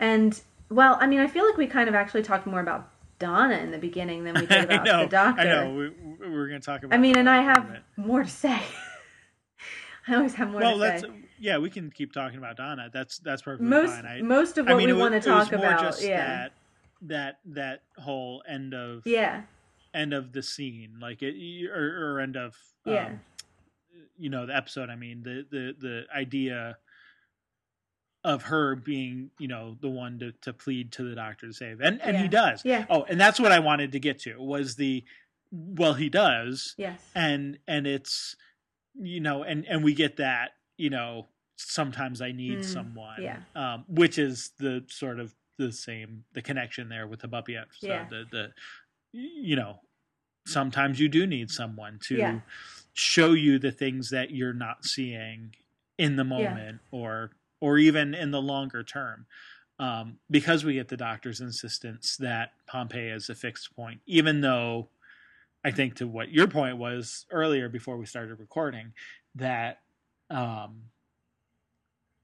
[0.00, 3.56] and well, I mean, I feel like we kind of actually talked more about Donna
[3.58, 5.02] in the beginning than we did about know.
[5.02, 5.40] the doctor.
[5.42, 5.74] I know.
[5.74, 6.96] We, we we're gonna talk about.
[6.96, 8.60] I mean, and I have more to say.
[10.08, 11.02] I always have more Well, to let's.
[11.02, 11.08] say.
[11.38, 12.90] Yeah, we can keep talking about Donna.
[12.92, 14.06] That's that's perfectly Most fine.
[14.06, 16.52] I, most of I what mean, we want to talk about, just yeah, that
[17.02, 19.42] that that whole end of yeah,
[19.94, 21.34] end of the scene, like it,
[21.70, 22.56] or, or end of
[22.86, 23.10] um, Yeah.
[24.18, 24.90] you know, the episode.
[24.90, 26.76] I mean, the the the idea
[28.24, 31.80] of her being, you know, the one to to plead to the doctor to save,
[31.80, 32.62] and and he does.
[32.64, 35.04] yeah, Oh, and that's what I wanted to get to was the
[35.52, 38.36] well, he does, yes, and and it's
[38.94, 43.38] you know, and and we get that, you know, sometimes I need Mm, someone, yeah.
[43.54, 47.88] um, which is the sort of the same the connection there with the puppy episode.
[47.88, 48.04] Yeah.
[48.10, 48.52] The the
[49.12, 49.80] you know,
[50.46, 52.40] sometimes you do need someone to Yeah.
[52.92, 55.54] show you the things that you're not seeing
[55.98, 57.30] in the moment or
[57.60, 59.26] or even in the longer term.
[59.78, 64.88] Um, because we get the doctor's insistence that Pompeii is a fixed point, even though
[65.64, 68.92] I think to what your point was earlier before we started recording,
[69.36, 69.80] that
[70.28, 70.82] um,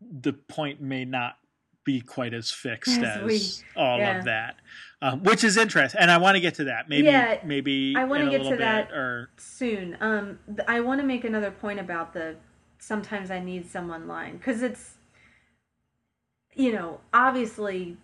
[0.00, 1.38] the point may not
[1.84, 4.18] be quite as fixed As as we- all yeah.
[4.18, 4.56] of that,
[5.00, 6.00] um, which is interesting.
[6.00, 6.88] And I want to get to that.
[6.88, 8.90] Maybe, Yeah, maybe I wanna a get to bit, that.
[8.92, 9.96] or soon.
[10.00, 12.36] Um, I want to make another point about the
[12.78, 14.95] sometimes I need someone line because it's,
[16.56, 17.96] you know, obviously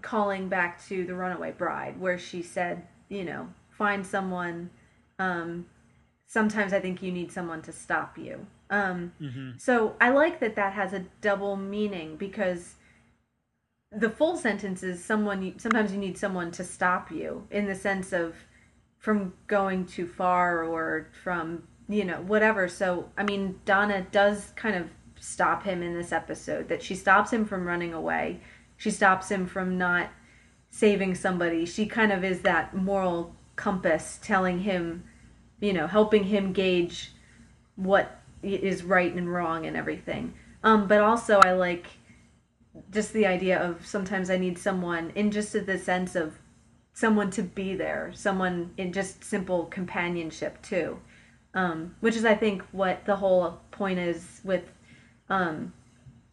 [0.00, 4.70] calling back to the Runaway Bride where she said, you know, find someone.
[5.18, 5.66] Um,
[6.26, 8.46] sometimes I think you need someone to stop you.
[8.70, 9.60] Um, mhm.
[9.60, 12.74] so I like that that has a double meaning because
[13.92, 15.42] the full sentence is someone.
[15.42, 18.34] You, sometimes you need someone to stop you in the sense of
[18.98, 22.68] from going too far or from you know whatever.
[22.68, 26.68] So I mean, Donna does kind of stop him in this episode.
[26.68, 28.40] That she stops him from running away.
[28.76, 30.10] She stops him from not
[30.70, 31.64] saving somebody.
[31.64, 35.04] She kind of is that moral compass telling him,
[35.60, 37.12] you know, helping him gauge
[37.76, 40.34] what is right and wrong and everything.
[40.62, 41.86] Um, but also, I like
[42.90, 46.38] just the idea of sometimes I need someone in just the sense of
[46.92, 50.98] someone to be there, someone in just simple companionship too.
[51.54, 54.64] Um, which is, I think, what the whole point is with,
[55.28, 55.72] um,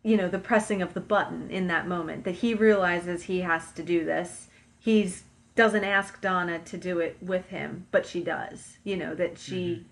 [0.04, 2.24] you know, the pressing of the button in that moment.
[2.24, 4.48] That he realizes he has to do this.
[4.80, 5.24] He's
[5.56, 8.78] doesn't ask Donna to do it with him, but she does.
[8.84, 9.86] You know that she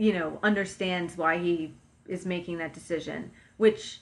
[0.00, 1.74] you know, understands why he
[2.08, 4.00] is making that decision, which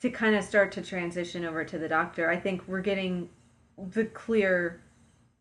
[0.00, 3.28] to kind of start to transition over to the doctor, I think we're getting
[3.76, 4.80] the clear,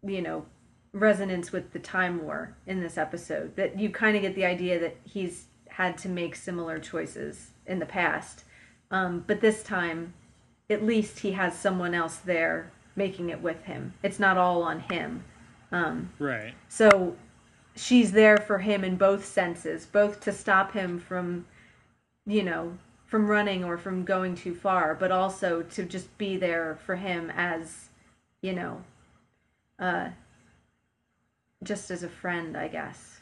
[0.04, 0.46] you know,
[0.92, 3.56] resonance with the time war in this episode.
[3.56, 7.80] That you kind of get the idea that he's had to make similar choices in
[7.80, 8.44] the past.
[8.92, 10.14] Um, but this time,
[10.70, 13.94] at least he has someone else there making it with him.
[14.04, 15.24] It's not all on him.
[15.72, 16.56] Um, right.
[16.68, 17.16] so
[17.76, 21.46] she's there for him in both senses, both to stop him from,
[22.26, 26.78] you know, from running or from going too far, but also to just be there
[26.86, 27.90] for him as,
[28.42, 28.84] you know,
[29.80, 30.10] uh,
[31.64, 33.19] just as a friend, I guess.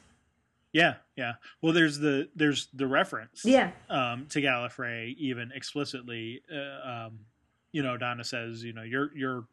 [0.73, 1.34] Yeah, yeah.
[1.61, 3.44] Well, there's the there's the reference.
[3.45, 3.72] Yeah.
[3.89, 7.19] Um, to Gallifrey, even explicitly, uh, um,
[7.72, 9.45] you know, Donna says, you know, your your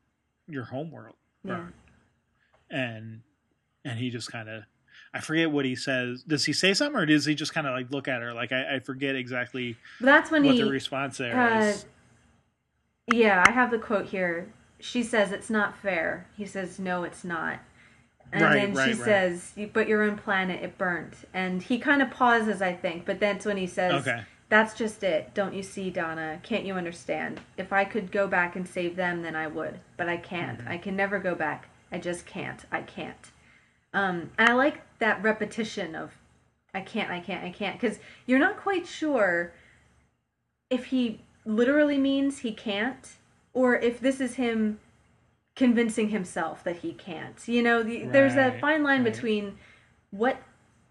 [0.48, 1.66] your homeworld Yeah.
[2.70, 3.22] and
[3.84, 4.64] and he just kind of,
[5.12, 6.22] I forget what he says.
[6.22, 8.32] Does he say something, or does he just kind of like look at her?
[8.34, 9.76] Like I, I forget exactly.
[10.00, 10.62] That's when what he.
[10.62, 11.86] the response there uh, is.
[13.12, 14.48] Yeah, I have the quote here.
[14.80, 16.26] She says it's not fair.
[16.36, 17.60] He says no, it's not.
[18.32, 19.04] And Right, then right, she right.
[19.04, 23.20] says, "But your own planet, it burnt." And he kind of pauses, I think, but
[23.20, 24.22] that's when he says, Okay.
[24.48, 25.32] "That's just it.
[25.34, 26.40] Don't you see, Donna?
[26.42, 27.40] Can't you understand?
[27.56, 29.80] If I could go back and save them, then I would.
[29.96, 30.58] But I can't.
[30.58, 30.68] Mm-hmm.
[30.68, 31.68] I can never go back.
[31.92, 32.64] I just can't.
[32.72, 33.30] I can't."
[33.92, 36.12] Um, and I like that repetition of,
[36.74, 37.10] "I can't.
[37.10, 37.44] I can't.
[37.44, 39.52] I can't," because you're not quite sure
[40.70, 43.12] if he literally means he can't
[43.52, 44.80] or if this is him
[45.56, 47.36] convincing himself that he can't.
[47.46, 49.12] You know, the, there's that fine line right.
[49.12, 49.58] between
[50.10, 50.38] what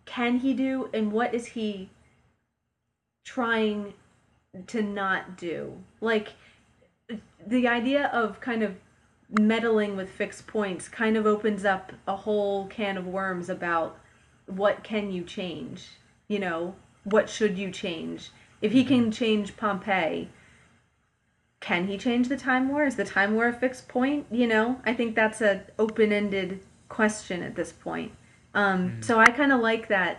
[0.06, 1.90] can he do and what is he
[3.26, 3.94] trying
[4.68, 5.84] to not do.
[6.02, 6.34] Like
[7.46, 8.76] the idea of kind of
[9.40, 13.98] meddling with fixed points kind of opens up a whole can of worms about
[14.46, 15.88] what can you change?
[16.28, 18.32] You know, what should you change?
[18.62, 19.12] If he can mm-hmm.
[19.12, 20.30] change Pompeii,
[21.64, 22.84] can he change the Time War?
[22.84, 24.26] Is the Time War a fixed point?
[24.30, 26.60] You know, I think that's an open-ended
[26.90, 28.12] question at this point.
[28.54, 30.18] Um, So I kind of like that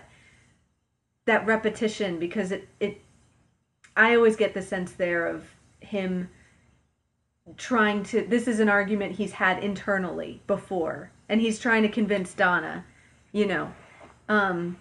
[1.26, 3.02] that repetition because it it
[3.94, 5.44] I always get the sense there of
[5.80, 6.30] him
[7.58, 12.32] trying to this is an argument he's had internally before and he's trying to convince
[12.32, 12.86] Donna,
[13.32, 13.70] you know,
[14.30, 14.78] um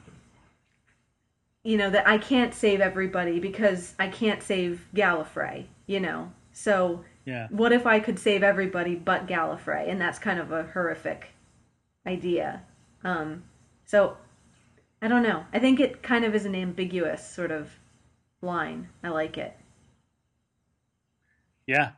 [1.63, 6.31] you know that I can't save everybody because I can't save Gallifrey, you know.
[6.53, 7.47] So Yeah.
[7.49, 9.89] what if I could save everybody but Gallifrey?
[9.89, 11.29] And that's kind of a horrific
[12.07, 12.61] idea.
[13.03, 13.43] Um,
[13.85, 14.17] so
[15.01, 15.45] I don't know.
[15.51, 17.69] I think it kind of is an ambiguous sort of
[18.41, 18.89] line.
[19.03, 19.57] I like it.
[21.67, 21.91] Yeah.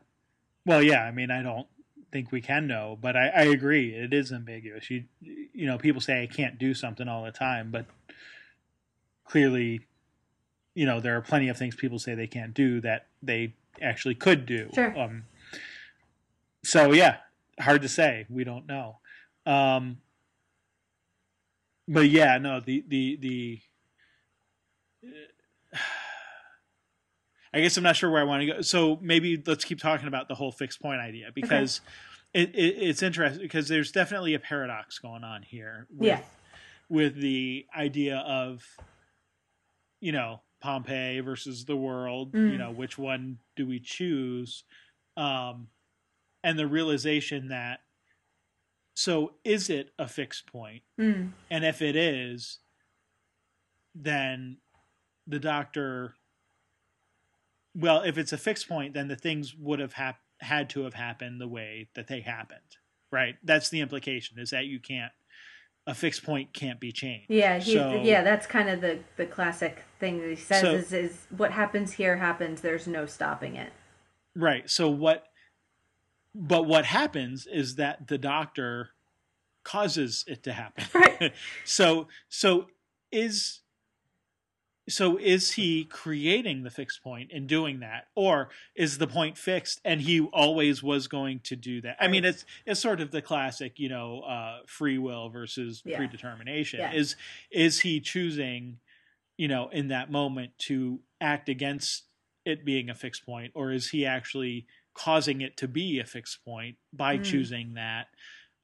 [0.65, 1.03] Well, yeah.
[1.03, 1.67] I mean, I don't
[2.11, 3.89] think we can know, but I, I agree.
[3.93, 4.89] It is ambiguous.
[4.89, 7.85] You, you know, people say I can't do something all the time, but
[9.25, 9.81] clearly,
[10.73, 14.15] you know, there are plenty of things people say they can't do that they actually
[14.15, 14.69] could do.
[14.73, 14.97] Sure.
[14.97, 15.23] Um,
[16.63, 17.17] so yeah,
[17.59, 18.25] hard to say.
[18.29, 18.99] We don't know.
[19.45, 19.97] Um,
[21.87, 23.59] but yeah, no, the the the.
[27.53, 28.61] I guess I'm not sure where I want to go.
[28.61, 31.79] So maybe let's keep talking about the whole fixed point idea because
[32.33, 35.87] it, it, it's interesting because there's definitely a paradox going on here.
[35.89, 36.19] With, Yeah.
[36.89, 38.61] With the idea of,
[40.01, 42.31] you know, Pompeii versus the world.
[42.33, 42.51] Mm.
[42.53, 44.63] You know, which one do we choose?
[45.15, 45.67] Um,
[46.43, 47.81] and the realization that.
[48.95, 50.81] So is it a fixed point?
[50.99, 51.31] Mm.
[51.51, 52.59] And if it is,
[53.93, 54.57] then
[55.27, 56.15] the doctor.
[57.75, 60.93] Well, if it's a fixed point, then the things would have hap- had to have
[60.95, 62.77] happened the way that they happened,
[63.11, 63.35] right?
[63.43, 65.11] That's the implication: is that you can't
[65.85, 67.27] a fixed point can't be changed.
[67.29, 70.93] Yeah, So- yeah, that's kind of the the classic thing that he says So- is,
[70.93, 72.61] is what happens here happens.
[72.61, 73.71] There's no stopping it.
[74.35, 74.69] Right.
[74.69, 75.25] So what
[76.33, 78.89] but what happens is that the doctor
[79.63, 80.85] causes it to happen.
[80.93, 81.33] Right.
[81.65, 82.67] so so
[83.11, 83.61] is
[84.87, 89.79] so is he creating the fixed point in doing that or is the point fixed
[89.85, 93.21] and he always was going to do that i mean it's it's sort of the
[93.21, 95.97] classic you know uh free will versus Yeah.
[95.97, 96.93] predetermination Yeah.
[96.93, 97.15] is
[97.49, 98.77] is he choosing
[99.37, 102.03] you know in that moment to act against
[102.45, 106.43] it being a fixed point or is he actually causing it to be a fixed
[106.45, 107.23] point by Mm.
[107.23, 108.07] choosing that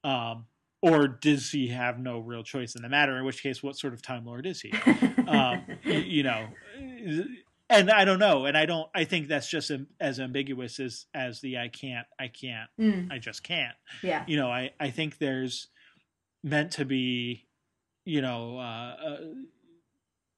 [0.04, 0.46] um
[0.82, 3.94] or does he have no real choice in the matter in which case what sort
[3.94, 4.72] of time lord is he
[5.28, 6.48] um, you know,
[7.70, 8.90] and I don't know, and I don't.
[8.94, 13.18] I think that's just as ambiguous as as the I can't, I can't, Mm, I
[13.20, 13.76] just can't.
[14.02, 14.24] yeah.
[14.28, 15.68] You know, I I think there's
[16.44, 17.46] meant to be,
[18.04, 19.18] you know, uh, uh,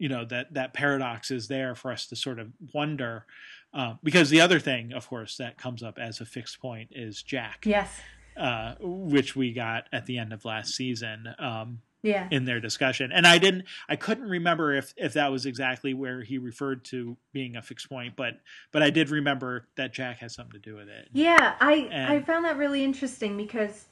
[0.04, 3.26] you know that that paradox is there for us to sort of wonder.
[3.74, 7.24] Uh, because the other thing, of course, that comes up as a fixed point is
[7.24, 7.90] Jack, Yes.
[8.38, 11.28] uh, which we got at the end of last season.
[11.40, 12.28] Um, Yeah.
[12.32, 16.22] in their discussion and i didn't i couldn't remember if if that was exactly where
[16.22, 18.34] he referred to being a fixed point but
[18.74, 22.12] but i did remember that jack has something to do with it Yeah, I And-
[22.12, 23.86] I found that really interesting because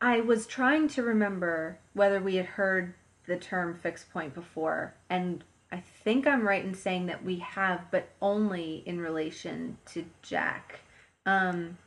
[0.00, 2.94] I was trying to remember whether we had heard
[3.26, 7.90] the term fixed point before, and I think I'm right in saying that we have,
[7.90, 10.80] but only in relation to Jack.
[11.26, 11.78] Um,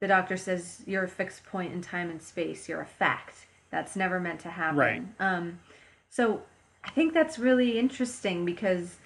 [0.00, 2.68] the doctor says you're a fixed point in time and space.
[2.68, 3.46] You're a fact.
[3.70, 4.76] That's never meant to happen.
[4.76, 5.02] Right.
[5.18, 5.60] Um,
[6.10, 6.42] so
[6.84, 8.98] I think that's really interesting because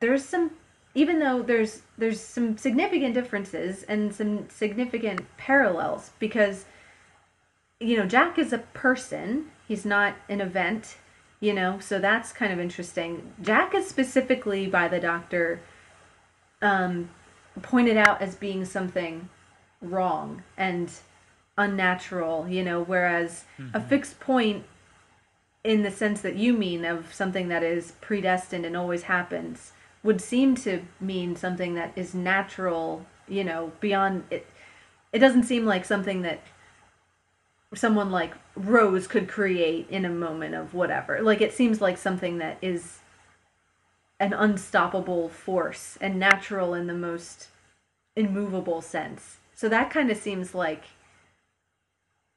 [0.00, 0.50] there's some
[0.94, 6.64] even though there's there's some significant differences and some significant parallels because
[7.78, 10.96] you know Jack is a person He's not an event,
[11.40, 13.32] you know, so that's kind of interesting.
[13.42, 15.60] Jack is specifically by the doctor
[16.62, 17.10] um,
[17.62, 19.28] pointed out as being something
[19.80, 20.90] wrong and
[21.58, 23.76] unnatural, you know, whereas mm-hmm.
[23.76, 24.64] a fixed point
[25.64, 29.72] in the sense that you mean of something that is predestined and always happens
[30.02, 34.46] would seem to mean something that is natural, you know, beyond it.
[35.12, 36.40] It doesn't seem like something that
[37.74, 41.20] someone like Rose could create in a moment of whatever.
[41.20, 43.00] Like it seems like something that is
[44.18, 47.48] an unstoppable force and natural in the most
[48.14, 49.38] immovable sense.
[49.54, 50.84] So that kind of seems like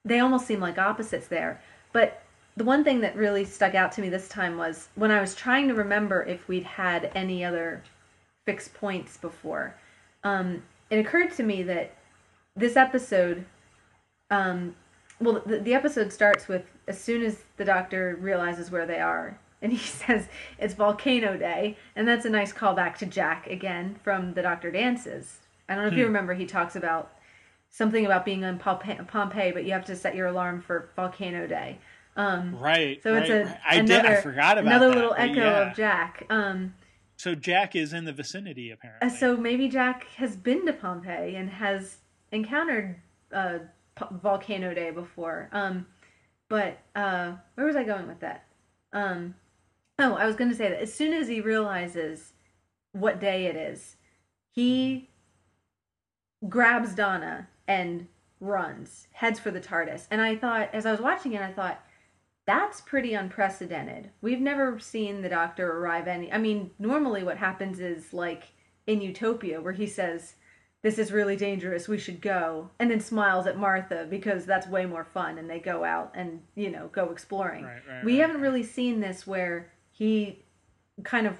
[0.04, 1.62] they almost seem like opposites there.
[1.94, 2.22] But
[2.58, 5.36] the one thing that really stuck out to me this time was when I was
[5.36, 7.84] trying to remember if we'd had any other
[8.46, 9.76] fixed points before.
[10.24, 11.96] Um, it occurred to me that
[12.56, 13.46] this episode,
[14.30, 14.76] um,
[15.20, 19.40] well, the, the episode starts with as soon as the doctor realizes where they are,
[19.62, 20.28] and he says
[20.58, 25.40] it's volcano day, and that's a nice callback to Jack again from the Doctor Dances.
[25.68, 26.00] I don't know if hmm.
[26.00, 27.12] you remember, he talks about
[27.70, 31.78] something about being on Pompeii, but you have to set your alarm for volcano day.
[32.16, 33.02] Um, right.
[33.04, 33.60] So right, it's a right.
[33.66, 34.18] I another, did.
[34.18, 35.70] I forgot about another that, little echo yeah.
[35.70, 36.26] of Jack.
[36.30, 36.74] Um,
[37.16, 39.08] so Jack is in the vicinity apparently.
[39.08, 41.98] Uh, so maybe Jack has been to Pompeii and has
[42.32, 42.96] encountered
[43.34, 43.60] uh,
[44.12, 45.50] volcano day before.
[45.52, 45.86] Um,
[46.50, 48.46] but uh, where was I going with that?
[48.92, 49.36] Um,
[50.00, 52.34] oh, I was going to say that as soon as he realizes
[52.92, 53.98] what day it is,
[54.52, 55.10] he
[56.48, 58.08] grabs Donna and
[58.40, 60.08] runs, heads for the TARDIS.
[60.10, 61.84] And I thought, as I was watching it, I thought,
[62.48, 64.10] that's pretty unprecedented.
[64.22, 66.34] We've never seen the Doctor arrive any.
[66.34, 68.46] I mean, normally what happens is like
[68.88, 70.34] in Utopia, where he says,
[70.82, 74.86] This is really dangerous, we should go, and then smiles at Martha because that's way
[74.86, 77.66] more fun, and they go out and, you know, go exploring.
[77.66, 80.46] Right, right, we right, haven't really seen this where he
[81.04, 81.38] kind of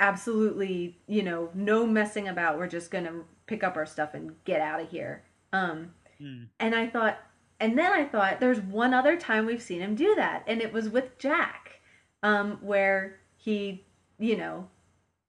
[0.00, 2.58] absolutely, you know, no messing about.
[2.58, 5.24] We're just gonna pick up our stuff and get out of here.
[5.52, 6.46] Um, mm.
[6.60, 7.18] And I thought,
[7.58, 10.74] and then I thought, there's one other time we've seen him do that, and it
[10.74, 11.80] was with Jack,
[12.22, 13.86] um, where he,
[14.18, 14.68] you know,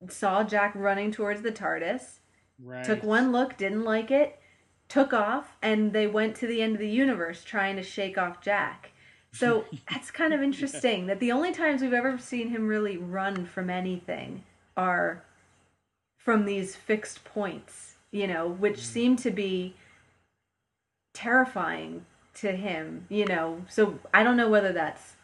[0.09, 2.18] saw Jack running towards the TARDIS,
[2.63, 2.85] right.
[2.85, 4.39] took one look, didn't like it,
[4.87, 8.41] took off, and they went to the end of the universe trying to shake off
[8.41, 8.91] Jack.
[9.31, 11.07] So that's kind of interesting yeah.
[11.07, 14.43] that the only times we've ever seen him really run from anything
[14.75, 15.23] are
[16.17, 18.83] from these fixed points, you know, which mm.
[18.83, 19.75] seem to be
[21.13, 22.05] terrifying
[22.35, 23.63] to him, you know.
[23.69, 25.15] So I don't know whether that's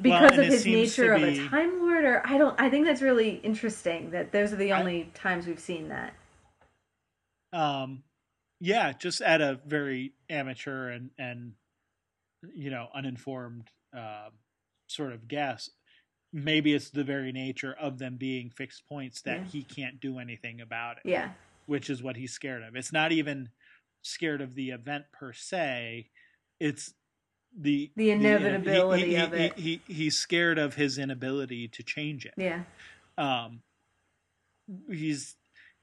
[0.00, 3.02] because well, of his nature of a time lord or I don't I think that's
[3.02, 5.18] really interesting that those are the only I...
[5.18, 6.14] times we've seen that.
[7.52, 8.02] Um
[8.60, 11.52] yeah, just at a very amateur and and
[12.54, 14.28] you know, uninformed uh,
[14.86, 15.70] sort of guess.
[16.32, 19.44] Maybe it's the very nature of them being fixed points that yeah.
[19.44, 21.08] he can't do anything about it.
[21.08, 21.30] Yeah.
[21.66, 22.76] Which is what he's scared of.
[22.76, 23.48] It's not even
[24.02, 26.10] scared of the event per se.
[26.60, 26.92] It's
[27.56, 29.58] the the inevitability the, he, he, of it.
[29.58, 32.34] He, he, he's scared of his inability to change it.
[32.36, 32.62] Yeah.
[33.16, 33.60] Um,
[34.90, 35.36] he's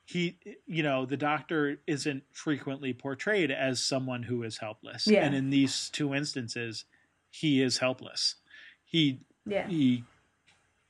[0.05, 0.37] he
[0.67, 5.23] you know the doctor isn't frequently portrayed as someone who is helpless yeah.
[5.25, 6.85] and in these two instances
[7.29, 8.35] he is helpless
[8.83, 9.67] he yeah.
[9.67, 10.03] he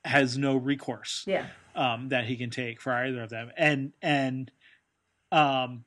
[0.04, 1.46] has no recourse yeah
[1.76, 4.50] um that he can take for either of them and and
[5.30, 5.84] um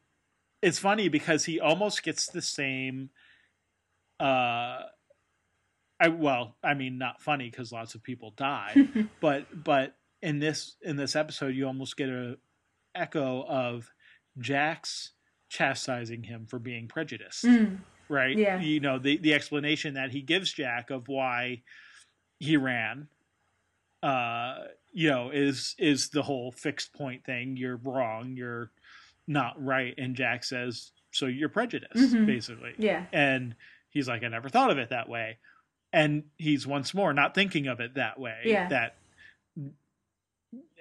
[0.62, 3.10] it's funny because he almost gets the same
[4.20, 4.84] uh
[6.00, 8.88] I well, I mean not funny because lots of people die,
[9.22, 12.38] but but in this in this episode you almost get a
[12.96, 13.92] echo of
[14.40, 15.12] Jack's
[15.50, 17.46] chastising him for being prejudiced.
[17.46, 17.80] Mm.
[18.10, 18.38] Right?
[18.38, 18.62] Yeah.
[18.62, 21.64] You know, the the explanation that he gives Jack of why
[22.40, 23.08] he ran
[24.04, 24.58] uh
[24.94, 28.72] you know is is the whole fixed point thing you're wrong you're
[29.28, 32.26] not right and jack says so you're prejudiced mm-hmm.
[32.26, 33.56] basically yeah and
[33.98, 35.38] he's like i never thought of it that way.
[35.92, 38.68] And he's once more not thinking of it that way yeah.
[38.68, 38.98] that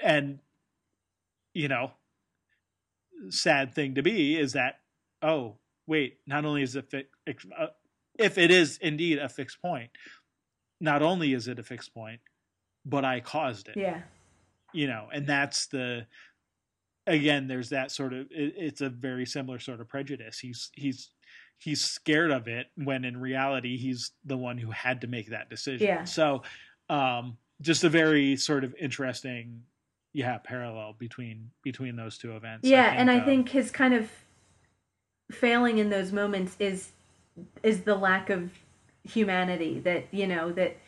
[0.02, 0.40] and
[1.54, 1.92] you know
[3.30, 4.80] sad thing to be is that
[5.22, 5.54] oh
[5.86, 7.66] wait not only is it uh,
[8.18, 9.90] if it is indeed a fixed point
[10.80, 12.20] not only is it a fixed point
[12.84, 13.76] but i caused it.
[13.76, 14.02] Yeah.
[14.74, 16.06] You know and that's the
[17.06, 20.40] again there's that sort of it, it's a very similar sort of prejudice.
[20.40, 21.10] He's he's
[21.58, 25.48] he's scared of it when in reality he's the one who had to make that
[25.50, 26.42] decision yeah so
[26.88, 29.62] um just a very sort of interesting
[30.16, 32.66] yeah parallel between between those two events.
[32.66, 34.10] Yeah, I think, and I um, think his kind of
[35.30, 36.92] failing in those moments is
[37.62, 38.50] is the lack of
[39.04, 40.78] humanity that you know that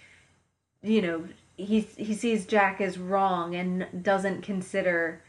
[0.82, 1.24] you know
[1.59, 5.23] he he sees Jack as wrong and doesn't consider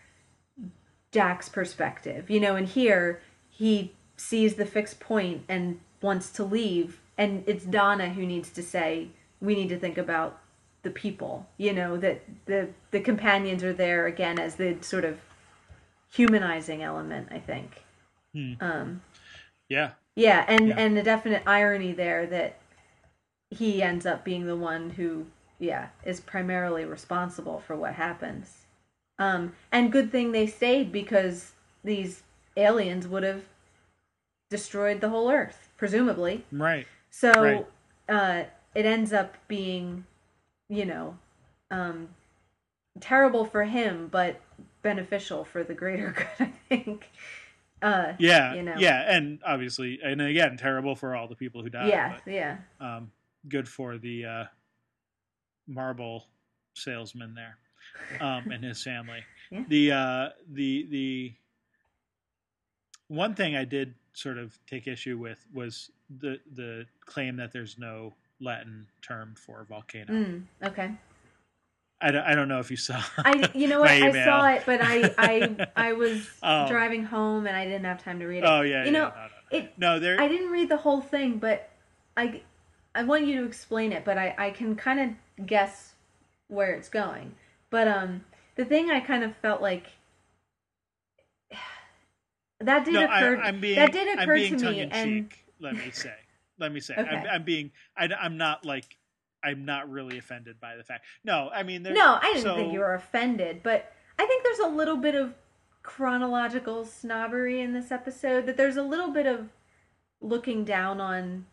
[1.11, 2.29] Jack's perspective.
[2.29, 7.65] You know, and here he sees the fixed point and wants to leave and it's
[7.65, 9.09] Donna who needs to say
[9.41, 10.39] we need to think about
[10.83, 15.19] the people, you know, that the the companions are there again as the sort of
[16.11, 17.83] humanizing element, I think.
[18.33, 18.53] Hmm.
[18.61, 19.01] Um
[19.67, 19.91] Yeah.
[20.15, 20.75] yeah, and Yeah.
[20.77, 22.57] and the definite irony there that
[23.51, 25.25] he ends up being the one who,
[25.59, 28.65] yeah, is primarily responsible for what happens.
[29.17, 31.51] Um, and good thing they stayed because
[31.83, 32.23] these
[32.55, 33.43] aliens would have
[34.49, 36.45] destroyed the whole Earth, presumably.
[36.51, 36.87] Right.
[37.11, 37.67] So Right.
[38.07, 38.43] uh,
[38.75, 40.05] it ends up being,
[40.67, 41.17] you know,
[41.71, 42.09] um,
[42.99, 44.41] terrible for him, but
[44.81, 46.47] beneficial for the greater good.
[46.47, 47.09] I think.
[47.81, 48.53] Uh, Yeah.
[48.55, 48.75] You know.
[48.77, 51.87] Yeah, and obviously, and again, terrible for all the people who died.
[51.87, 52.57] yeah, yeah.
[52.79, 53.11] Um,
[53.47, 54.43] good for the uh,
[55.67, 56.27] marble
[56.73, 57.57] salesman there,
[58.19, 59.23] um, and his family.
[59.51, 59.63] Yeah.
[59.67, 61.33] The uh, the the
[63.07, 67.77] one thing I did sort of take issue with was the the claim that there's
[67.77, 70.11] no Latin term for volcano.
[70.13, 70.91] Mm, okay.
[72.01, 73.01] I, don't, I don't know if you saw.
[73.17, 76.67] I you know what I saw it, but I I I was Oh.
[76.67, 78.45] driving home and I didn't have time to read it.
[78.45, 79.57] Oh yeah, You yeah, know, no, no, no.
[79.57, 80.19] it no, there.
[80.19, 81.69] I didn't read the whole thing, but
[82.15, 82.41] I
[82.95, 84.99] I want you to explain it, but I I can kind
[85.37, 85.93] of guess
[86.47, 87.35] where it's going.
[87.69, 88.23] But um
[88.55, 89.87] the thing I kind of felt like
[92.59, 93.75] that did no, occur I, am being.
[93.75, 95.31] that did I'm occur being to me and.
[95.59, 96.13] Let me say.
[96.57, 96.95] Let me say.
[96.97, 97.09] Okay.
[97.09, 97.71] I'm, I'm being.
[97.97, 98.97] I, am not like.
[99.43, 101.05] I'm not really offended by the fact.
[101.23, 101.83] No, I mean.
[101.83, 104.97] there- No, I didn't so- think you were offended, but I think there's a little
[104.97, 105.33] bit of
[105.83, 108.45] chronological snobbery in this episode.
[108.45, 109.49] That there's a little bit of
[110.21, 111.45] looking down on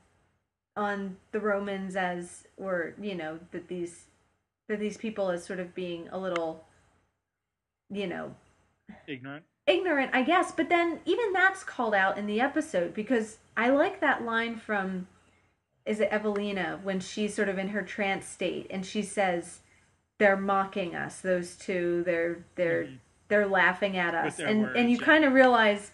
[0.76, 4.06] on the Romans as, or you know, that these
[4.68, 6.64] that these people as sort of being a little,
[7.90, 8.34] you know,
[9.06, 9.44] ignorant.
[9.66, 10.52] Ignorant, I guess.
[10.52, 15.08] But then even that's called out in the episode because I like that line from
[15.84, 19.60] is it Evelina when she's sort of in her trance state and she says
[20.18, 22.98] they're mocking us those two they're they're Mhm.
[23.28, 25.04] they're laughing at us and words, and you yeah.
[25.04, 25.92] kind of realize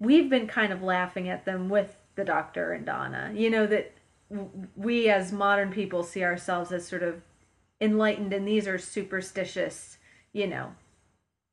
[0.00, 3.92] we've been kind of laughing at them with the doctor and Donna you know that
[4.30, 7.22] w- we as modern people see ourselves as sort of
[7.80, 9.98] enlightened and these are superstitious
[10.32, 10.74] you know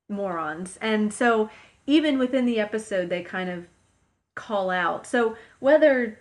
[0.10, 1.50] morons and so
[1.88, 3.68] even within the episode they kind of
[4.36, 6.20] call out so whether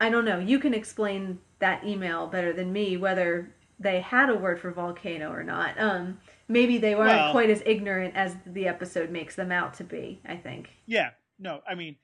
[0.00, 4.34] i don't know you can explain that email better than me whether they had a
[4.34, 6.18] word for volcano or not um
[6.48, 10.20] maybe they weren't Well- quite as ignorant as the episode makes them out to be
[10.26, 11.10] i think Yeah.
[11.36, 11.96] No, I mean,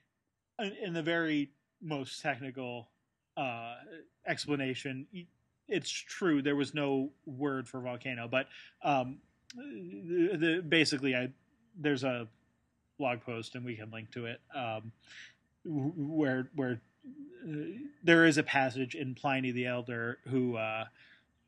[0.59, 2.89] in, in the very most technical
[3.37, 3.77] uh,
[4.27, 5.07] explanation,
[5.69, 6.43] it's true.
[6.43, 8.49] There was no word for volcano, but
[8.83, 9.19] um,
[9.55, 11.31] the, basically, I
[11.79, 12.29] there's a
[12.99, 14.93] blog post, and we can link to it, um,
[15.65, 16.81] where where
[17.49, 17.53] uh,
[18.03, 20.85] there is a passage in Pliny the Elder who uh,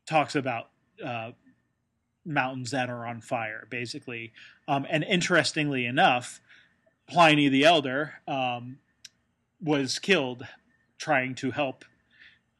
[0.05, 0.69] talks about.
[1.03, 1.31] Uh,
[2.25, 4.31] mountains that are on fire basically
[4.69, 6.39] um, and interestingly enough
[7.07, 8.77] Pliny the Elder um,
[9.61, 10.47] was killed
[10.97, 11.85] trying to help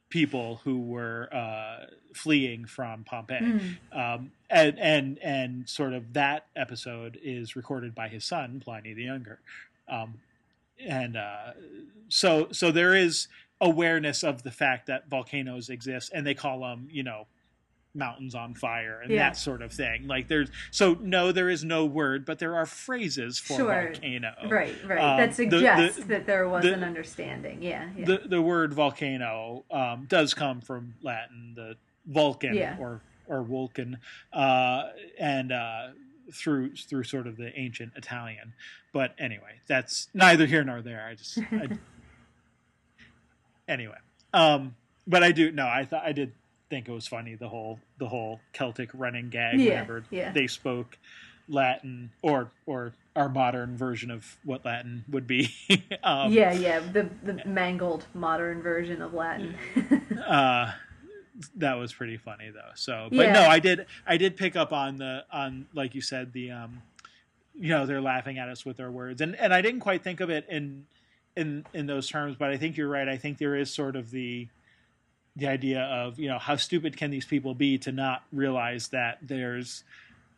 [0.08, 3.40] people who were uh, fleeing from Pompeii.
[3.40, 3.76] Mm.
[3.92, 9.02] Um, and, and and sort of that episode is recorded by his son Pliny the
[9.04, 9.40] Younger,
[9.88, 10.14] um,
[10.84, 11.52] and uh,
[12.08, 13.28] so so there is
[13.60, 17.26] awareness of the fact that volcanoes exist, and they call them you know
[17.96, 19.18] mountains on fire and Yeah.
[19.30, 20.08] that sort of thing.
[20.08, 23.84] Like there's so no, there is no word, but there are phrases for Sure.
[23.92, 24.34] volcano.
[24.48, 28.04] right right Um, that the- suggests the- that there was the- an understanding yeah, yeah.
[28.04, 32.76] The the word volcano um, does come from Latin, the Vulcan Yeah.
[32.78, 33.98] or or Vulcan,
[34.32, 34.84] uh,
[35.18, 35.88] and uh,
[36.32, 38.52] through through sort of the ancient Italian.
[38.92, 41.06] But anyway, that's neither here nor there.
[41.06, 41.68] I just I,
[43.68, 43.96] anyway.
[44.32, 44.74] Um,
[45.06, 46.32] but I do no, I thought I did
[46.70, 50.32] think it was funny the whole the whole Celtic running gag Yeah, whenever yeah.
[50.32, 50.98] they spoke
[51.48, 55.54] Latin or or our modern version of what Latin would be.
[56.02, 59.54] um, yeah yeah the the mangled modern version of latin
[60.26, 60.72] uh
[61.56, 62.70] that was pretty funny though.
[62.74, 63.32] So but Yeah.
[63.32, 66.80] no i did i did pick up on the on like you said the um
[67.58, 69.20] you know they're laughing at us with their words.
[69.20, 70.86] And and i didn't quite think of it in
[71.36, 73.08] in in those terms but i think you're right.
[73.08, 74.46] I think there is sort of the
[75.36, 79.18] the idea of you know how stupid can these people be to not realize that
[79.20, 79.82] there's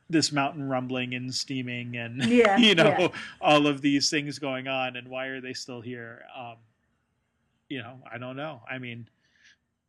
[0.08, 3.08] this mountain rumbling and steaming and Yeah, you know yeah.
[3.42, 6.22] all of these things going on and why are they still here?
[6.34, 6.54] Um
[7.68, 8.62] you know i don't know.
[8.70, 9.06] I mean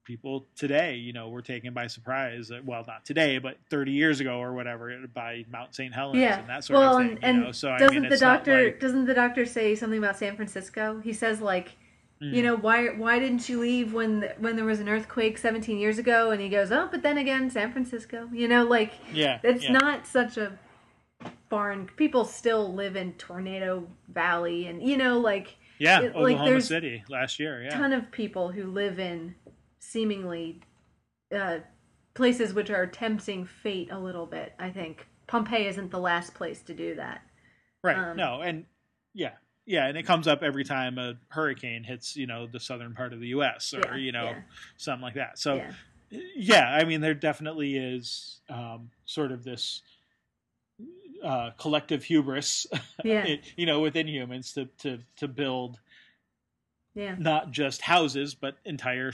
[0.08, 2.50] people today, you know, were taken by surprise.
[2.50, 5.94] uh, Well, not today, but 30 years ago or whatever, by Mount St.
[5.94, 6.40] Helens Yeah.
[6.40, 7.20] and that sort well, of thing.
[7.22, 7.52] and, you know?
[7.52, 11.02] So doesn't mean, the doctor like- doesn't the doctor say something about San Francisco?
[11.04, 11.76] He says like,
[12.22, 12.34] Mm.
[12.34, 16.00] you know, why why didn't you leave when when there was an earthquake 17 years
[16.00, 16.32] ago?
[16.32, 18.28] And he goes, oh, but then again, San Francisco.
[18.34, 19.74] You know, like yeah, it's yeah.
[19.74, 20.58] not such a
[21.50, 21.86] foreign.
[21.96, 26.68] People still live in Tornado Valley, and you know, like yeah, it- like, Oklahoma there's
[26.68, 27.62] City last year.
[27.62, 29.36] Yeah, ton of people who live in
[29.98, 30.60] seemingly
[31.36, 31.58] uh,
[32.14, 34.54] places which are tempting fate a little bit.
[34.60, 37.22] I think Pompeii isn't the last place to do that.
[37.84, 37.98] right.
[37.98, 38.66] um, no, and
[39.16, 39.32] yeah,
[39.66, 43.12] yeah, and it comes up every time a hurricane hits, you know, the southern part
[43.12, 43.74] of the U.S.
[43.74, 44.42] or Yeah, you know, yeah.
[44.78, 45.40] something like that.
[45.40, 45.72] So yeah.
[46.36, 49.82] yeah, I mean, there definitely is um, sort of this
[51.24, 52.68] uh, collective hubris,
[53.04, 55.80] you know, within humans to to to build
[56.94, 57.16] Yeah.
[57.18, 59.12] not just houses but entire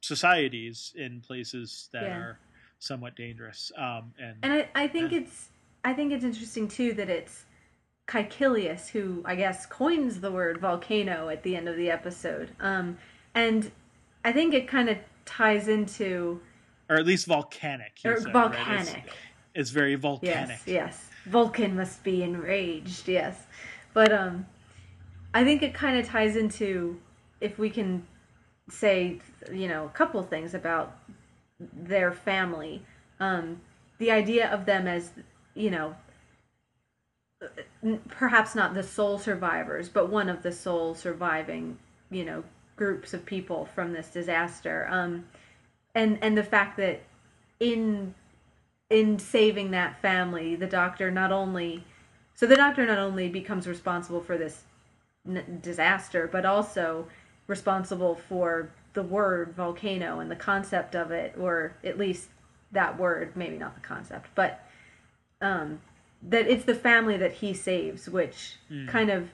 [0.00, 2.16] societies in places that Yeah.
[2.18, 2.38] are
[2.78, 3.72] somewhat dangerous.
[3.76, 5.20] Um, and, And I, I think Yeah.
[5.20, 5.48] it's
[5.84, 7.44] I think it's interesting too that it's
[8.08, 12.50] Caecilius who I guess coins the word volcano at the end of the episode.
[12.60, 12.98] Um,
[13.34, 13.70] and
[14.24, 16.40] I think it kind of ties into
[16.88, 17.92] or at least volcanic.
[18.04, 18.52] or said, right?
[18.52, 18.54] It's-
[18.88, 19.12] volcanic.
[19.54, 20.60] It's, very volcanic.
[20.66, 21.10] Yes, yes.
[21.24, 23.46] Vulcan must be enraged, yes.
[23.94, 24.46] But um
[25.34, 27.00] I think it kind of ties into
[27.40, 28.06] if we can
[28.68, 29.20] say,
[29.52, 30.96] you know, a couple things about
[31.58, 32.82] their family.
[33.20, 33.60] Um
[33.98, 35.10] the idea of them as,
[35.54, 35.96] you know,
[38.08, 41.78] perhaps not the sole survivors, but one of the sole surviving,
[42.10, 42.44] you know,
[42.76, 44.86] groups of people from this disaster.
[44.90, 45.26] Um
[45.94, 47.02] and and the fact that
[47.60, 48.14] in
[48.90, 51.84] in saving that family, the doctor not only
[52.34, 54.64] so the doctor not only becomes responsible for this
[55.26, 57.06] n- disaster, but also
[57.46, 62.28] responsible for the word volcano and the concept of it, or at least
[62.72, 64.66] that word, maybe not the concept, but
[65.40, 65.80] um,
[66.22, 68.56] that it's the family that he saves, which
[68.88, 69.28] kind of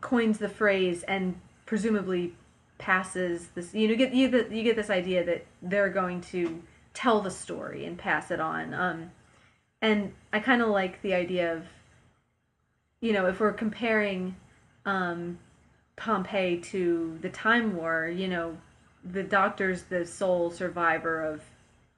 [0.00, 1.34] coins the phrase and
[1.66, 2.34] presumably
[2.78, 3.74] passes this.
[3.74, 6.62] You know, get you the, you get this idea that they're going to
[6.94, 8.74] tell the story and pass it on.
[8.74, 9.10] Um,
[9.82, 11.64] and I kind of like the idea of,
[13.00, 14.36] you know, if we're comparing
[14.84, 15.38] um,
[16.00, 18.56] Pompeii to the Time War, you know,
[19.04, 21.42] the doctor's the sole survivor of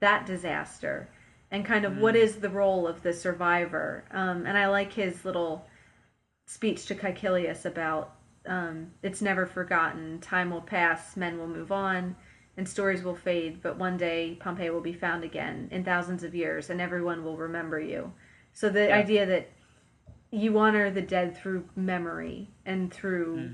[0.01, 1.09] that disaster,
[1.53, 4.05] and kind of what is the role of the survivor.
[4.11, 5.67] Um, and I like his little
[6.47, 10.19] speech to Caecilius about um, it's never forgotten.
[10.19, 12.17] Time will pass, men will move on,
[12.57, 16.35] and stories will fade, but one day Pompeii will be found again in thousands of
[16.35, 18.13] years, and everyone will remember you.
[18.53, 18.97] So the Yeah.
[18.97, 19.49] idea that
[20.33, 23.51] you honor the dead through memory and through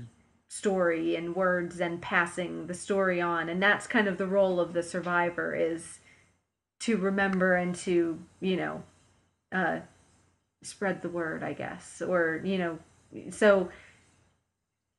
[0.49, 4.73] story and words and passing the story on, and that's kind of the role of
[4.73, 5.99] the survivor is
[6.79, 8.83] to remember and to you know
[9.51, 9.79] uh,
[10.63, 12.79] spread the word, I guess, or you know,
[13.29, 13.69] so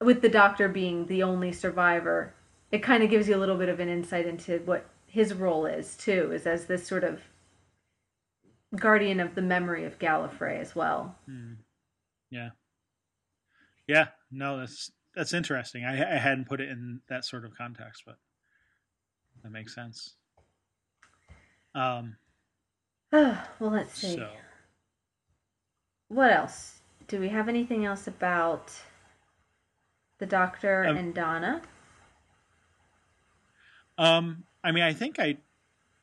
[0.01, 2.33] with the doctor being the only survivor,
[2.71, 5.67] it kind of gives you a little bit of an insight into what his role
[5.67, 7.21] is too, is as this sort of
[8.77, 11.17] guardian of the memory of Gallifrey as well.
[12.31, 12.51] Yeah.
[13.89, 14.07] Yeah.
[14.31, 15.85] No, that's that's interesting.
[15.85, 18.17] I, I hadn't put it in that sort of context, but
[19.43, 20.15] that makes sense.
[21.75, 22.17] Um.
[23.13, 24.15] well, let's see.
[24.17, 24.29] So
[26.09, 26.81] What else?
[27.09, 28.73] Do we have anything else about
[30.19, 31.63] the doctor Um, and Donna?
[33.99, 35.39] Um, I mean, I think I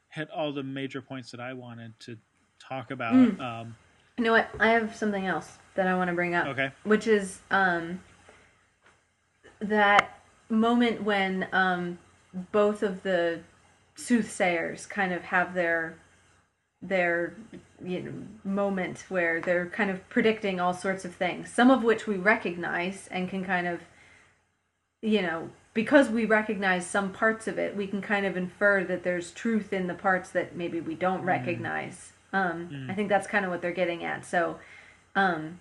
[0.10, 2.18] hit all the major points that I wanted to
[2.60, 3.14] talk about.
[3.14, 3.40] Mm.
[3.40, 3.76] Um,
[4.18, 4.50] You know what?
[4.60, 6.48] I have something else that I want to bring up.
[6.48, 6.72] okay.
[6.84, 8.02] which is um,
[9.60, 10.20] that
[10.50, 11.98] moment when um,
[12.52, 13.40] both of the
[13.96, 15.98] soothsayers kind of have their
[16.82, 17.34] their
[17.84, 18.14] you know
[18.44, 23.08] moment where they're kind of predicting all sorts of things some of which we recognize
[23.10, 23.82] and can kind of
[25.02, 29.04] you know because we recognize some parts of it we can kind of infer that
[29.04, 32.14] there's truth in the parts that maybe we don't recognize.
[32.34, 34.24] Um i think that's kind of what they're getting at.
[34.24, 34.60] So
[35.16, 35.60] um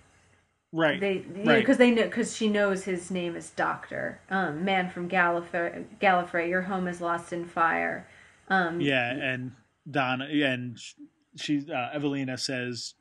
[0.73, 0.99] Right.
[0.99, 1.59] they right.
[1.59, 6.49] because they know because she knows his name is Doctor um man from Gallifrey Gallifrey
[6.49, 8.07] your home is lost in fire
[8.49, 9.53] um yeah, and
[9.89, 10.93] Donna and sh-
[11.37, 12.95] she uh, Evelina says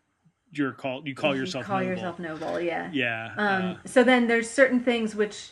[0.52, 1.90] you're called you call you yourself call noble.
[1.90, 3.32] yourself noble yeah Yeah.
[3.36, 5.50] um uh, so then there's certain things which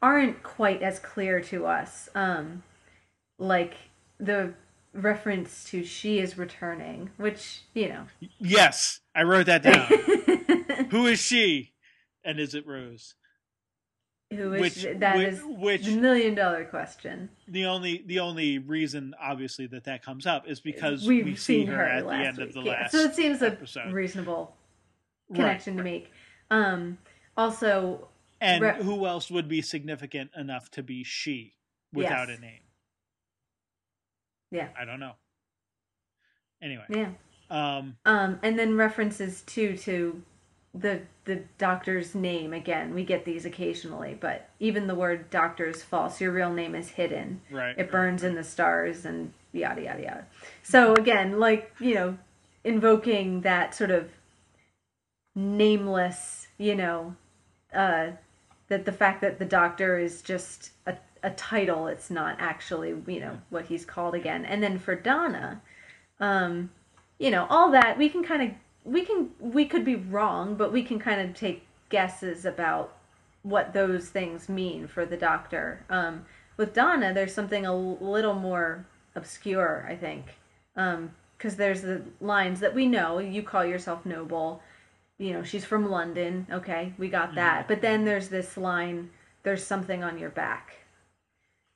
[0.00, 2.62] aren't quite as clear to us um
[3.38, 3.74] like
[4.18, 4.54] the
[4.94, 8.04] reference to she is returning which you know
[8.38, 9.86] yes, I wrote that down.
[10.90, 11.72] Who is she?
[12.24, 13.14] And is it Rose?
[14.32, 17.30] Who is Which- that which- is which- the million dollar question.
[17.48, 21.60] the only the only reason obviously that that comes up is because We've we see
[21.62, 22.46] seen her, her, at the end week.
[22.48, 22.70] of the yeah.
[22.72, 23.92] last so it seems a episode.
[23.92, 24.56] reasonable
[25.28, 25.92] Right, connection to right.
[25.92, 26.12] make.
[26.50, 26.98] Um,
[27.36, 28.08] also,
[28.40, 31.54] and Re- who else would be significant enough to be she
[31.92, 32.38] without Yes.
[32.38, 32.62] a name
[34.52, 35.14] yeah, i don't know
[36.62, 37.10] anyway yeah.
[37.50, 40.22] um Um, and then references too to
[40.74, 42.52] the the doctor's name.
[42.52, 46.20] Again, we get these occasionally, but even the word doctor is false.
[46.20, 47.40] Your real name is hidden.
[47.50, 50.26] right It burns in the stars, and yada yada yada.
[50.62, 52.18] So again, like you know,
[52.64, 54.10] invoking that sort of
[55.34, 57.16] nameless, you know,
[57.74, 58.08] uh,
[58.68, 63.20] that the fact that the doctor is just a, a title, it's not actually, you
[63.20, 64.44] know, what he's called again.
[64.44, 65.60] And then for Donna,
[66.20, 66.70] um,
[67.18, 68.50] you know, all that we can kind of
[68.84, 72.96] we can we could be wrong, but we can kind of take guesses about
[73.42, 75.84] what those things mean for the doctor.
[75.88, 76.24] Um,
[76.56, 80.26] with Donna, there's something a little more obscure, I think,
[80.74, 83.18] because there's the lines that we know.
[83.18, 84.62] You call yourself noble.
[85.18, 86.46] You know, she's from London.
[86.50, 87.68] Okay, we got that.
[87.68, 89.10] But then there's this line.
[89.42, 90.74] There's something on your back.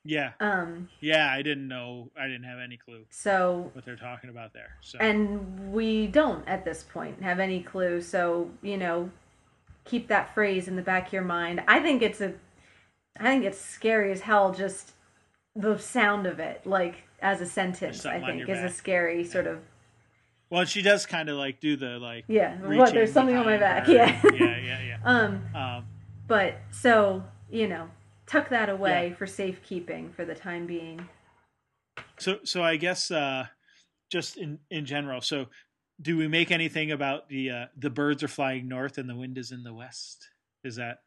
[0.05, 0.31] Yeah.
[0.39, 4.53] Um, yeah i didn't know i didn't have any clue so what they're talking about
[4.53, 4.97] there so.
[4.99, 9.09] And we don't at this point have any clue so you know
[9.83, 11.61] keep that phrase in the back of your mind.
[11.67, 12.33] I think it's a
[13.19, 14.91] i think it's scary as hell just
[15.55, 19.59] the sound of it like as a sentence i think is a scary sort of
[20.49, 23.57] well she does kind of like do the like yeah what there's something on my
[23.57, 23.93] back her.
[23.93, 24.21] yeah.
[24.33, 24.97] Yeah yeah yeah.
[25.05, 25.85] Um um
[26.27, 27.89] but so you know
[28.27, 29.15] tuck that away Yeah.
[29.15, 31.07] for safekeeping for the time being
[32.17, 33.47] So, so I guess uh,
[34.11, 35.21] just in in general.
[35.21, 35.47] So,
[36.01, 39.37] do we make anything about the uh, the birds are flying north and the wind
[39.37, 40.29] is in the west?
[40.63, 40.99] Does that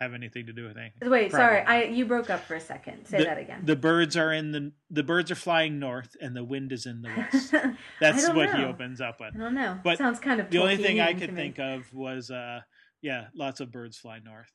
[0.00, 1.10] have anything to do with anything?
[1.10, 4.16] wait sorry i you broke up for a second say the, that again The birds
[4.16, 7.52] are in the the birds are flying north and the wind is in the west.
[8.00, 9.34] That's what he opens up with.
[9.34, 11.40] i don't know But sounds kind of The only thing I could me.
[11.42, 12.60] think of was uh,
[13.02, 14.52] yeah, lots of birds fly north.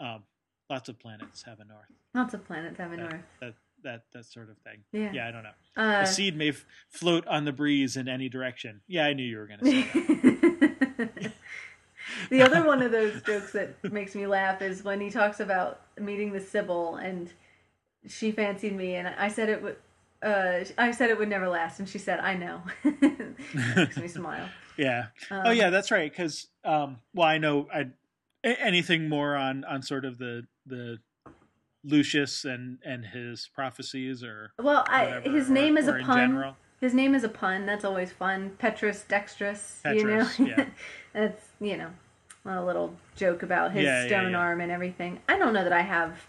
[0.00, 0.22] Um,
[0.72, 1.84] lots of planets have a north.
[2.14, 3.54] lots of planets have a That, north that
[3.84, 4.78] that that sort of thing.
[4.92, 5.10] Yeah.
[5.12, 5.50] yeah I don't know.
[5.76, 8.80] Uh, a seed may f- float on the breeze in any direction.
[8.86, 11.32] Yeah, I knew you were going to say that.
[12.30, 15.80] the other one of those jokes that makes me laugh is when he talks about
[15.98, 17.30] meeting the Sybil and
[18.06, 19.76] she fancied me and I said it would
[20.22, 22.62] uh, I said it would never last and she said I know
[23.54, 25.06] makes me smile yeah.
[25.30, 26.10] Um, oh, yeah, that's right.
[26.10, 27.88] Because, um, well, I know I
[28.44, 30.98] anything more on on sort of the the
[31.84, 36.56] Lucius and and his prophecies or well I, his or- name is a pun general?
[36.80, 40.66] his name is a pun that's always fun Petrus Dextrus you know yeah.
[41.12, 41.90] that's you know
[42.44, 44.38] a little joke about his yeah, stone yeah.
[44.38, 46.26] arm and everything I don't know that I have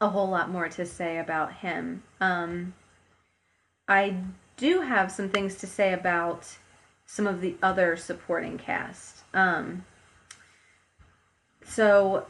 [0.00, 2.02] a whole lot more to say about him.
[2.20, 2.74] Um,
[3.88, 4.16] I
[4.56, 6.56] do have some things to say about
[7.06, 9.22] some of the other supporting cast.
[9.32, 9.84] Um,
[11.64, 12.26] so,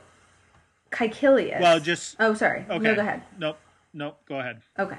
[0.94, 1.60] Caecilius.
[1.60, 2.64] Well, just Oh, sorry.
[2.70, 2.78] okay.
[2.78, 3.22] No, go ahead.
[3.38, 3.58] Nope,
[3.92, 4.20] nope.
[4.28, 4.62] Go ahead.
[4.78, 4.96] Okay.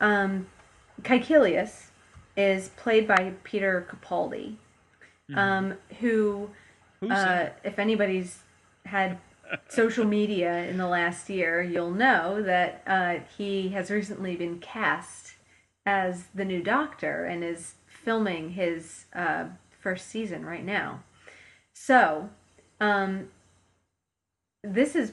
[0.00, 0.46] Um,
[1.02, 1.90] Caecilius
[2.36, 4.56] is played by Peter Capaldi,
[5.34, 6.50] um, who
[7.08, 8.40] uh, if anybody's
[8.86, 9.18] had
[9.68, 15.34] social media in the last year, you'll know that uh, he has recently been cast
[15.86, 19.44] as the new Doctor and is filming his uh,
[19.80, 21.02] first season right now.
[21.74, 22.30] So,
[22.80, 23.28] um,
[24.64, 25.12] this is,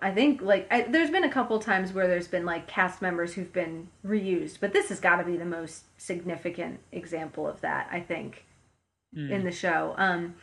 [0.00, 3.34] I think, like I, there's been a couple times where there's been like cast members
[3.34, 7.88] who've been reused, but this has got to be the most significant example of that.
[7.90, 8.44] I think
[9.14, 9.30] Hmm.
[9.30, 9.94] in the show.
[9.96, 10.34] Um,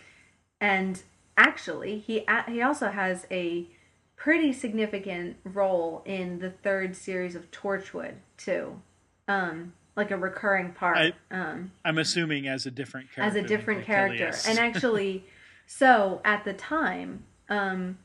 [0.62, 1.02] and
[1.38, 3.68] actually, he he also has a
[4.16, 8.80] pretty significant role in the third series of Torchwood too,
[9.28, 10.98] um, like a recurring part.
[10.98, 13.40] I- um, I'm assuming as a different character.
[13.40, 14.32] as a different character.
[14.48, 15.26] And actually,
[15.66, 17.98] so at the time, um,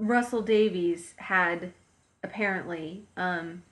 [0.00, 1.72] Russell Davies had
[2.22, 3.62] apparently um,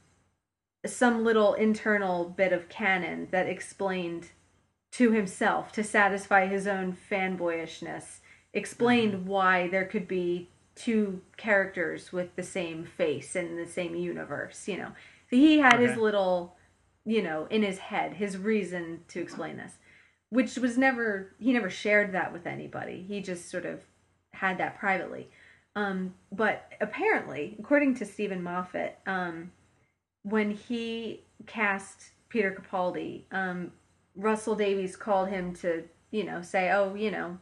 [0.86, 4.28] some little internal bit of canon that explained
[4.92, 8.20] to himself to satisfy his own fanboyishness
[8.54, 9.26] explained Mm-hmm.
[9.26, 14.76] why there could be two characters with the same face in the same universe you
[14.76, 14.92] know.
[15.30, 16.56] So he had his little
[17.04, 19.74] you know in his head his reason to explain this
[20.30, 23.04] which was never he never shared that with anybody.
[23.06, 23.80] He just sort of
[24.32, 25.28] had that privately
[25.76, 29.52] um, but apparently according to Steven Moffat um,
[30.22, 33.72] when he cast peter capaldi um,
[34.16, 37.38] russell davies called him to you know say oh you know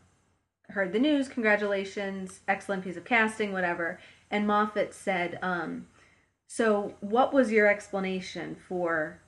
[0.70, 1.28] heard the news.
[1.28, 3.98] Congratulations, excellent piece of casting, whatever.
[4.30, 5.86] And Moffat said, um,
[6.46, 9.20] "So, what was your explanation for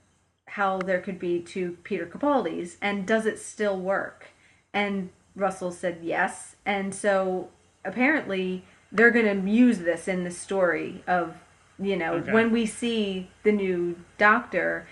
[0.49, 4.29] how there could be two Peter Capaldis, and does it still work?"
[4.73, 6.57] And Russell said yes.
[6.67, 7.51] And so
[7.85, 11.35] apparently they're going to use this in the story of
[11.79, 12.33] you know Okay.
[12.33, 14.87] when we see the new Doctor.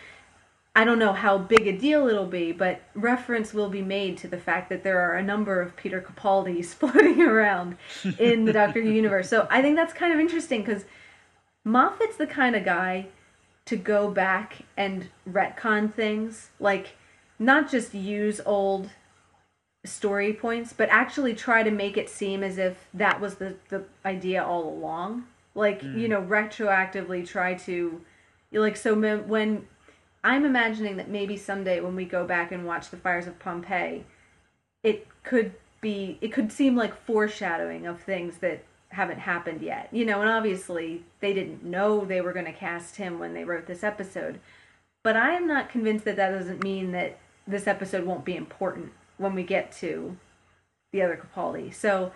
[0.78, 4.28] I don't know how big a deal it'll be, but reference will be made to
[4.28, 7.78] the fact that there are a number of Peter Capaldis floating around
[8.18, 9.30] in the Doctor Who universe.
[9.30, 10.84] So I think that's kind of interesting because
[11.64, 13.06] Moffat's the kind of guy
[13.64, 16.94] to go back and retcon things, like
[17.38, 18.90] not just use old
[19.86, 23.84] story points, but actually try to make it seem as if that was the, the
[24.04, 25.26] idea all along.
[25.54, 26.08] Like, you mm.
[26.10, 28.00] know, retroactively try to,
[28.52, 29.66] like, so me- when
[30.22, 34.04] I'm imagining that maybe someday when we go back and watch the fires of Pompeii,
[34.82, 39.88] it could be, it could seem like foreshadowing of things that haven't happened yet.
[39.92, 43.44] You know, and obviously they didn't know they were going to cast him when they
[43.44, 44.40] wrote this episode.
[45.02, 48.92] But I am not convinced that that doesn't mean that this episode won't be important
[49.18, 50.16] when we get to
[50.92, 51.72] the other Capaldi.
[51.74, 52.12] So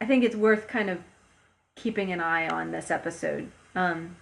[0.00, 0.98] I think it's worth kind of
[1.74, 3.50] keeping an eye on this episode.
[3.74, 4.16] Um,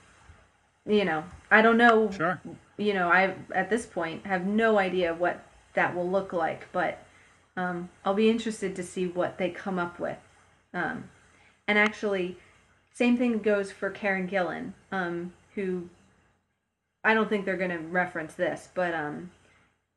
[0.86, 2.10] you know, I don't know.
[2.10, 2.40] Sure.
[2.76, 5.44] You know, I at this point have no idea what
[5.74, 7.04] that will look like, but
[7.56, 10.18] um, I'll be interested to see what they come up with.
[10.72, 11.04] Um,
[11.66, 12.36] and actually,
[12.92, 15.88] same thing goes for Karen Gillan, um, who
[17.04, 19.30] I don't think they're going to reference this, but um,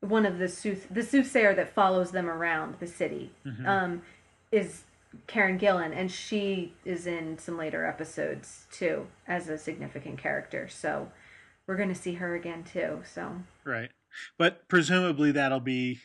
[0.01, 3.31] one of the sooth the soothsayer that follows them around the city
[3.65, 4.01] um,
[4.51, 4.83] is
[5.25, 10.67] Karen Gillan, and she is in some later episodes too as a significant character.
[10.67, 11.11] So
[11.65, 13.01] we're going to see her again too.
[13.11, 13.31] So
[13.63, 13.89] Right.
[14.37, 15.99] But presumably that'll be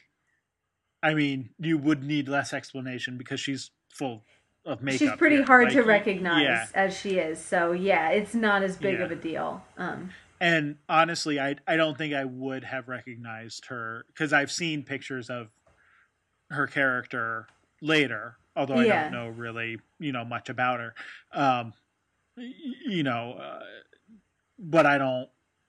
[1.02, 4.22] I mean, you would need less explanation because she's full
[4.64, 4.98] of makeup.
[5.00, 5.44] she's pretty here.
[5.44, 6.66] hard Like, to recognize Yeah.
[6.74, 7.38] as she is.
[7.44, 9.04] So yeah, it's not as big Yeah.
[9.04, 9.64] of a deal.
[9.76, 10.10] Um,
[10.42, 15.30] And honestly, I I don't think I would have recognized her because I've seen pictures
[15.30, 15.46] of
[16.50, 17.46] her character
[17.80, 19.02] later, although I Yeah.
[19.04, 20.94] don't know really, you know, much about her.
[21.32, 21.72] Um,
[22.36, 23.62] you know, uh,
[24.58, 25.28] but I don't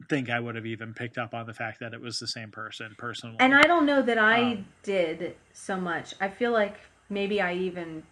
[0.10, 2.50] think I would have even picked up on the fact that it was the same
[2.50, 3.36] person personally.
[3.40, 6.16] And I don't know that I Um, did so much.
[6.20, 6.78] I feel like
[7.12, 8.04] maybe I even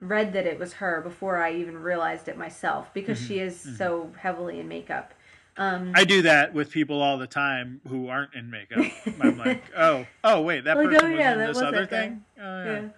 [0.00, 4.12] read that it was her before I even realized it myself because she is so
[4.18, 5.14] heavily in makeup.
[5.60, 8.84] Um, I do that with people all the time who aren't in makeup.
[9.20, 12.24] I'm like, oh, oh, wait, that Like, person oh, was yeah, in this other thing.
[12.40, 12.80] Oh, yeah.
[12.82, 12.88] yeah.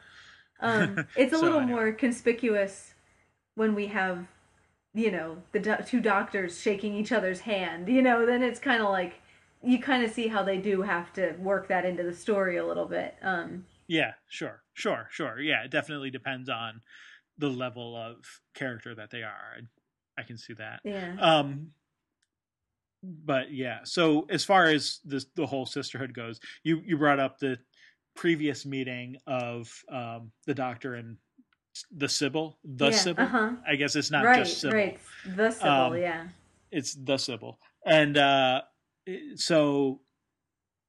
[0.61, 1.73] Um, it's a So little anyway.
[1.81, 2.95] more conspicuous
[3.57, 4.27] when we have,
[4.95, 7.89] you know, the do- two doctors shaking each other's hand.
[7.89, 9.21] You know, then it's kind of like
[9.63, 12.67] you kind of see how they do have to work that into the story a
[12.67, 13.17] little bit.
[13.23, 15.41] Um, Yeah, sure, sure, sure.
[15.41, 16.81] Yeah, it definitely depends on
[17.39, 19.57] the level of character that they are.
[19.59, 20.81] I, I can see that.
[20.85, 21.17] yeah.
[21.21, 21.73] Um,
[23.03, 27.39] but yeah, so as far as this, the whole sisterhood goes, you you brought up
[27.39, 27.59] the
[28.15, 31.17] previous meeting of um, the doctor and
[31.97, 32.97] the Sybil, the yeah.
[32.97, 33.25] Sybil.
[33.25, 33.53] Uh-huh.
[33.67, 34.77] I guess it's not right, just Sybil.
[34.77, 35.01] right.
[35.37, 36.29] The Sybil, Um, yeah.
[36.71, 37.59] it's the Sybil.
[37.87, 38.63] And uh,
[39.37, 40.01] so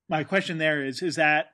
[0.10, 1.48] my question there is: is that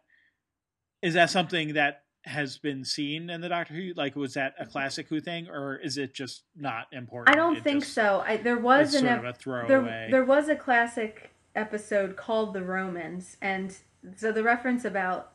[1.01, 3.93] is that something that has been seen in the Doctor Who?
[3.95, 7.35] Like, was that a classic Who thing, or is it just not important?
[7.35, 8.23] I don't It think just- so.
[8.25, 9.67] I, there was an sort ep- of a throwaway.
[9.67, 13.75] there, there was a classic episode called The Romans, and
[14.15, 15.33] so the reference about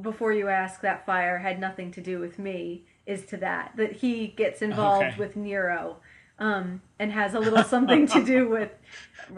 [0.00, 3.92] before you ask that fire had nothing to do with me is to that that
[3.92, 5.18] he gets involved Okay.
[5.18, 5.96] with Nero.
[6.40, 8.70] Um, and has a little something to do with,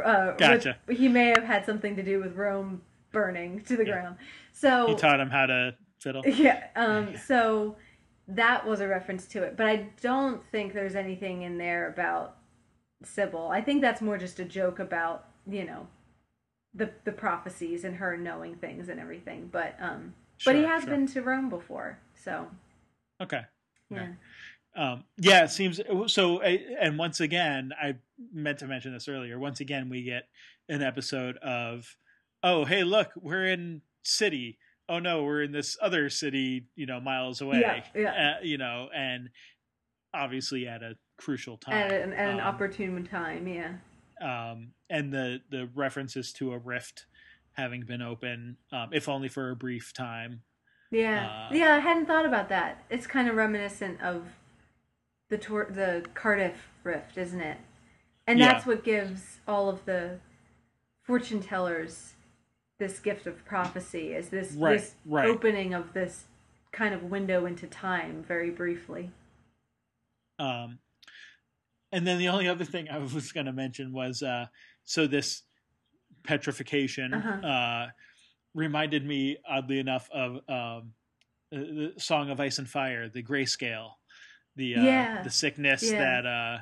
[0.04, 0.76] uh, Gotcha.
[0.86, 3.92] with- he may have had something to do with Rome burning to the Yeah.
[3.92, 4.16] ground.
[4.52, 6.22] So he taught him how to fiddle.
[6.26, 6.66] yeah.
[6.76, 7.76] Um, so
[8.28, 12.36] that was a reference to it, but I don't think there's anything in there about
[13.02, 13.48] Sybil.
[13.48, 15.86] I think that's more just a joke about you know
[16.74, 19.48] the the prophecies and her knowing things and everything.
[19.50, 20.14] But um,
[20.44, 20.90] but he has sure.
[20.90, 22.48] been to Rome before, so
[23.20, 23.42] Okay.
[23.90, 24.02] yeah.
[24.02, 24.10] Okay.
[24.76, 26.40] Um, yeah, it seems so.
[26.40, 27.96] And once again, I
[28.32, 29.38] meant to mention this earlier.
[29.38, 30.28] Once again, we get
[30.68, 31.96] an episode of,
[32.42, 34.58] oh, hey, look, we're in city.
[34.90, 37.60] Oh no, we're in this other city, you know, miles away.
[37.60, 38.34] Yeah, yeah.
[38.38, 39.30] Uh, you know, and
[40.12, 41.74] obviously at a crucial time.
[41.74, 43.74] At an, at an Um, opportune time, yeah.
[44.20, 47.06] um, and the the references to a rift
[47.52, 50.42] having been open, um, if only for a brief time.
[50.90, 52.82] Yeah, Uh, yeah, I hadn't thought about that.
[52.90, 54.26] It's kind of reminiscent of
[55.28, 57.58] the tor- the Cardiff Rift, isn't it?
[58.26, 58.52] And Yeah.
[58.54, 60.18] that's what gives all of the
[61.04, 62.14] fortune tellers
[62.80, 65.26] this gift of prophecy is this Right, this right.
[65.28, 66.24] opening of this
[66.72, 69.10] kind of window into time very briefly.
[70.40, 70.78] Um,
[71.92, 74.46] and then the only other thing I was going to mention was uh,
[74.84, 75.42] so this
[76.24, 77.46] petrification Uh-huh.
[77.46, 77.88] uh,
[78.54, 80.94] reminded me, oddly enough, of um,
[81.52, 83.90] the the Song of Ice and Fire, the grayscale,
[84.56, 85.22] the uh, Yeah.
[85.22, 85.98] the sickness Yeah.
[85.98, 86.58] that uh,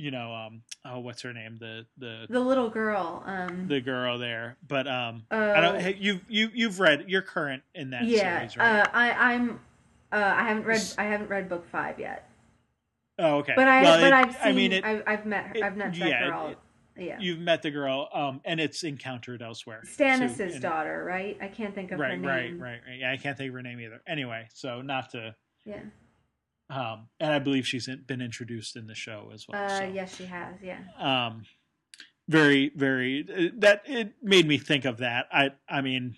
[0.00, 3.22] you know, um, oh, what's her name, the the The little girl.
[3.26, 5.80] Um, the girl there, but um, uh, I don't.
[5.80, 7.04] Hey, you you you've read.
[7.06, 8.80] You're current in that yeah, series, right?
[8.80, 9.60] uh, I, I'm.
[10.10, 10.82] Uh, I haven't read.
[10.96, 12.30] I haven't read book five yet,
[13.18, 13.52] oh, okay.
[13.54, 13.82] but I.
[13.82, 14.42] Well, but it- I've seen.
[14.42, 15.44] I mean, it, I've, I've met.
[15.46, 16.54] Her, it- I've met that yeah, girl.
[16.96, 19.82] yeah, you've met the girl, um, and it's encountered elsewhere.
[19.84, 21.36] Stannis's So, daughter, right?
[21.42, 22.24] I can't think of her name.
[22.24, 22.98] right, right, right.
[23.00, 24.00] Yeah, I can't think of her name either.
[24.08, 25.34] Anyway, so not to,
[25.66, 25.80] Yeah.
[26.70, 29.62] Um, and I believe she's been introduced in the show as well.
[29.62, 29.84] Uh, so.
[29.92, 30.54] yes, she has.
[30.62, 30.78] Yeah.
[30.98, 31.42] um
[32.28, 36.14] very very uh, that it made me think of that i i mean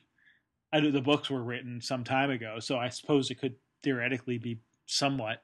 [0.70, 4.36] i know the books were written some time ago so i suppose it could theoretically
[4.36, 5.42] be somewhat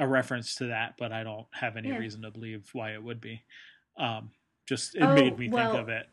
[0.00, 1.98] a reference to that but i don't have any Yeah.
[1.98, 3.44] reason to believe why it would be
[3.96, 4.30] um
[4.66, 6.06] just it Oh, made me well, think of it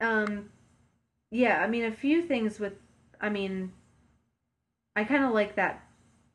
[0.00, 0.48] Um,
[1.30, 2.74] yeah, I mean, a few things with,
[3.20, 3.72] I mean,
[4.94, 5.85] I kind of like that.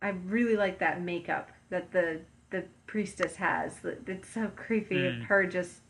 [0.01, 3.79] I really like that makeup that the the priestess has.
[4.07, 5.21] It's so creepy Mm.
[5.21, 5.81] of her just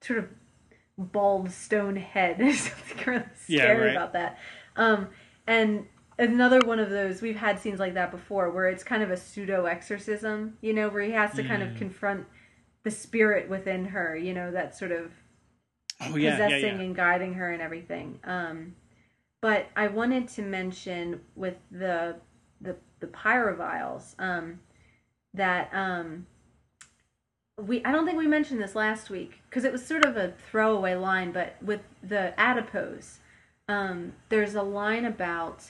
[0.00, 0.28] sort of
[0.98, 2.36] bald stone head.
[2.40, 3.90] There's something really Yeah, scary right.
[3.92, 4.38] about that.
[4.76, 5.08] Um,
[5.46, 5.86] and
[6.18, 9.16] another one of those we've had scenes like that before, where it's kind of a
[9.16, 10.58] pseudo exorcism.
[10.60, 11.76] You know, where he has to kind of Mm.
[11.76, 12.26] confront
[12.84, 14.16] the spirit within her.
[14.16, 15.12] You know, that sort of
[16.00, 18.18] oh yeah yeah possessing yeah and guiding her and everything.
[18.24, 18.74] Um,
[19.40, 22.16] but I wanted to mention with the
[22.60, 24.60] the the pyroviles um,
[25.34, 26.26] that um,
[27.60, 30.34] we I don't think we mentioned this last week because it was sort of a
[30.50, 33.18] throwaway line, but with the adipose,
[33.68, 35.64] um, there's a line about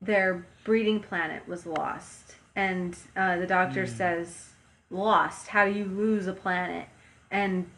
[0.00, 3.88] their breeding planet was lost, and uh, the doctor Mm.
[3.88, 4.48] says,
[4.90, 5.48] "Lost?
[5.48, 6.88] How do you lose a planet?"
[7.30, 7.70] And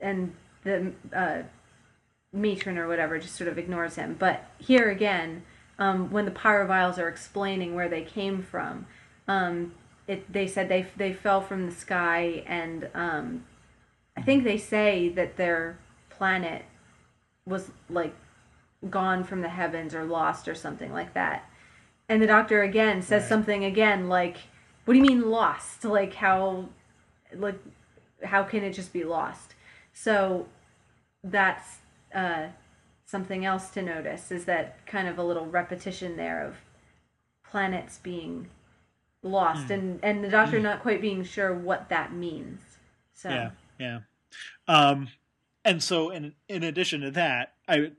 [0.00, 1.42] and the uh,
[2.32, 4.14] matron or whatever just sort of ignores him.
[4.18, 5.42] But here again,
[5.78, 8.86] um, when the pyroviles are explaining where they came from,
[9.28, 9.74] um,
[10.06, 13.44] it they said they they fell from the sky, and um,
[14.16, 15.78] I think they say that their
[16.10, 16.64] planet
[17.46, 18.14] was like
[18.90, 21.48] gone from the heavens or lost or something like that.
[22.08, 23.28] And the doctor again says Right.
[23.28, 24.38] something again like,
[24.84, 25.84] "What do you mean lost?
[25.84, 26.68] Like how,
[27.34, 27.58] like
[28.24, 29.54] how can it just be lost?"
[29.92, 30.46] So
[31.24, 31.78] that's
[32.14, 32.48] uh,
[33.12, 36.56] something else to notice is that kind of a little repetition there of
[37.48, 38.48] planets being
[39.22, 39.72] lost Hmm.
[39.74, 42.60] and and the doctor not quite being sure what that means.
[43.12, 43.98] So yeah yeah
[44.66, 45.08] um
[45.62, 47.92] and so in in addition to that i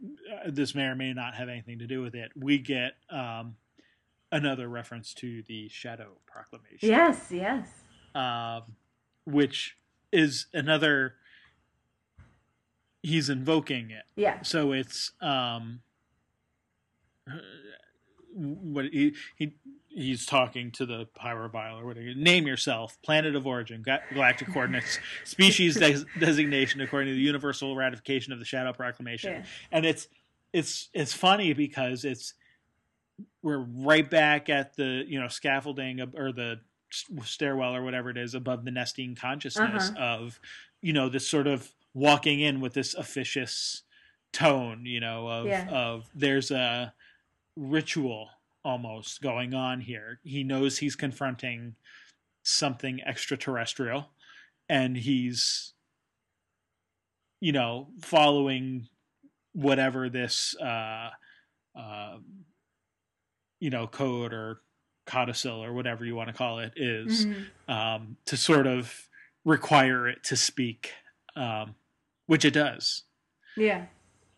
[0.47, 3.55] this may or may not have anything to do with it we get um
[4.31, 7.67] another reference to the shadow proclamation yes, yes,
[8.15, 8.63] um
[9.25, 9.77] which
[10.11, 11.15] is another
[13.03, 14.03] he's invoking it.
[14.15, 15.81] Yeah, so it's um
[18.35, 19.53] what he he
[19.89, 22.13] he's talking to the pyrovile or whatever.
[22.15, 22.97] Name yourself.
[23.03, 23.83] Planet of origin.
[24.11, 24.97] Galactic coordinates.
[25.23, 29.33] Species des- designation according to the universal ratification of the shadow proclamation.
[29.33, 30.07] Yeah, and it's
[30.51, 32.33] it's it's funny because it's
[33.43, 36.59] we're right back at the you know scaffolding or the
[37.23, 39.99] stairwell or whatever it is above the nesting consciousness Uh-huh.
[40.21, 40.39] of
[40.81, 43.83] you know this sort of walking in with this officious
[44.31, 45.67] tone you know of Yeah.
[45.69, 46.93] of there's a
[47.55, 48.29] ritual
[48.65, 51.75] almost going on here he knows he's confronting
[52.43, 54.09] something extraterrestrial
[54.69, 55.73] and he's
[57.41, 58.87] you know following
[59.53, 61.11] whatever this uh
[61.75, 62.17] uh
[63.59, 64.61] you know code or
[65.05, 67.45] codicil or whatever you want to call it is, Mhm.
[67.67, 69.09] um to sort of
[69.45, 70.93] require it to speak
[71.35, 71.75] um
[72.27, 73.03] which it does.
[73.57, 73.85] Yeah,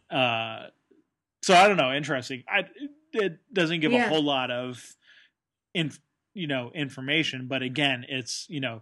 [0.10, 0.68] uh
[1.42, 2.44] so i don't know interesting.
[2.50, 2.64] I
[3.14, 4.06] it doesn't give Yeah.
[4.06, 4.84] a whole lot of
[5.74, 5.92] in
[6.34, 8.82] you know information but again it's you know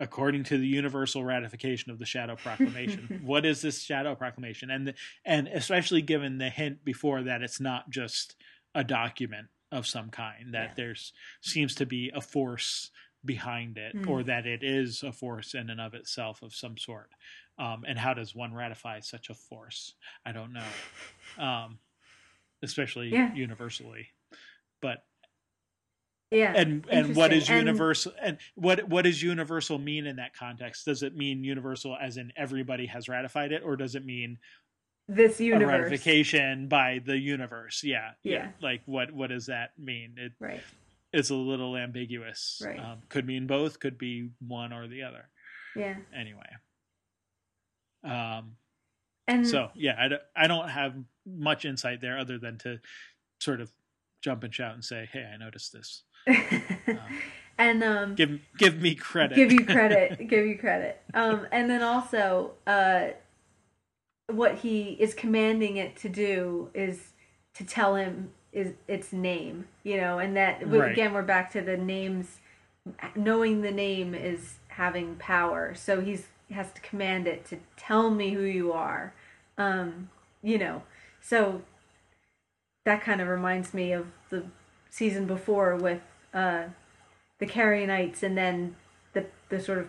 [0.00, 3.20] according to the universal ratification of the shadow proclamation.
[3.24, 4.70] What is this shadow proclamation?
[4.70, 4.94] And the,
[5.24, 8.36] and especially given the hint before that it's not just
[8.76, 10.74] a document of some kind that Yeah.
[10.76, 12.90] there's seems to be a force
[13.24, 14.08] behind it Mm.
[14.08, 17.10] or that it is a force in and of itself of some sort
[17.58, 21.78] um, and how does one ratify such a force i don't know um,
[22.62, 23.34] especially Yeah.
[23.34, 24.08] universally
[24.80, 25.04] but
[26.30, 26.52] yeah.
[26.54, 27.56] and and what is Interesting.
[27.58, 31.96] And- universal and what what does universal mean in that context does it mean universal
[32.00, 34.38] as in everybody has ratified it or does it mean
[35.10, 35.66] this universe.
[35.68, 37.82] ratification by the universe.
[37.82, 38.50] Yeah, Yeah.
[38.60, 40.16] Like what what does that mean?
[40.18, 40.60] It Right.
[41.12, 42.62] It's a little ambiguous.
[42.64, 42.78] Right.
[42.78, 43.80] Um, could mean both.
[43.80, 45.28] Could be one or the other.
[45.76, 45.96] Yeah.
[46.16, 46.48] Anyway.
[48.04, 48.56] Um.
[49.26, 50.94] And So yeah, I don't, I don't have
[51.26, 52.78] much insight there other than to
[53.40, 53.70] sort of
[54.22, 56.02] jump and shout and say, "Hey, I noticed this."
[57.58, 59.36] and um Give give me credit.
[59.36, 63.08] give you credit give you credit um and then also uh
[64.28, 67.12] what he is commanding it to do is
[67.54, 70.92] to tell him is its name you know and that Right.
[70.92, 72.38] again we're back to the names
[73.14, 78.10] knowing the name is having power so he's he has to command it to tell
[78.10, 79.12] me who you are
[79.58, 80.08] um
[80.42, 80.82] you know
[81.20, 81.62] so
[82.84, 84.44] that kind of reminds me of the
[84.90, 86.00] season before with
[86.32, 86.64] uh
[87.38, 88.76] the Carrionites and then
[89.12, 89.88] the the sort of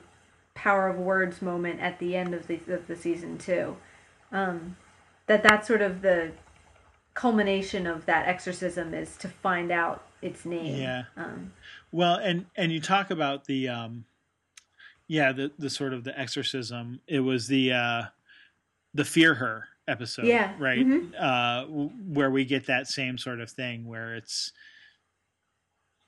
[0.53, 3.77] power of words moment at the end of the of the season too.
[4.31, 4.76] Um,
[5.27, 6.31] that that's sort of the
[7.20, 10.78] culmination of that exorcism is to find out its name.
[10.82, 11.04] Yeah.
[11.18, 11.52] Um,
[11.91, 14.06] Well, and and you talk about the um
[15.08, 17.02] yeah, the the sort of the exorcism.
[17.08, 18.04] It was the uh
[18.94, 20.56] the fear her episode, Yeah.
[20.58, 20.86] right?
[20.86, 21.14] Mhm.
[21.20, 24.54] Uh where we get that same sort of thing where it's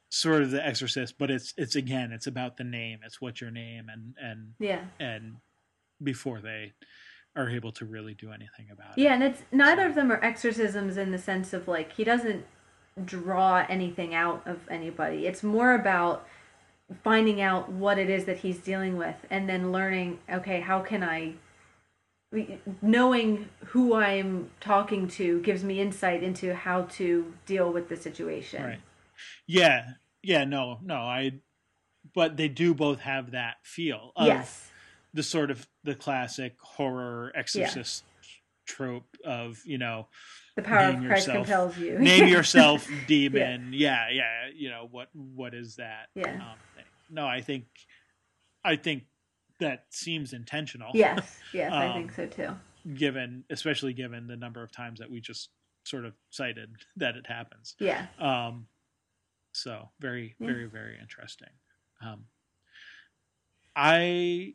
[0.09, 2.99] sort of the exorcist, but it's it's again, it's about the name.
[3.03, 4.85] It's what's your name and and yeah.
[4.99, 5.37] and
[6.01, 6.71] before they
[7.35, 9.01] are able to really do anything about it.
[9.01, 12.45] Yeah, and it's neither of them are exorcisms in the sense of like he doesn't
[13.03, 15.27] draw anything out of anybody.
[15.27, 16.27] It's more about
[17.03, 21.03] finding out what it is that he's dealing with and then learning, okay, how can
[21.03, 21.35] I
[22.81, 28.63] knowing who I'm talking to gives me insight into how to deal with the situation.
[28.63, 28.79] Right.
[29.47, 29.85] Yeah.
[30.23, 31.39] Yeah, no, no, I
[32.13, 34.70] but they do both have that feel of Yes.
[35.13, 38.03] The sort of the classic horror exorcist
[38.65, 40.07] trope of, you know,
[40.55, 41.35] The power of Christ yourself.
[41.47, 41.99] compels you.
[41.99, 43.71] name yourself demon.
[43.73, 44.09] Yeah.
[44.09, 46.07] yeah, you know, what what is that?
[46.15, 46.33] Yeah.
[46.35, 46.85] Um, thing.
[47.09, 47.65] No, I think
[48.63, 49.03] I think
[49.59, 50.91] that seems intentional.
[50.93, 52.55] yes, yes, I Um, think so too.
[52.95, 55.49] Given especially given the number of times that we just
[55.83, 57.75] sort of cited that it happens.
[57.79, 58.05] Yeah.
[58.19, 58.67] Um,
[59.53, 60.47] so very, Yeah.
[60.47, 61.49] very, very interesting.
[62.01, 62.25] Um,
[63.75, 64.53] I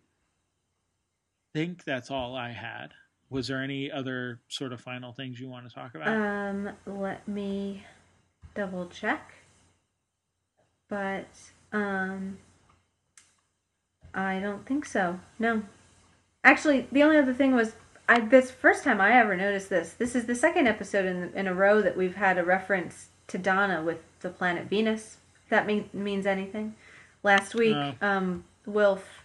[1.57, 2.89] think that's all I had.
[3.31, 6.09] Was there any other sort of final things you want to talk about?
[6.09, 7.85] Um, let me
[8.55, 9.33] double check.
[10.89, 11.27] But
[11.73, 12.39] um
[14.15, 15.19] I don't think so.
[15.39, 15.63] No.
[16.45, 17.73] Actually, the only other thing was
[18.09, 19.93] I this first time I ever noticed this.
[19.95, 23.39] This is the second episode in in a row that we've had a reference to
[23.39, 25.17] Donna with the planet Venus.
[25.43, 26.75] If that mean, means anything.
[27.23, 27.95] Last week, No.
[28.01, 29.25] um Wilf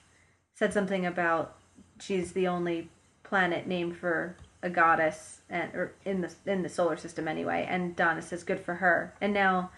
[0.55, 1.55] said something about
[2.01, 2.89] she's the only
[3.23, 7.95] planet named for a goddess and or in the in the solar system anyway and
[7.95, 9.71] Donna says good for her and now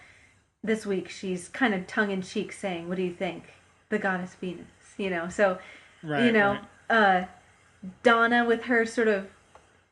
[0.63, 3.43] this week she's kind of tongue in cheek saying what do you think
[3.89, 4.65] the goddess Venus
[4.97, 5.57] you know so
[6.03, 6.25] right.
[6.25, 6.57] you know
[6.89, 6.97] right.
[6.97, 7.25] uh
[8.01, 9.27] Donna with her sort of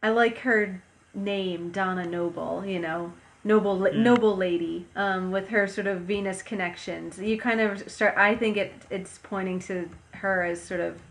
[0.03, 0.81] I like her
[1.13, 3.13] name Donna Noble you know
[3.43, 4.01] noble Yeah.
[4.01, 8.57] noble lady um with her sort of Venus connections you kind of start I think
[8.57, 11.01] it it's pointing to her as sort of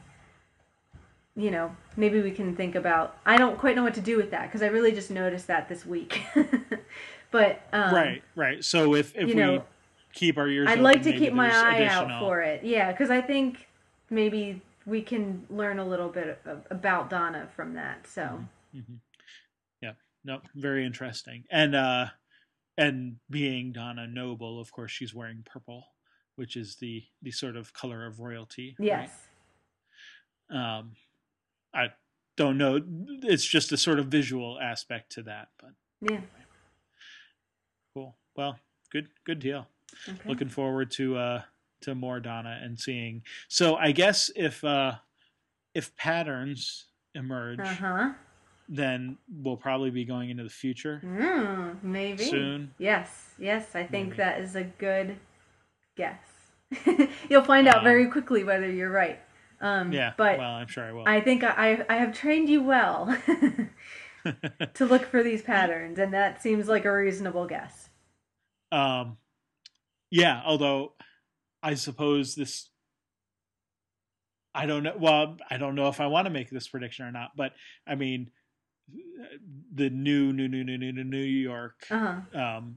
[1.37, 3.17] you know, maybe we can think about.
[3.25, 5.69] I don't quite know what to do with that because I really just noticed that
[5.69, 6.23] this week.
[7.31, 8.65] but um, right, right.
[8.65, 9.65] So if if we know,
[10.13, 12.65] keep our ears, I'd open, like to keep my eye additional- out for it.
[12.65, 13.69] Yeah, because I think
[14.11, 16.41] maybe we can learn a little bit
[16.71, 18.07] about Donna from that.
[18.07, 18.45] So
[18.75, 18.99] Mhm.
[19.81, 19.93] Yeah,
[20.25, 21.45] no, very interesting.
[21.51, 22.07] And uh
[22.77, 25.85] and being Donna Noble, of course, she's wearing purple,
[26.37, 28.75] which is the the sort of color of royalty.
[28.81, 28.87] right?
[28.87, 29.29] yes,
[30.51, 30.97] Um,
[31.75, 31.89] I
[32.37, 32.81] don't know.
[33.23, 35.71] It's just a sort of visual aspect to that, but
[36.01, 36.21] yeah,
[37.95, 38.17] cool.
[38.37, 38.59] Well,
[38.93, 39.67] good, good deal.
[40.09, 40.19] okay.
[40.29, 41.43] Looking forward to uh
[41.83, 43.23] to more Donna and seeing.
[43.49, 44.95] So I guess if uh
[45.75, 48.11] if patterns emerge, Uh huh.
[48.69, 52.75] then we'll probably be going into the future Mm, maybe soon.
[52.79, 53.75] Yes, yes.
[53.75, 54.17] I think Maybe.
[54.19, 55.17] that is a good
[55.97, 56.21] guess.
[57.29, 59.19] You'll find out Um, very quickly whether you're right.
[59.61, 61.07] Um, Yeah, but well, I'm sure I will.
[61.07, 63.07] I think I I have trained you well
[64.75, 67.89] to look for these patterns, and that seems like a reasonable guess.
[68.73, 69.17] um,
[70.11, 70.95] yeah, although
[71.63, 72.71] I suppose this.
[74.55, 74.97] I don't know.
[74.99, 77.53] Well, I don't know if I want to make this prediction or not, but
[77.87, 78.31] I mean,
[79.73, 82.41] the new, new, new, new, new, new New York Uh huh.
[82.41, 82.77] um,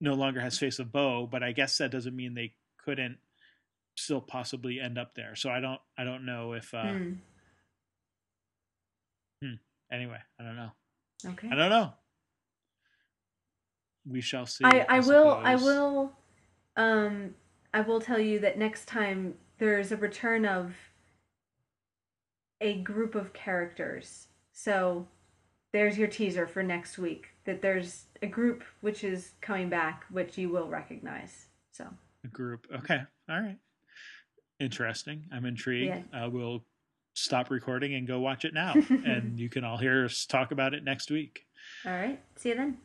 [0.00, 3.18] no longer has Face of Bo, but I guess that doesn't mean they couldn't
[3.96, 5.34] still possibly end up there.
[5.36, 6.72] So I don't, I don't know if.
[6.74, 6.82] Uh,
[9.42, 9.54] Hmm.
[9.92, 10.70] Anyway, I don't know.
[11.26, 11.48] Okay.
[11.50, 11.92] I don't know.
[14.08, 14.64] We shall see.
[14.64, 16.12] I, I will I will
[16.76, 17.34] um
[17.72, 20.74] I will tell you that next time there's a return of
[22.60, 24.28] a group of characters.
[24.52, 25.06] So
[25.72, 30.36] there's your teaser for next week that there's a group which is coming back which
[30.36, 31.46] you will recognize.
[31.72, 31.86] So
[32.24, 32.66] A group.
[32.74, 33.00] Okay.
[33.28, 33.58] All right.
[34.64, 35.24] Interesting.
[35.30, 35.92] I'm intrigued.
[36.14, 36.64] Uh, we'll
[37.14, 38.72] stop recording and go watch it now.
[39.04, 41.44] and you can all hear us talk about it next week.
[41.84, 42.18] all right.
[42.36, 42.78] See you then.